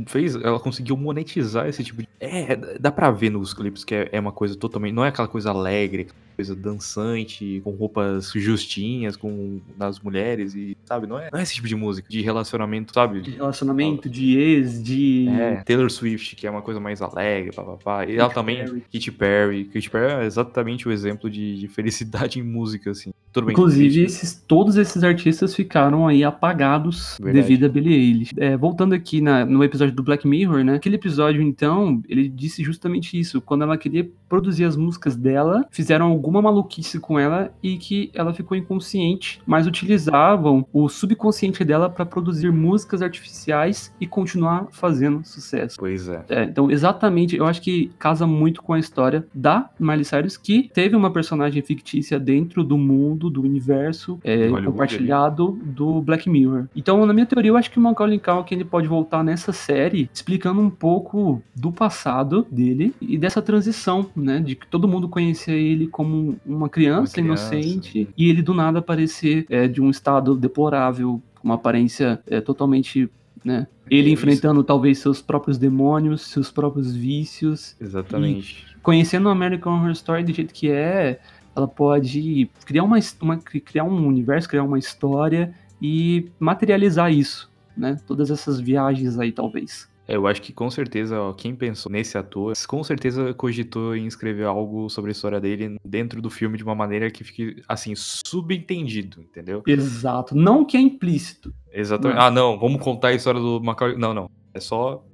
fez, 0.07 0.37
ela 0.37 0.61
conseguiu 0.61 0.97
monetizar 0.97 1.67
esse 1.67 1.83
tipo 1.83 2.03
de. 2.03 2.09
É, 2.21 2.79
dá 2.79 2.93
pra 2.93 3.11
ver 3.11 3.31
nos 3.31 3.53
clipes 3.53 3.85
que 3.85 3.95
é, 3.95 4.09
é 4.13 4.21
uma 4.21 4.33
coisa 4.33 4.57
totalmente. 4.57 4.93
Não 4.93 5.05
é 5.05 5.09
aquela 5.09 5.29
coisa 5.29 5.51
alegre, 5.51 6.09
coisa 6.35 6.55
dançante, 6.55 7.61
com 7.65 7.71
roupas 7.71 8.33
justinhas, 8.35 9.17
com 9.17 9.61
nas 9.79 10.01
mulheres, 10.01 10.55
e 10.55 10.77
sabe? 10.85 11.07
Não 11.07 11.19
é, 11.19 11.29
não 11.33 11.39
é 11.39 11.43
esse 11.43 11.55
tipo 11.55 11.69
de 11.69 11.77
música, 11.77 12.09
de 12.09 12.21
relacionamento, 12.21 12.89
De 12.89 12.95
sabe? 12.95 13.21
relacionamento, 13.31 14.09
de 14.09 14.39
ex, 14.39 14.83
de. 14.83 15.29
É, 15.29 15.57
Taylor 15.65 15.91
Swift, 15.91 16.37
que 16.37 16.47
é 16.47 16.51
uma 16.51 16.63
coisa 16.63 16.81
mais 16.81 17.01
alegre, 17.03 17.53
papapá. 17.55 18.05
E 18.07 18.13
ela 18.17 18.25
Katy 18.29 18.35
também, 18.35 18.57
Perry. 18.65 18.83
Katy 18.93 19.13
Perry. 19.13 19.65
Katy 19.65 19.91
Perry 19.91 20.13
é 20.23 20.27
exatamente 20.27 20.89
o 20.89 20.93
exemplo 20.93 21.29
de, 21.31 21.59
de 21.59 21.69
felicidade 21.69 22.39
em 22.41 22.43
música, 22.43 22.91
assim. 22.91 23.13
Tudo 23.33 23.47
bem. 23.47 23.53
Inclusive, 23.53 24.03
esses, 24.03 24.35
todos 24.47 24.77
esses 24.77 25.03
artistas 25.03 25.55
ficaram 25.57 26.07
aí 26.07 26.23
apagados 26.23 27.19
Verdade. 27.21 27.43
devido 27.49 27.67
a 27.67 27.69
Billie 27.69 27.93
Eilish. 27.95 28.31
É, 28.37 28.57
voltando 28.57 28.95
aqui 28.95 29.21
na- 29.21 29.45
no 29.45 29.65
episódio 29.65 29.93
do 29.93 30.05
Black 30.05 30.27
Mirror, 30.27 30.63
né? 30.63 30.75
Aquele 30.77 30.95
episódio, 30.95 31.43
então, 31.43 32.01
ele 32.09 32.29
disse 32.29 32.63
justamente 32.63 33.19
isso. 33.19 33.41
Quando 33.41 33.63
ela 33.63 33.77
queria 33.77 34.09
produzir 34.29 34.65
as 34.65 34.77
músicas 34.77 35.17
dela, 35.17 35.67
fizeram 35.73 36.13
alguma 36.25 36.41
maluquice 36.41 36.99
com 36.99 37.19
ela 37.19 37.53
e 37.63 37.77
que 37.77 38.11
ela 38.15 38.33
ficou 38.33 38.57
inconsciente, 38.57 39.41
mas 39.45 39.67
utilizavam 39.67 40.67
o 40.73 40.89
subconsciente 40.89 41.63
dela 41.65 41.91
para 41.91 42.07
produzir 42.07 42.51
músicas 42.51 43.03
artificiais 43.03 43.95
e 44.01 44.07
continuar 44.07 44.69
fazendo 44.71 45.23
sucesso. 45.25 45.77
Pois 45.79 46.09
é. 46.09 46.25
É, 46.31 46.45
então, 46.45 46.71
exatamente, 46.71 47.37
eu 47.37 47.45
acho 47.45 47.61
que 47.61 47.91
casa 47.99 48.27
muito 48.27 48.63
com 48.63 48.73
a 48.73 48.79
história 48.79 49.27
da 49.35 49.69
Miley 49.79 50.05
Cyrus, 50.05 50.37
que 50.39 50.71
teve 50.73 50.97
uma 50.97 51.11
personagem 51.11 51.61
fictícia 51.63 52.19
dentro 52.19 52.65
do 52.65 52.79
mundo, 52.79 53.29
do 53.29 53.43
universo 53.43 54.19
é, 54.25 54.49
compartilhado 54.49 55.59
do 55.63 56.01
Black 56.01 56.29
Mirror. 56.29 56.67
Então, 56.75 57.05
na 57.05 57.13
minha 57.13 57.27
teoria, 57.27 57.51
eu 57.51 57.57
acho 57.57 57.71
que 57.71 57.79
o 57.79 57.83
Macaulay 57.83 58.19
Culkin 58.19 58.55
ele 58.55 58.65
pode 58.65 58.89
voltar 58.89 59.23
nessa 59.23 59.53
série 59.53 60.09
explicando 60.13 60.61
um 60.61 60.71
pouco 60.71 61.43
do 61.55 61.71
passado 61.71 62.47
dele 62.51 62.95
e 63.01 63.19
dessa 63.19 63.43
transição, 63.43 64.07
né, 64.17 64.41
de 64.41 64.55
que 64.55 64.67
todo 64.67 64.89
mundo 64.89 65.09
conhecia 65.09 65.55
ele 65.55 65.87
como 65.87 66.14
uma 66.47 66.69
criança, 66.69 67.01
Uma 67.19 67.25
criança, 67.25 67.55
inocente 67.57 68.01
né? 68.05 68.07
e 68.17 68.29
ele 68.31 68.43
do 68.43 68.55
nada 68.55 68.79
aparecer 68.81 69.47
é, 69.49 69.67
de 69.69 69.81
um 69.81 69.91
estado 69.91 70.35
deplorável, 70.35 71.21
uma 71.43 71.55
aparência 71.55 72.21
é, 72.27 72.41
totalmente 72.41 73.09
né? 73.45 73.67
Ele 73.91 74.11
Isso. 74.11 74.15
enfrentando 74.15 74.65
talvez 74.65 74.99
seus 74.99 75.21
próprios 75.21 75.59
demônios, 75.59 76.23
seus 76.23 76.51
próprios 76.51 76.95
vícios. 76.97 77.77
Exatamente. 77.79 78.65
Conhecendo 78.83 79.29
a 79.29 79.33
American 79.33 79.75
Horror 79.75 79.91
Story 79.91 80.25
do 80.25 80.33
jeito 80.33 80.55
que 80.55 80.71
é, 80.71 81.21
ela 81.55 81.69
pode 81.69 82.49
criar, 82.65 82.85
uma, 82.85 82.99
uma- 83.21 83.37
criar 83.37 83.85
um 83.85 84.07
universo, 84.07 84.49
criar 84.49 84.63
uma 84.65 84.79
história 84.79 85.55
e 85.83 86.31
materializar 86.41 87.13
isso, 87.13 87.51
né? 87.77 87.99
Todas 88.07 88.31
essas 88.31 88.59
viagens 88.59 89.19
aí, 89.19 89.31
talvez. 89.31 89.91
É, 90.07 90.17
eu 90.17 90.27
acho 90.27 90.43
que 90.43 90.53
com 90.53 90.71
certeza, 90.71 91.21
ó, 91.21 91.33
quem 91.33 91.55
pensou 91.55 91.91
nesse 91.91 92.17
ator, 92.19 92.53
com 92.69 92.85
certeza 92.85 93.33
cogitou 93.35 93.97
em 93.97 94.07
escrever 94.07 94.45
algo 94.45 94.89
sobre 94.91 95.11
a 95.11 95.13
história 95.13 95.41
dele 95.41 95.77
dentro 95.85 96.21
do 96.21 96.31
filme 96.31 96.59
de 96.59 96.65
uma 96.65 96.75
maneira 96.75 97.11
que 97.11 97.25
fique, 97.25 97.63
assim, 97.69 97.95
subentendido, 97.97 99.21
entendeu? 99.23 99.63
Exato. 99.67 100.35
Não 100.37 100.65
que 100.65 100.77
é 100.77 100.81
implícito. 100.81 101.55
Exatamente. 101.73 102.17
Não. 102.17 102.23
Ah, 102.23 102.31
não, 102.31 102.59
vamos 102.59 102.83
contar 102.83 103.09
a 103.09 103.15
história 103.15 103.41
do 103.41 103.61
Macaulay. 103.63 103.97
Não, 103.97 104.13
não. 104.13 104.31
É 104.53 104.61
só. 104.61 105.05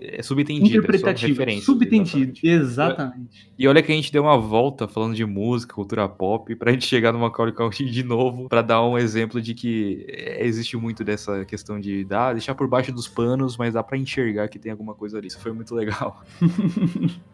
É 0.00 0.22
subentendido. 0.22 0.84
É. 0.86 1.60
Subentendido. 1.60 2.32
exatamente. 2.42 2.46
Exatamente. 2.46 3.52
E 3.58 3.68
olha 3.68 3.82
que 3.82 3.92
a 3.92 3.94
gente 3.94 4.12
deu 4.12 4.22
uma 4.22 4.38
volta 4.38 4.88
falando 4.88 5.14
de 5.14 5.24
música, 5.24 5.74
cultura 5.74 6.08
pop, 6.08 6.54
pra 6.56 6.72
gente 6.72 6.86
chegar 6.86 7.12
no 7.12 7.18
Macaulay 7.18 7.54
Culkin 7.54 7.86
de 7.86 8.02
novo, 8.02 8.48
pra 8.48 8.62
dar 8.62 8.82
um 8.84 8.98
exemplo 8.98 9.40
de 9.40 9.54
que 9.54 10.04
é, 10.08 10.44
existe 10.46 10.76
muito 10.76 11.04
dessa 11.04 11.44
questão 11.44 11.78
de 11.80 12.04
dar, 12.04 12.32
deixar 12.32 12.54
por 12.54 12.68
baixo 12.68 12.92
dos 12.92 13.08
panos, 13.08 13.56
mas 13.56 13.74
dá 13.74 13.82
pra 13.82 13.96
enxergar 13.96 14.48
que 14.48 14.58
tem 14.58 14.72
alguma 14.72 14.94
coisa 14.94 15.18
ali. 15.18 15.28
Isso 15.28 15.40
foi 15.40 15.52
muito 15.52 15.74
legal. 15.74 16.22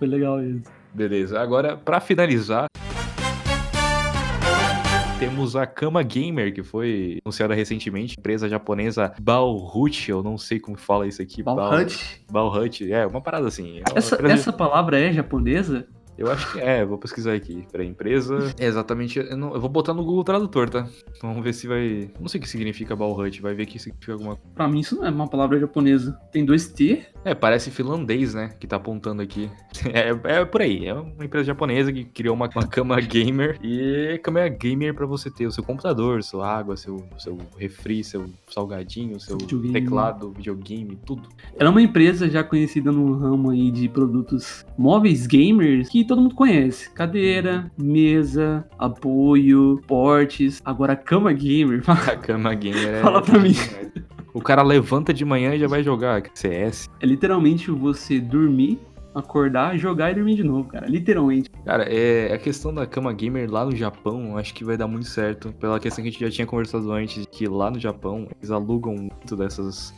Foi 0.00 0.08
legal 0.08 0.42
isso. 0.42 0.64
Beleza, 0.92 1.40
agora 1.40 1.76
pra 1.76 2.00
finalizar. 2.00 2.66
Temos 5.24 5.56
a 5.56 5.66
Kama 5.66 6.02
Gamer, 6.02 6.52
que 6.52 6.62
foi 6.62 7.18
anunciada 7.24 7.54
recentemente, 7.54 8.14
empresa 8.18 8.46
japonesa 8.46 9.14
Balhut, 9.22 10.10
eu 10.10 10.22
não 10.22 10.36
sei 10.36 10.60
como 10.60 10.76
fala 10.76 11.06
isso 11.06 11.22
aqui. 11.22 11.42
Bal- 11.42 11.56
Balhut. 11.56 12.22
Balhut, 12.30 12.92
é, 12.92 13.06
uma 13.06 13.22
parada 13.22 13.48
assim. 13.48 13.78
é 13.78 13.90
uma 13.90 13.98
Essa, 13.98 14.16
essa 14.26 14.52
palavra 14.52 15.00
é 15.00 15.10
japonesa? 15.14 15.86
Eu 16.18 16.30
acho 16.30 16.52
que 16.52 16.60
é, 16.60 16.84
vou 16.84 16.98
pesquisar 16.98 17.32
aqui. 17.32 17.66
Peraí, 17.72 17.86
empresa. 17.88 18.54
É 18.58 18.66
exatamente. 18.66 19.18
Eu, 19.18 19.34
não- 19.36 19.54
eu 19.54 19.60
vou 19.60 19.70
botar 19.70 19.94
no 19.94 20.04
Google 20.04 20.22
Tradutor, 20.24 20.68
tá? 20.68 20.86
Vamos 21.22 21.42
ver 21.42 21.54
se 21.54 21.66
vai. 21.66 22.10
Não 22.20 22.28
sei 22.28 22.38
o 22.38 22.42
que 22.42 22.48
significa 22.48 22.94
Balhut, 22.94 23.40
vai 23.40 23.54
ver 23.54 23.64
que 23.64 23.78
significa 23.78 24.12
alguma 24.12 24.36
Pra 24.54 24.68
mim 24.68 24.80
isso 24.80 24.94
não 24.94 25.06
é 25.06 25.10
uma 25.10 25.26
palavra 25.26 25.58
japonesa. 25.58 26.12
Tem 26.30 26.44
dois 26.44 26.68
T. 26.68 27.02
É, 27.24 27.34
parece 27.34 27.70
finlandês, 27.70 28.34
né? 28.34 28.50
Que 28.60 28.66
tá 28.66 28.76
apontando 28.76 29.22
aqui. 29.22 29.50
É, 29.92 30.40
é 30.40 30.44
por 30.44 30.62
aí. 30.62 30.86
É 30.86 30.94
uma 30.94 31.24
empresa 31.24 31.44
japonesa 31.44 31.92
que 31.92 32.04
criou 32.04 32.34
uma, 32.34 32.48
uma 32.54 32.66
cama 32.66 32.98
gamer. 33.00 33.58
E 33.62 34.18
cama 34.22 34.48
gamer 34.48 34.94
pra 34.94 35.06
você 35.06 35.30
ter 35.30 35.46
o 35.46 35.52
seu 35.52 35.62
computador, 35.62 36.22
sua 36.22 36.48
água, 36.48 36.76
seu, 36.76 37.04
seu 37.18 37.38
refri, 37.58 38.02
seu 38.02 38.28
salgadinho, 38.48 39.20
seu 39.20 39.36
Videogame. 39.38 39.72
teclado, 39.72 40.32
videogame, 40.32 40.98
tudo. 41.04 41.28
Ela 41.56 41.68
é 41.68 41.70
uma 41.70 41.82
empresa 41.82 42.28
já 42.28 42.42
conhecida 42.42 42.90
no 42.90 43.16
ramo 43.18 43.50
aí 43.50 43.70
de 43.70 43.88
produtos 43.88 44.64
móveis 44.76 45.26
gamers 45.26 45.88
que 45.88 46.04
todo 46.04 46.20
mundo 46.22 46.34
conhece. 46.34 46.90
Cadeira, 46.90 47.70
mesa, 47.78 48.66
apoio, 48.78 49.80
portes. 49.86 50.60
Agora 50.64 50.96
cama 50.96 51.32
gamer. 51.32 51.82
A 51.86 52.16
cama 52.16 52.54
gamer 52.54 52.94
é. 52.94 53.00
Fala 53.02 53.22
pra 53.22 53.38
mim. 53.38 53.54
O 54.34 54.40
cara 54.40 54.62
levanta 54.62 55.14
de 55.14 55.24
manhã 55.24 55.54
e 55.54 55.60
já 55.60 55.68
vai 55.68 55.80
jogar 55.80 56.24
CS. 56.34 56.90
É 57.00 57.06
literalmente 57.06 57.70
você 57.70 58.18
dormir, 58.18 58.80
acordar, 59.14 59.78
jogar 59.78 60.10
e 60.10 60.16
dormir 60.16 60.34
de 60.34 60.42
novo, 60.42 60.68
cara. 60.68 60.88
Literalmente. 60.88 61.48
Cara, 61.64 61.84
é, 61.84 62.34
a 62.34 62.38
questão 62.38 62.74
da 62.74 62.84
cama 62.84 63.12
gamer 63.12 63.48
lá 63.48 63.64
no 63.64 63.76
Japão, 63.76 64.36
acho 64.36 64.52
que 64.52 64.64
vai 64.64 64.76
dar 64.76 64.88
muito 64.88 65.06
certo. 65.06 65.52
Pela 65.52 65.78
questão 65.78 66.02
que 66.02 66.08
a 66.08 66.10
gente 66.10 66.20
já 66.20 66.28
tinha 66.28 66.46
conversado 66.48 66.90
antes, 66.90 67.24
que 67.30 67.46
lá 67.46 67.70
no 67.70 67.78
Japão 67.78 68.26
eles 68.36 68.50
alugam 68.50 68.96
muito 68.96 69.36
dessas, 69.36 69.94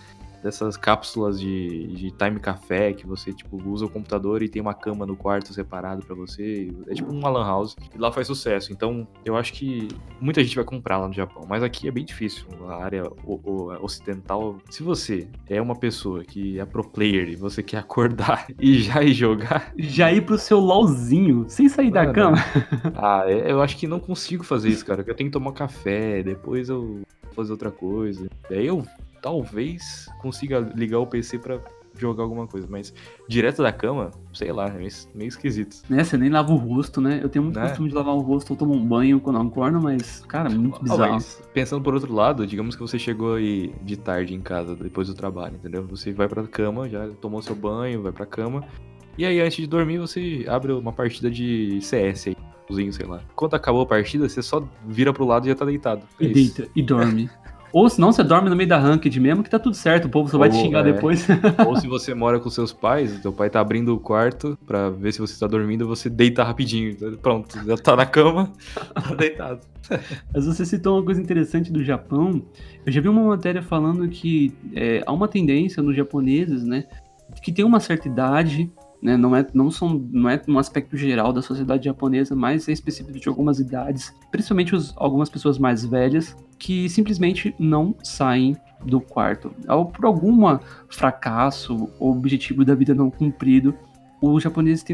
dessas 0.46 0.76
cápsulas 0.76 1.40
de, 1.40 1.88
de 1.88 2.10
time 2.12 2.38
café 2.38 2.92
que 2.92 3.04
você, 3.06 3.32
tipo, 3.32 3.60
usa 3.68 3.84
o 3.84 3.88
computador 3.90 4.42
e 4.42 4.48
tem 4.48 4.62
uma 4.62 4.72
cama 4.74 5.04
no 5.04 5.16
quarto 5.16 5.52
separado 5.52 6.06
pra 6.06 6.14
você. 6.14 6.70
É 6.86 6.94
tipo 6.94 7.10
uma 7.12 7.28
lan 7.28 7.44
house. 7.44 7.74
E 7.94 7.98
lá 7.98 8.12
faz 8.12 8.28
sucesso. 8.28 8.72
Então, 8.72 9.06
eu 9.24 9.36
acho 9.36 9.52
que 9.52 9.88
muita 10.20 10.42
gente 10.44 10.54
vai 10.54 10.64
comprar 10.64 10.98
lá 10.98 11.08
no 11.08 11.12
Japão. 11.14 11.44
Mas 11.48 11.62
aqui 11.64 11.88
é 11.88 11.90
bem 11.90 12.04
difícil. 12.04 12.46
A 12.68 12.84
área 12.84 13.02
ocidental. 13.80 14.56
Se 14.70 14.82
você 14.82 15.28
é 15.48 15.60
uma 15.60 15.74
pessoa 15.74 16.22
que 16.24 16.58
é 16.60 16.64
pro 16.64 16.84
player 16.88 17.28
e 17.28 17.36
você 17.36 17.62
quer 17.62 17.78
acordar 17.86 18.46
e 18.60 18.78
já 18.80 19.02
ir 19.02 19.12
jogar, 19.12 19.72
Já 19.76 20.12
ir 20.12 20.22
pro 20.22 20.38
seu 20.38 20.60
LOLzinho, 20.60 21.44
sem 21.48 21.68
sair 21.68 21.90
da 21.90 22.02
Mano. 22.02 22.14
cama. 22.14 22.36
ah, 22.94 23.24
é- 23.26 23.50
eu 23.50 23.60
acho 23.60 23.76
que 23.76 23.86
não 23.86 23.98
consigo 23.98 24.44
fazer 24.44 24.68
isso, 24.68 24.84
cara. 24.84 24.98
porque 24.98 25.10
Eu 25.10 25.14
tenho 25.16 25.28
que 25.30 25.32
tomar 25.32 25.52
café, 25.52 26.22
depois 26.22 26.68
eu 26.68 26.82
vou 26.82 27.32
fazer 27.32 27.52
outra 27.52 27.70
coisa. 27.70 28.28
E 28.50 28.54
aí 28.54 28.66
eu 28.66 28.84
talvez 29.22 30.06
consiga 30.20 30.60
ligar 30.74 30.98
o 30.98 31.06
PC 31.06 31.38
pra 31.38 31.60
jogar 31.98 32.24
alguma 32.24 32.46
coisa, 32.46 32.66
mas 32.70 32.92
direto 33.26 33.62
da 33.62 33.72
cama, 33.72 34.10
sei 34.34 34.52
lá, 34.52 34.68
é 34.68 34.72
meio, 34.72 34.90
meio 35.14 35.28
esquisito. 35.28 35.78
Né, 35.88 36.04
você 36.04 36.18
nem 36.18 36.28
lava 36.28 36.52
o 36.52 36.56
rosto, 36.56 37.00
né? 37.00 37.20
Eu 37.22 37.28
tenho 37.30 37.42
muito 37.44 37.58
Né? 37.58 37.68
costume 37.68 37.88
de 37.88 37.94
lavar 37.94 38.14
o 38.14 38.20
rosto 38.20 38.50
ou 38.50 38.56
tomar 38.56 38.74
um 38.74 38.84
banho 38.86 39.18
quando 39.18 39.38
acordo, 39.38 39.80
mas, 39.80 40.22
cara, 40.28 40.50
muito 40.50 40.82
bizarro. 40.82 41.14
mas 41.14 41.42
pensando 41.54 41.82
por 41.82 41.94
outro 41.94 42.12
lado, 42.12 42.46
digamos 42.46 42.76
que 42.76 42.82
você 42.82 42.98
chegou 42.98 43.36
aí 43.36 43.74
de 43.82 43.96
tarde 43.96 44.34
em 44.34 44.40
casa, 44.42 44.76
depois 44.76 45.08
do 45.08 45.14
trabalho, 45.14 45.54
entendeu? 45.56 45.86
Você 45.86 46.12
vai 46.12 46.28
pra 46.28 46.42
cama, 46.46 46.86
já 46.86 47.08
tomou 47.20 47.40
seu 47.40 47.54
banho, 47.56 48.02
vai 48.02 48.12
pra 48.12 48.26
cama. 48.26 48.62
E 49.16 49.24
aí, 49.24 49.40
antes 49.40 49.56
de 49.56 49.66
dormir, 49.66 49.96
você 49.96 50.44
abre 50.46 50.72
uma 50.72 50.92
partida 50.92 51.30
de 51.30 51.80
CS 51.80 52.26
aí, 52.28 52.92
sei 52.92 53.06
lá. 53.06 53.22
Quando 53.34 53.54
acabou 53.54 53.80
a 53.80 53.86
partida, 53.86 54.28
você 54.28 54.42
só 54.42 54.62
vira 54.86 55.14
pro 55.14 55.24
lado 55.24 55.46
e 55.46 55.48
já 55.48 55.54
tá 55.54 55.64
deitado. 55.64 56.06
É 56.20 56.24
E 56.26 56.28
deita, 56.34 56.68
e 56.76 56.82
dorme. 56.82 57.30
Ou 57.76 57.90
senão 57.90 58.10
você 58.10 58.24
dorme 58.24 58.48
no 58.48 58.56
meio 58.56 58.70
da 58.70 58.78
ranked 58.78 59.20
mesmo, 59.20 59.42
que 59.42 59.50
tá 59.50 59.58
tudo 59.58 59.76
certo, 59.76 60.06
o 60.06 60.08
povo 60.08 60.30
só 60.30 60.38
vai 60.38 60.48
te 60.48 60.56
xingar 60.56 60.80
é. 60.80 60.94
depois. 60.94 61.26
Ou 61.68 61.76
se 61.76 61.84
você 61.86 62.14
mora 62.14 62.40
com 62.40 62.48
seus 62.48 62.72
pais, 62.72 63.20
teu 63.20 63.30
pai 63.30 63.50
tá 63.50 63.60
abrindo 63.60 63.94
o 63.94 64.00
quarto 64.00 64.58
pra 64.66 64.88
ver 64.88 65.12
se 65.12 65.18
você 65.18 65.38
tá 65.38 65.46
dormindo, 65.46 65.86
você 65.86 66.08
deita 66.08 66.42
rapidinho. 66.42 66.96
Pronto, 67.18 67.62
já 67.66 67.76
tá 67.76 67.94
na 67.94 68.06
cama, 68.06 68.50
tá 68.94 69.14
deitado. 69.14 69.60
Mas 70.32 70.46
você 70.46 70.64
citou 70.64 70.96
uma 70.96 71.04
coisa 71.04 71.20
interessante 71.20 71.70
do 71.70 71.84
Japão. 71.84 72.42
Eu 72.86 72.90
já 72.90 72.98
vi 73.02 73.10
uma 73.10 73.24
matéria 73.24 73.60
falando 73.60 74.08
que 74.08 74.54
é, 74.74 75.02
há 75.04 75.12
uma 75.12 75.28
tendência 75.28 75.82
nos 75.82 75.94
japoneses, 75.94 76.64
né? 76.64 76.84
Que 77.42 77.52
tem 77.52 77.62
uma 77.62 77.78
certa 77.78 78.08
idade, 78.08 78.72
né? 79.02 79.16
Não 79.16 79.34
é, 79.36 79.46
não 79.54 79.70
são, 79.70 80.06
não 80.10 80.28
é 80.28 80.40
um 80.48 80.58
aspecto 80.58 80.96
geral 80.96 81.32
da 81.32 81.42
sociedade 81.42 81.84
japonesa, 81.84 82.34
mas 82.34 82.68
é 82.68 82.72
específico 82.72 83.18
de 83.18 83.28
algumas 83.28 83.58
idades, 83.60 84.12
principalmente 84.30 84.74
os- 84.74 84.94
algumas 84.96 85.28
pessoas 85.28 85.58
mais 85.58 85.84
velhas, 85.84 86.36
que 86.58 86.88
simplesmente 86.88 87.54
não 87.58 87.94
saem 88.02 88.56
do 88.84 89.00
quarto. 89.00 89.50
Ou 89.68 89.86
por 89.86 90.04
algum 90.04 90.36
fracasso 90.88 91.88
ou 91.98 92.12
objetivo 92.12 92.64
da 92.64 92.74
vida 92.74 92.94
não 92.94 93.10
cumprido, 93.10 93.74
os 94.22 94.42
japoneses 94.42 94.84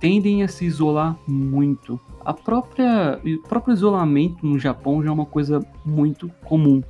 tendem 0.00 0.42
a 0.42 0.48
se 0.48 0.64
isolar 0.64 1.16
muito. 1.28 2.00
A 2.24 2.32
própria, 2.32 3.20
o 3.24 3.48
próprio 3.48 3.74
isolamento 3.74 4.44
no 4.46 4.58
Japão 4.58 5.02
já 5.02 5.10
é 5.10 5.12
uma 5.12 5.26
coisa 5.26 5.60
muito 5.84 6.30
comum. 6.44 6.82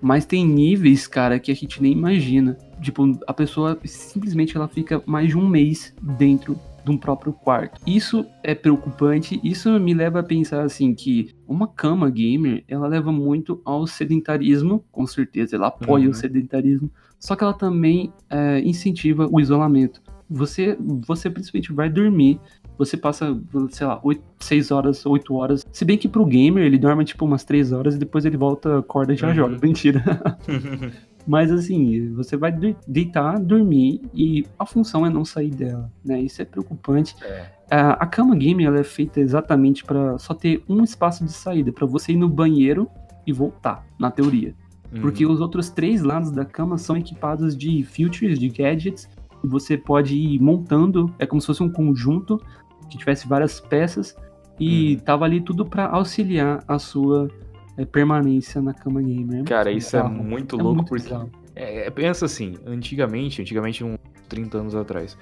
Mas 0.00 0.26
tem 0.26 0.46
níveis, 0.46 1.06
cara, 1.06 1.38
que 1.38 1.50
a 1.50 1.54
gente 1.54 1.80
nem 1.80 1.92
imagina. 1.92 2.56
Tipo, 2.80 3.18
a 3.26 3.32
pessoa 3.32 3.78
simplesmente 3.84 4.56
ela 4.56 4.68
fica 4.68 5.02
mais 5.06 5.28
de 5.28 5.36
um 5.38 5.46
mês 5.46 5.94
dentro 6.00 6.58
de 6.84 6.90
um 6.90 6.96
próprio 6.96 7.32
quarto. 7.32 7.80
Isso 7.86 8.24
é 8.44 8.54
preocupante, 8.54 9.40
isso 9.42 9.70
me 9.80 9.92
leva 9.92 10.20
a 10.20 10.22
pensar 10.22 10.62
assim 10.62 10.94
que 10.94 11.34
uma 11.48 11.66
cama 11.66 12.08
gamer, 12.08 12.62
ela 12.68 12.86
leva 12.86 13.10
muito 13.10 13.60
ao 13.64 13.86
sedentarismo, 13.88 14.84
com 14.92 15.04
certeza, 15.06 15.56
ela 15.56 15.66
apoia 15.68 16.04
Uhum. 16.04 16.10
o 16.10 16.14
sedentarismo, 16.14 16.88
só 17.18 17.34
que 17.34 17.42
ela 17.42 17.52
também 17.54 18.12
é, 18.30 18.60
incentiva 18.60 19.28
o 19.32 19.40
isolamento. 19.40 20.00
Você, 20.30 20.76
você 20.80 21.28
principalmente 21.28 21.72
vai 21.72 21.88
dormir, 21.90 22.38
você 22.78 22.96
passa, 22.96 23.36
sei 23.70 23.86
lá, 23.86 24.00
6 24.38 24.70
horas, 24.70 25.04
8 25.06 25.34
horas. 25.34 25.64
Se 25.72 25.84
bem 25.84 25.96
que 25.98 26.06
pro 26.08 26.24
gamer 26.26 26.62
ele 26.64 26.78
dorme 26.78 27.04
tipo 27.04 27.24
umas 27.24 27.42
3 27.42 27.72
horas 27.72 27.94
e 27.96 27.98
depois 27.98 28.24
ele 28.24 28.36
volta, 28.36 28.78
acorda 28.78 29.12
e 29.12 29.16
já 29.16 29.28
Uhum. 29.28 29.34
joga. 29.34 29.58
Mentira. 29.62 30.04
Mas 31.26 31.50
assim, 31.50 32.12
você 32.14 32.36
vai 32.36 32.52
de- 32.52 32.76
deitar, 32.86 33.38
dormir 33.40 34.00
e 34.14 34.46
a 34.58 34.64
função 34.64 35.04
é 35.04 35.10
não 35.10 35.24
sair 35.24 35.50
dela, 35.50 35.90
né? 36.04 36.20
Isso 36.20 36.40
é 36.40 36.44
preocupante. 36.44 37.16
É. 37.24 37.46
A, 37.70 37.90
a 37.94 38.06
cama 38.06 38.36
gamer 38.36 38.66
ela 38.66 38.78
é 38.78 38.84
feita 38.84 39.18
exatamente 39.20 39.84
para 39.84 40.18
só 40.18 40.32
ter 40.34 40.62
um 40.68 40.84
espaço 40.84 41.24
de 41.24 41.32
saída, 41.32 41.72
para 41.72 41.84
você 41.86 42.12
ir 42.12 42.16
no 42.16 42.28
banheiro 42.28 42.88
e 43.26 43.32
voltar, 43.32 43.84
na 43.98 44.10
teoria. 44.10 44.54
Porque 45.00 45.26
os 45.26 45.40
outros 45.40 45.68
três 45.68 46.00
lados 46.02 46.30
da 46.30 46.44
cama 46.44 46.78
são 46.78 46.96
equipados 46.96 47.56
de 47.56 47.82
features, 47.82 48.38
de 48.38 48.48
gadgets, 48.48 49.08
e 49.42 49.48
você 49.48 49.76
pode 49.76 50.16
ir 50.16 50.40
montando, 50.40 51.12
é 51.18 51.26
como 51.26 51.40
se 51.40 51.46
fosse 51.48 51.62
um 51.62 51.68
conjunto 51.68 52.40
que 52.88 52.96
tivesse 52.96 53.26
várias 53.28 53.58
peças 53.60 54.14
e 54.60 54.94
Uhum. 54.94 55.00
tava 55.00 55.24
ali 55.26 55.40
tudo 55.40 55.66
para 55.66 55.86
auxiliar 55.86 56.62
a 56.68 56.78
sua 56.78 57.28
é, 57.76 57.84
permanência 57.84 58.60
na 58.62 58.72
cama 58.72 59.02
gamer. 59.02 59.44
Cara, 59.44 59.70
muito 59.70 59.78
isso 59.78 59.96
é 59.96 60.02
muito 60.02 60.58
É 60.58 60.62
louco 60.62 60.76
muito 60.76 60.88
porque. 60.88 61.14
É, 61.54 61.86
é, 61.86 61.90
pensa 61.90 62.26
assim, 62.26 62.54
antigamente, 62.66 63.40
antigamente 63.40 63.82
uns 63.82 63.98
30 64.28 64.58
anos 64.58 64.74
atrás, 64.74 65.16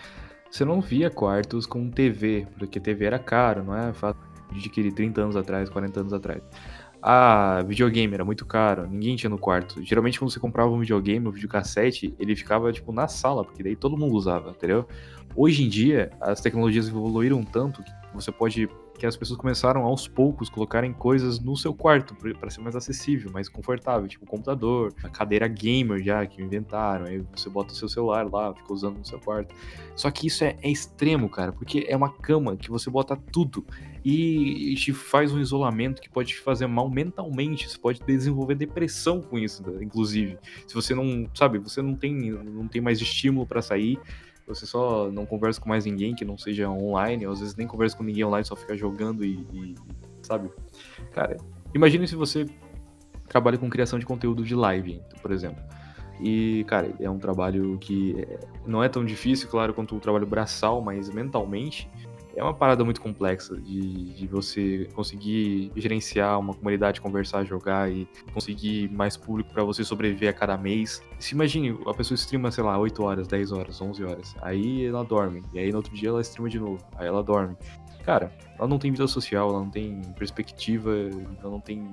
você 0.50 0.64
não 0.64 0.80
via 0.80 1.10
quartos 1.10 1.66
com 1.66 1.90
TV, 1.90 2.46
porque 2.58 2.80
TV 2.80 3.04
era 3.04 3.18
caro, 3.18 3.62
não 3.64 3.76
é 3.76 3.92
fácil 3.92 4.20
de 4.52 4.58
adquirir 4.58 4.92
30 4.92 5.20
anos 5.20 5.36
atrás, 5.36 5.68
40 5.68 6.00
anos 6.00 6.12
atrás. 6.12 6.42
Ah, 7.06 7.62
videogame 7.66 8.14
era 8.14 8.24
muito 8.24 8.46
caro, 8.46 8.88
ninguém 8.88 9.14
tinha 9.14 9.28
no 9.28 9.36
quarto. 9.36 9.82
Geralmente 9.82 10.18
quando 10.18 10.30
você 10.30 10.40
comprava 10.40 10.70
um 10.70 10.80
videogame, 10.80 11.28
um 11.28 11.30
videocassete, 11.30 12.14
ele 12.18 12.34
ficava 12.34 12.72
tipo 12.72 12.92
na 12.92 13.06
sala, 13.06 13.44
porque 13.44 13.62
daí 13.62 13.76
todo 13.76 13.96
mundo 13.96 14.14
usava, 14.14 14.50
entendeu? 14.50 14.88
Hoje 15.36 15.64
em 15.64 15.68
dia, 15.68 16.10
as 16.20 16.40
tecnologias 16.40 16.88
evoluíram 16.88 17.44
tanto 17.44 17.82
que 17.82 17.92
você 18.14 18.32
pode 18.32 18.68
que 18.96 19.06
as 19.06 19.16
pessoas 19.16 19.38
começaram 19.38 19.82
aos 19.82 20.06
poucos 20.06 20.48
colocarem 20.48 20.92
coisas 20.92 21.40
no 21.40 21.56
seu 21.56 21.74
quarto 21.74 22.14
para 22.14 22.50
ser 22.50 22.60
mais 22.60 22.76
acessível, 22.76 23.30
mais 23.32 23.48
confortável, 23.48 24.06
tipo 24.08 24.24
computador, 24.24 24.94
a 25.02 25.08
cadeira 25.08 25.48
gamer 25.48 26.02
já 26.02 26.24
que 26.26 26.42
inventaram, 26.42 27.06
aí 27.06 27.24
você 27.34 27.50
bota 27.50 27.72
o 27.72 27.76
seu 27.76 27.88
celular 27.88 28.30
lá, 28.30 28.54
fica 28.54 28.72
usando 28.72 28.98
no 28.98 29.04
seu 29.04 29.18
quarto. 29.18 29.54
Só 29.96 30.10
que 30.10 30.28
isso 30.28 30.44
é, 30.44 30.56
é 30.62 30.70
extremo, 30.70 31.28
cara, 31.28 31.52
porque 31.52 31.86
é 31.88 31.96
uma 31.96 32.12
cama 32.12 32.56
que 32.56 32.70
você 32.70 32.88
bota 32.88 33.16
tudo 33.16 33.64
e, 34.04 34.72
e 34.72 34.74
te 34.76 34.92
faz 34.92 35.32
um 35.32 35.40
isolamento 35.40 36.00
que 36.00 36.10
pode 36.10 36.28
te 36.28 36.40
fazer 36.40 36.66
mal 36.66 36.88
mentalmente, 36.88 37.68
você 37.68 37.78
pode 37.78 38.00
desenvolver 38.00 38.54
depressão 38.54 39.20
com 39.20 39.38
isso, 39.38 39.62
inclusive. 39.80 40.38
Se 40.66 40.74
você 40.74 40.94
não, 40.94 41.28
sabe, 41.34 41.58
você 41.58 41.82
não 41.82 41.94
tem 41.96 42.14
não 42.14 42.68
tem 42.68 42.80
mais 42.80 43.00
estímulo 43.00 43.46
para 43.46 43.60
sair, 43.60 43.98
você 44.46 44.66
só 44.66 45.10
não 45.10 45.24
conversa 45.24 45.60
com 45.60 45.68
mais 45.68 45.84
ninguém 45.84 46.14
que 46.14 46.24
não 46.24 46.36
seja 46.36 46.68
online, 46.68 47.24
às 47.26 47.40
vezes 47.40 47.56
nem 47.56 47.66
conversa 47.66 47.96
com 47.96 48.02
ninguém 48.02 48.24
online, 48.24 48.44
só 48.44 48.54
fica 48.56 48.76
jogando 48.76 49.24
e, 49.24 49.46
e- 49.52 49.74
sabe? 50.22 50.50
Cara, 51.12 51.36
imagine 51.74 52.06
se 52.06 52.14
você 52.14 52.46
trabalha 53.28 53.56
com 53.58 53.68
criação 53.70 53.98
de 53.98 54.06
conteúdo 54.06 54.44
de 54.44 54.54
live, 54.54 55.00
por 55.22 55.32
exemplo. 55.32 55.62
E, 56.20 56.64
cara, 56.68 56.94
é 57.00 57.10
um 57.10 57.18
trabalho 57.18 57.76
que 57.78 58.14
é- 58.20 58.38
não 58.66 58.82
é 58.82 58.88
tão 58.88 59.04
difícil, 59.04 59.48
claro, 59.48 59.74
quanto 59.74 59.96
o 59.96 60.00
trabalho 60.00 60.26
braçal, 60.26 60.80
mas 60.80 61.08
mentalmente 61.08 61.88
é 62.36 62.42
uma 62.42 62.54
parada 62.54 62.84
muito 62.84 63.00
complexa 63.00 63.56
de, 63.56 64.12
de 64.14 64.26
você 64.26 64.88
conseguir 64.94 65.70
gerenciar 65.76 66.38
uma 66.38 66.54
comunidade, 66.54 67.00
conversar, 67.00 67.44
jogar 67.44 67.90
e 67.90 68.08
conseguir 68.32 68.90
mais 68.90 69.16
público 69.16 69.52
pra 69.52 69.62
você 69.64 69.84
sobreviver 69.84 70.28
a 70.28 70.32
cada 70.32 70.56
mês. 70.56 71.02
Se 71.18 71.34
imagine, 71.34 71.78
a 71.86 71.94
pessoa 71.94 72.16
streama, 72.16 72.50
sei 72.50 72.64
lá, 72.64 72.78
8 72.78 73.02
horas, 73.02 73.28
10 73.28 73.52
horas, 73.52 73.80
11 73.80 74.04
horas. 74.04 74.34
Aí 74.42 74.86
ela 74.86 75.04
dorme. 75.04 75.42
E 75.52 75.58
aí 75.58 75.70
no 75.70 75.78
outro 75.78 75.94
dia 75.94 76.08
ela 76.08 76.20
streama 76.20 76.48
de 76.48 76.58
novo. 76.58 76.84
Aí 76.96 77.06
ela 77.06 77.22
dorme. 77.22 77.56
Cara, 78.04 78.32
ela 78.58 78.68
não 78.68 78.78
tem 78.78 78.90
vida 78.90 79.06
social, 79.06 79.48
ela 79.48 79.60
não 79.60 79.70
tem 79.70 80.02
perspectiva, 80.18 80.90
ela 81.40 81.50
não 81.50 81.60
tem. 81.60 81.88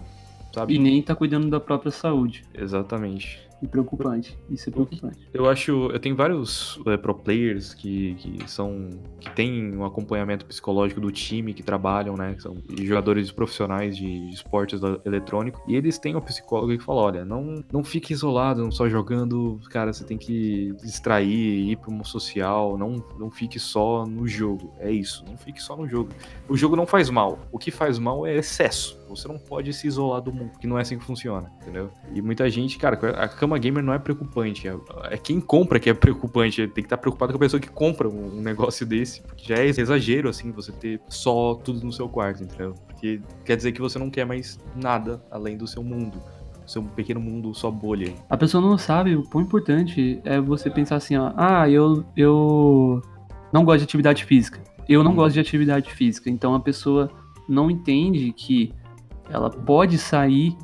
Sabe? 0.53 0.75
E 0.75 0.79
nem 0.79 1.01
tá 1.01 1.15
cuidando 1.15 1.49
da 1.49 1.59
própria 1.59 1.91
saúde. 1.91 2.43
Exatamente. 2.53 3.50
E 3.61 3.67
preocupante. 3.67 4.37
Isso 4.49 4.69
é 4.69 4.71
preocupante. 4.71 5.17
Eu 5.33 5.47
acho, 5.47 5.71
eu 5.91 5.99
tenho 5.99 6.15
vários 6.15 6.79
é, 6.87 6.97
pro 6.97 7.13
players 7.13 7.73
que, 7.75 8.15
que 8.15 8.49
são 8.49 8.89
que 9.19 9.29
têm 9.35 9.75
um 9.77 9.85
acompanhamento 9.85 10.45
psicológico 10.45 10.99
do 10.99 11.11
time 11.11 11.53
que 11.53 11.61
trabalham, 11.61 12.15
né, 12.15 12.33
que 12.33 12.41
são 12.41 12.57
jogadores 12.81 13.31
profissionais 13.31 13.95
de 13.95 14.29
esportes 14.31 14.79
da- 14.79 14.99
eletrônico, 15.05 15.61
e 15.67 15.75
eles 15.75 15.99
têm 15.99 16.15
um 16.15 16.21
psicólogo 16.21 16.75
que 16.75 16.83
fala, 16.83 17.01
olha, 17.01 17.25
não 17.25 17.63
não 17.71 17.83
fique 17.83 18.13
isolado, 18.13 18.63
não 18.63 18.71
só 18.71 18.89
jogando, 18.89 19.59
cara, 19.69 19.93
você 19.93 20.03
tem 20.03 20.17
que 20.17 20.73
distrair, 20.83 21.69
ir 21.71 21.75
para 21.77 21.93
um 21.93 22.03
social, 22.03 22.77
não 22.77 23.03
não 23.19 23.29
fique 23.29 23.59
só 23.59 24.05
no 24.05 24.27
jogo. 24.27 24.73
É 24.79 24.91
isso, 24.91 25.23
não 25.27 25.37
fique 25.37 25.61
só 25.61 25.75
no 25.77 25.87
jogo. 25.87 26.09
O 26.49 26.57
jogo 26.57 26.75
não 26.75 26.87
faz 26.87 27.09
mal. 27.09 27.39
O 27.51 27.59
que 27.59 27.69
faz 27.69 27.99
mal 27.99 28.25
é 28.25 28.35
excesso. 28.37 28.99
Você 29.11 29.27
não 29.27 29.37
pode 29.37 29.73
se 29.73 29.87
isolar 29.87 30.21
do 30.21 30.31
mundo, 30.31 30.51
que 30.59 30.65
não 30.65 30.77
é 30.77 30.81
assim 30.81 30.97
que 30.97 31.03
funciona, 31.03 31.51
entendeu? 31.61 31.91
E 32.13 32.21
muita 32.21 32.49
gente, 32.49 32.77
cara, 32.77 32.95
a 33.21 33.27
cama 33.27 33.57
gamer 33.57 33.83
não 33.83 33.93
é 33.93 33.99
preocupante. 33.99 34.67
É, 34.67 34.75
é 35.11 35.17
quem 35.17 35.39
compra 35.39 35.79
que 35.79 35.89
é 35.89 35.93
preocupante. 35.93 36.67
Tem 36.67 36.75
que 36.75 36.81
estar 36.81 36.97
preocupado 36.97 37.33
com 37.33 37.37
a 37.37 37.39
pessoa 37.39 37.59
que 37.59 37.69
compra 37.69 38.07
um, 38.07 38.41
negócio 38.41 38.85
desse. 38.85 39.21
Porque 39.21 39.45
já 39.45 39.61
é 39.61 39.67
exagero, 39.67 40.29
assim, 40.29 40.51
você 40.51 40.71
ter 40.71 41.01
só 41.07 41.55
tudo 41.55 41.85
no 41.85 41.91
seu 41.91 42.07
quarto, 42.07 42.43
entendeu? 42.43 42.73
Porque 42.87 43.21
quer 43.45 43.57
dizer 43.57 43.71
que 43.73 43.81
você 43.81 43.99
não 43.99 44.09
quer 44.09 44.25
mais 44.25 44.57
nada 44.75 45.23
além 45.29 45.57
do 45.57 45.67
seu 45.67 45.83
mundo. 45.83 46.21
seu 46.65 46.81
pequeno 46.81 47.19
mundo, 47.19 47.53
sua 47.53 47.71
bolha. 47.71 48.13
A 48.29 48.37
pessoa 48.37 48.61
não 48.61 48.77
sabe, 48.77 49.15
o 49.15 49.23
quão 49.23 49.43
importante 49.43 50.21
é 50.23 50.39
você 50.39 50.69
pensar 50.69 50.95
assim, 50.95 51.17
ó, 51.17 51.33
ah, 51.35 51.69
eu, 51.69 52.05
eu 52.15 53.01
não 53.51 53.65
gosto 53.65 53.79
de 53.79 53.83
atividade 53.83 54.23
física. 54.23 54.61
Eu 54.87 55.03
não 55.03 55.13
gosto 55.13 55.33
de 55.33 55.39
atividade 55.39 55.91
física. 55.91 56.29
Então 56.29 56.55
a 56.55 56.59
pessoa 56.59 57.09
não 57.47 57.69
entende 57.69 58.31
que 58.31 58.73
ela 59.31 59.49
pode 59.49 59.97
sair 59.97 60.55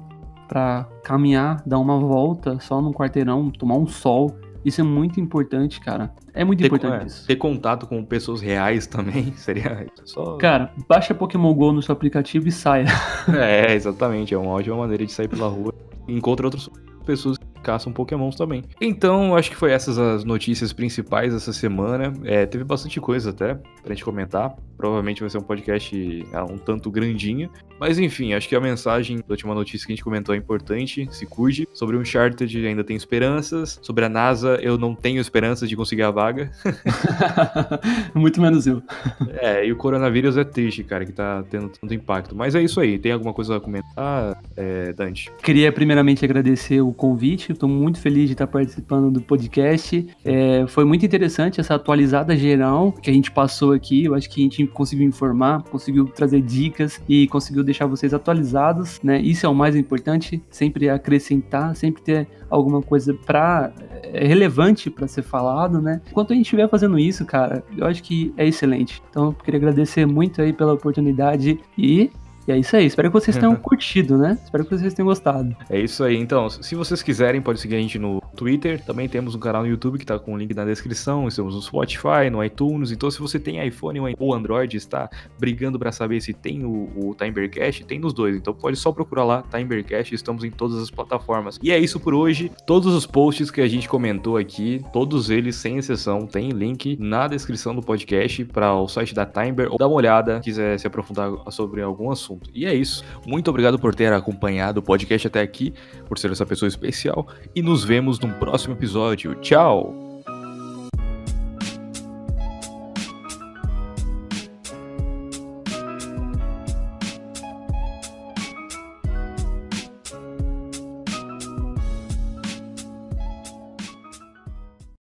para 0.47 0.87
caminhar, 1.03 1.61
dar 1.65 1.79
uma 1.79 1.99
volta 1.99 2.59
só 2.59 2.81
num 2.81 2.91
quarteirão, 2.91 3.49
tomar 3.49 3.75
um 3.75 3.87
sol. 3.87 4.37
Isso 4.63 4.81
é 4.81 4.83
muito 4.83 5.19
importante, 5.19 5.79
cara. 5.79 6.13
É 6.33 6.43
muito 6.43 6.59
ter, 6.59 6.67
importante 6.67 7.03
é, 7.03 7.05
isso. 7.05 7.27
Ter 7.27 7.35
contato 7.35 7.87
com 7.87 8.03
pessoas 8.03 8.41
reais 8.41 8.85
também 8.87 9.33
seria 9.37 9.87
só. 10.05 10.37
Cara, 10.37 10.71
baixa 10.87 11.13
Pokémon 11.13 11.53
GO 11.53 11.71
no 11.71 11.81
seu 11.81 11.93
aplicativo 11.93 12.47
e 12.47 12.51
saia. 12.51 12.85
É, 13.33 13.73
exatamente. 13.73 14.33
É 14.33 14.37
uma 14.37 14.51
ótima 14.51 14.77
maneira 14.77 15.05
de 15.05 15.11
sair 15.11 15.27
pela 15.27 15.47
rua. 15.47 15.73
Encontra 16.07 16.47
outras 16.47 16.69
pessoas 17.05 17.36
caçam 17.67 17.91
pokémons 17.91 18.37
também. 18.37 18.63
Então, 18.79 19.35
acho 19.35 19.49
que 19.49 19.57
foi 19.57 19.73
essas 19.73 19.97
as 19.97 20.23
notícias 20.23 20.71
principais 20.71 21.33
dessa 21.33 21.51
semana. 21.51 22.13
É, 22.23 22.45
teve 22.45 22.63
bastante 22.63 22.97
coisa 23.01 23.31
até 23.31 23.55
pra 23.83 23.93
gente 23.93 24.05
comentar. 24.05 24.55
Provavelmente 24.77 25.19
vai 25.19 25.29
ser 25.29 25.37
um 25.37 25.41
podcast 25.41 26.25
é, 26.31 26.41
um 26.43 26.57
tanto 26.57 26.89
grandinho. 26.89 27.49
Mas 27.77 27.99
enfim, 27.99 28.33
acho 28.33 28.47
que 28.47 28.55
a 28.55 28.61
mensagem 28.61 29.17
da 29.17 29.25
última 29.29 29.53
notícia 29.53 29.85
que 29.85 29.91
a 29.91 29.95
gente 29.95 30.03
comentou 30.03 30.33
é 30.33 30.37
importante. 30.37 31.09
Se 31.11 31.25
cuide. 31.25 31.67
Sobre 31.73 31.97
o 31.97 31.99
Uncharted 31.99 32.65
ainda 32.65 32.85
tem 32.85 32.95
esperanças. 32.95 33.79
Sobre 33.81 34.05
a 34.05 34.09
NASA, 34.09 34.57
eu 34.61 34.77
não 34.77 34.95
tenho 34.95 35.19
esperanças 35.19 35.67
de 35.67 35.75
conseguir 35.75 36.03
a 36.03 36.11
vaga. 36.11 36.49
Muito 38.15 38.41
menos 38.41 38.65
eu. 38.65 38.81
É, 39.39 39.65
e 39.65 39.71
o 39.71 39.75
coronavírus 39.75 40.35
é 40.35 40.43
triste, 40.43 40.83
cara, 40.83 41.05
que 41.05 41.11
tá 41.11 41.43
tendo 41.49 41.69
tanto 41.69 41.93
impacto. 41.93 42.35
Mas 42.35 42.55
é 42.55 42.61
isso 42.61 42.79
aí. 42.79 42.97
Tem 42.97 43.11
alguma 43.11 43.33
coisa 43.33 43.57
a 43.57 43.59
comentar, 43.59 44.41
é, 44.55 44.93
Dante? 44.93 45.31
Queria 45.43 45.71
primeiramente 45.71 46.25
agradecer 46.25 46.81
o 46.81 46.91
convite. 46.91 47.53
Estou 47.57 47.67
muito 47.67 47.99
feliz 47.99 48.27
de 48.27 48.33
estar 48.33 48.45
participando 48.45 49.09
do 49.09 49.19
podcast. 49.19 50.07
É, 50.23 50.67
foi 50.67 50.85
muito 50.85 51.03
interessante 51.03 51.59
essa 51.59 51.73
atualizada 51.73 52.37
geral 52.37 52.91
que 52.91 53.09
a 53.09 53.13
gente 53.13 53.31
passou 53.31 53.73
aqui. 53.73 54.05
Eu 54.05 54.13
acho 54.13 54.29
que 54.29 54.41
a 54.41 54.43
gente 54.43 54.67
conseguiu 54.67 55.07
informar, 55.07 55.63
conseguiu 55.63 56.05
trazer 56.05 56.39
dicas 56.41 57.01
e 57.09 57.27
conseguiu 57.27 57.63
deixar 57.63 57.87
vocês 57.87 58.13
atualizados, 58.13 59.01
né? 59.01 59.19
Isso 59.19 59.43
é 59.43 59.49
o 59.49 59.55
mais 59.55 59.75
importante. 59.75 60.39
Sempre 60.51 60.87
acrescentar, 60.87 61.75
sempre 61.75 62.03
ter 62.03 62.27
alguma 62.47 62.79
coisa 62.79 63.15
para 63.25 63.71
é, 64.03 64.27
relevante 64.27 64.91
para 64.91 65.07
ser 65.07 65.23
falado, 65.23 65.81
né? 65.81 65.99
Enquanto 66.11 66.33
a 66.33 66.35
gente 66.35 66.45
estiver 66.45 66.69
fazendo 66.69 66.99
isso, 66.99 67.25
cara, 67.25 67.63
eu 67.75 67.87
acho 67.87 68.03
que 68.03 68.31
é 68.37 68.45
excelente. 68.45 69.01
Então, 69.09 69.25
eu 69.25 69.33
queria 69.33 69.57
agradecer 69.57 70.05
muito 70.05 70.43
aí 70.43 70.53
pela 70.53 70.73
oportunidade 70.73 71.59
e 71.75 72.11
e 72.47 72.51
é 72.53 72.57
isso 72.57 72.77
aí. 72.77 72.85
Espero 72.85 73.09
que 73.09 73.13
vocês 73.13 73.35
tenham 73.35 73.53
curtido, 73.57 74.17
né? 74.17 74.37
Espero 74.41 74.63
que 74.63 74.77
vocês 74.77 74.93
tenham 74.93 75.07
gostado. 75.07 75.53
É 75.69 75.77
isso 75.77 76.01
aí. 76.01 76.15
Então, 76.15 76.49
se 76.49 76.75
vocês 76.75 77.03
quiserem, 77.03 77.41
pode 77.41 77.59
seguir 77.59 77.75
a 77.75 77.79
gente 77.81 77.99
no 77.99 78.21
Twitter. 78.37 78.81
Também 78.81 79.09
temos 79.09 79.35
um 79.35 79.39
canal 79.39 79.63
no 79.63 79.67
YouTube 79.67 79.99
que 79.99 80.05
tá 80.05 80.17
com 80.17 80.33
o 80.33 80.37
link 80.37 80.53
na 80.53 80.63
descrição. 80.63 81.27
Estamos 81.27 81.55
no 81.55 81.61
Spotify, 81.61 82.29
no 82.31 82.41
iTunes. 82.41 82.91
Então, 82.91 83.11
se 83.11 83.19
você 83.19 83.37
tem 83.37 83.65
iPhone 83.67 83.99
ou 84.17 84.33
Android, 84.33 84.77
está 84.77 85.09
brigando 85.37 85.77
para 85.77 85.91
saber 85.91 86.21
se 86.21 86.31
tem 86.31 86.63
o, 86.63 86.89
o 86.95 87.15
Timercast, 87.15 87.83
tem 87.83 87.99
nos 87.99 88.13
dois. 88.13 88.37
Então, 88.37 88.53
pode 88.53 88.77
só 88.77 88.93
procurar 88.93 89.25
lá, 89.25 89.43
Timercast. 89.43 90.15
Estamos 90.15 90.45
em 90.45 90.51
todas 90.51 90.77
as 90.77 90.89
plataformas. 90.89 91.59
E 91.61 91.69
é 91.69 91.77
isso 91.77 91.99
por 91.99 92.13
hoje. 92.13 92.49
Todos 92.65 92.95
os 92.95 93.05
posts 93.05 93.51
que 93.51 93.59
a 93.59 93.67
gente 93.67 93.89
comentou 93.89 94.37
aqui, 94.37 94.81
todos 94.93 95.29
eles, 95.29 95.57
sem 95.57 95.77
exceção, 95.77 96.25
tem 96.25 96.51
link 96.51 96.97
na 96.97 97.27
descrição 97.27 97.75
do 97.75 97.81
podcast 97.81 98.45
para 98.45 98.73
o 98.73 98.87
site 98.87 99.13
da 99.13 99.25
Timer 99.25 99.67
ou 99.69 99.77
dar 99.77 99.87
uma 99.87 99.97
olhada, 99.97 100.39
quiser 100.39 100.79
se 100.79 100.87
aprofundar 100.87 101.29
sobre 101.51 101.81
algum 101.81 102.09
assunto 102.09 102.36
assunto. 102.37 102.49
E 102.53 102.65
é 102.65 102.73
isso. 102.73 103.03
Muito 103.25 103.49
obrigado 103.49 103.79
por 103.79 103.93
ter 103.93 104.13
acompanhado 104.13 104.79
o 104.79 104.83
podcast 104.83 105.27
até 105.27 105.41
aqui, 105.41 105.73
por 106.07 106.17
ser 106.17 106.31
essa 106.31 106.45
pessoa 106.45 106.69
especial. 106.69 107.27
E 107.55 107.61
nos 107.61 107.83
vemos 107.83 108.19
no 108.19 108.29
próximo 108.35 108.73
episódio. 108.73 109.35
Tchau! 109.35 110.06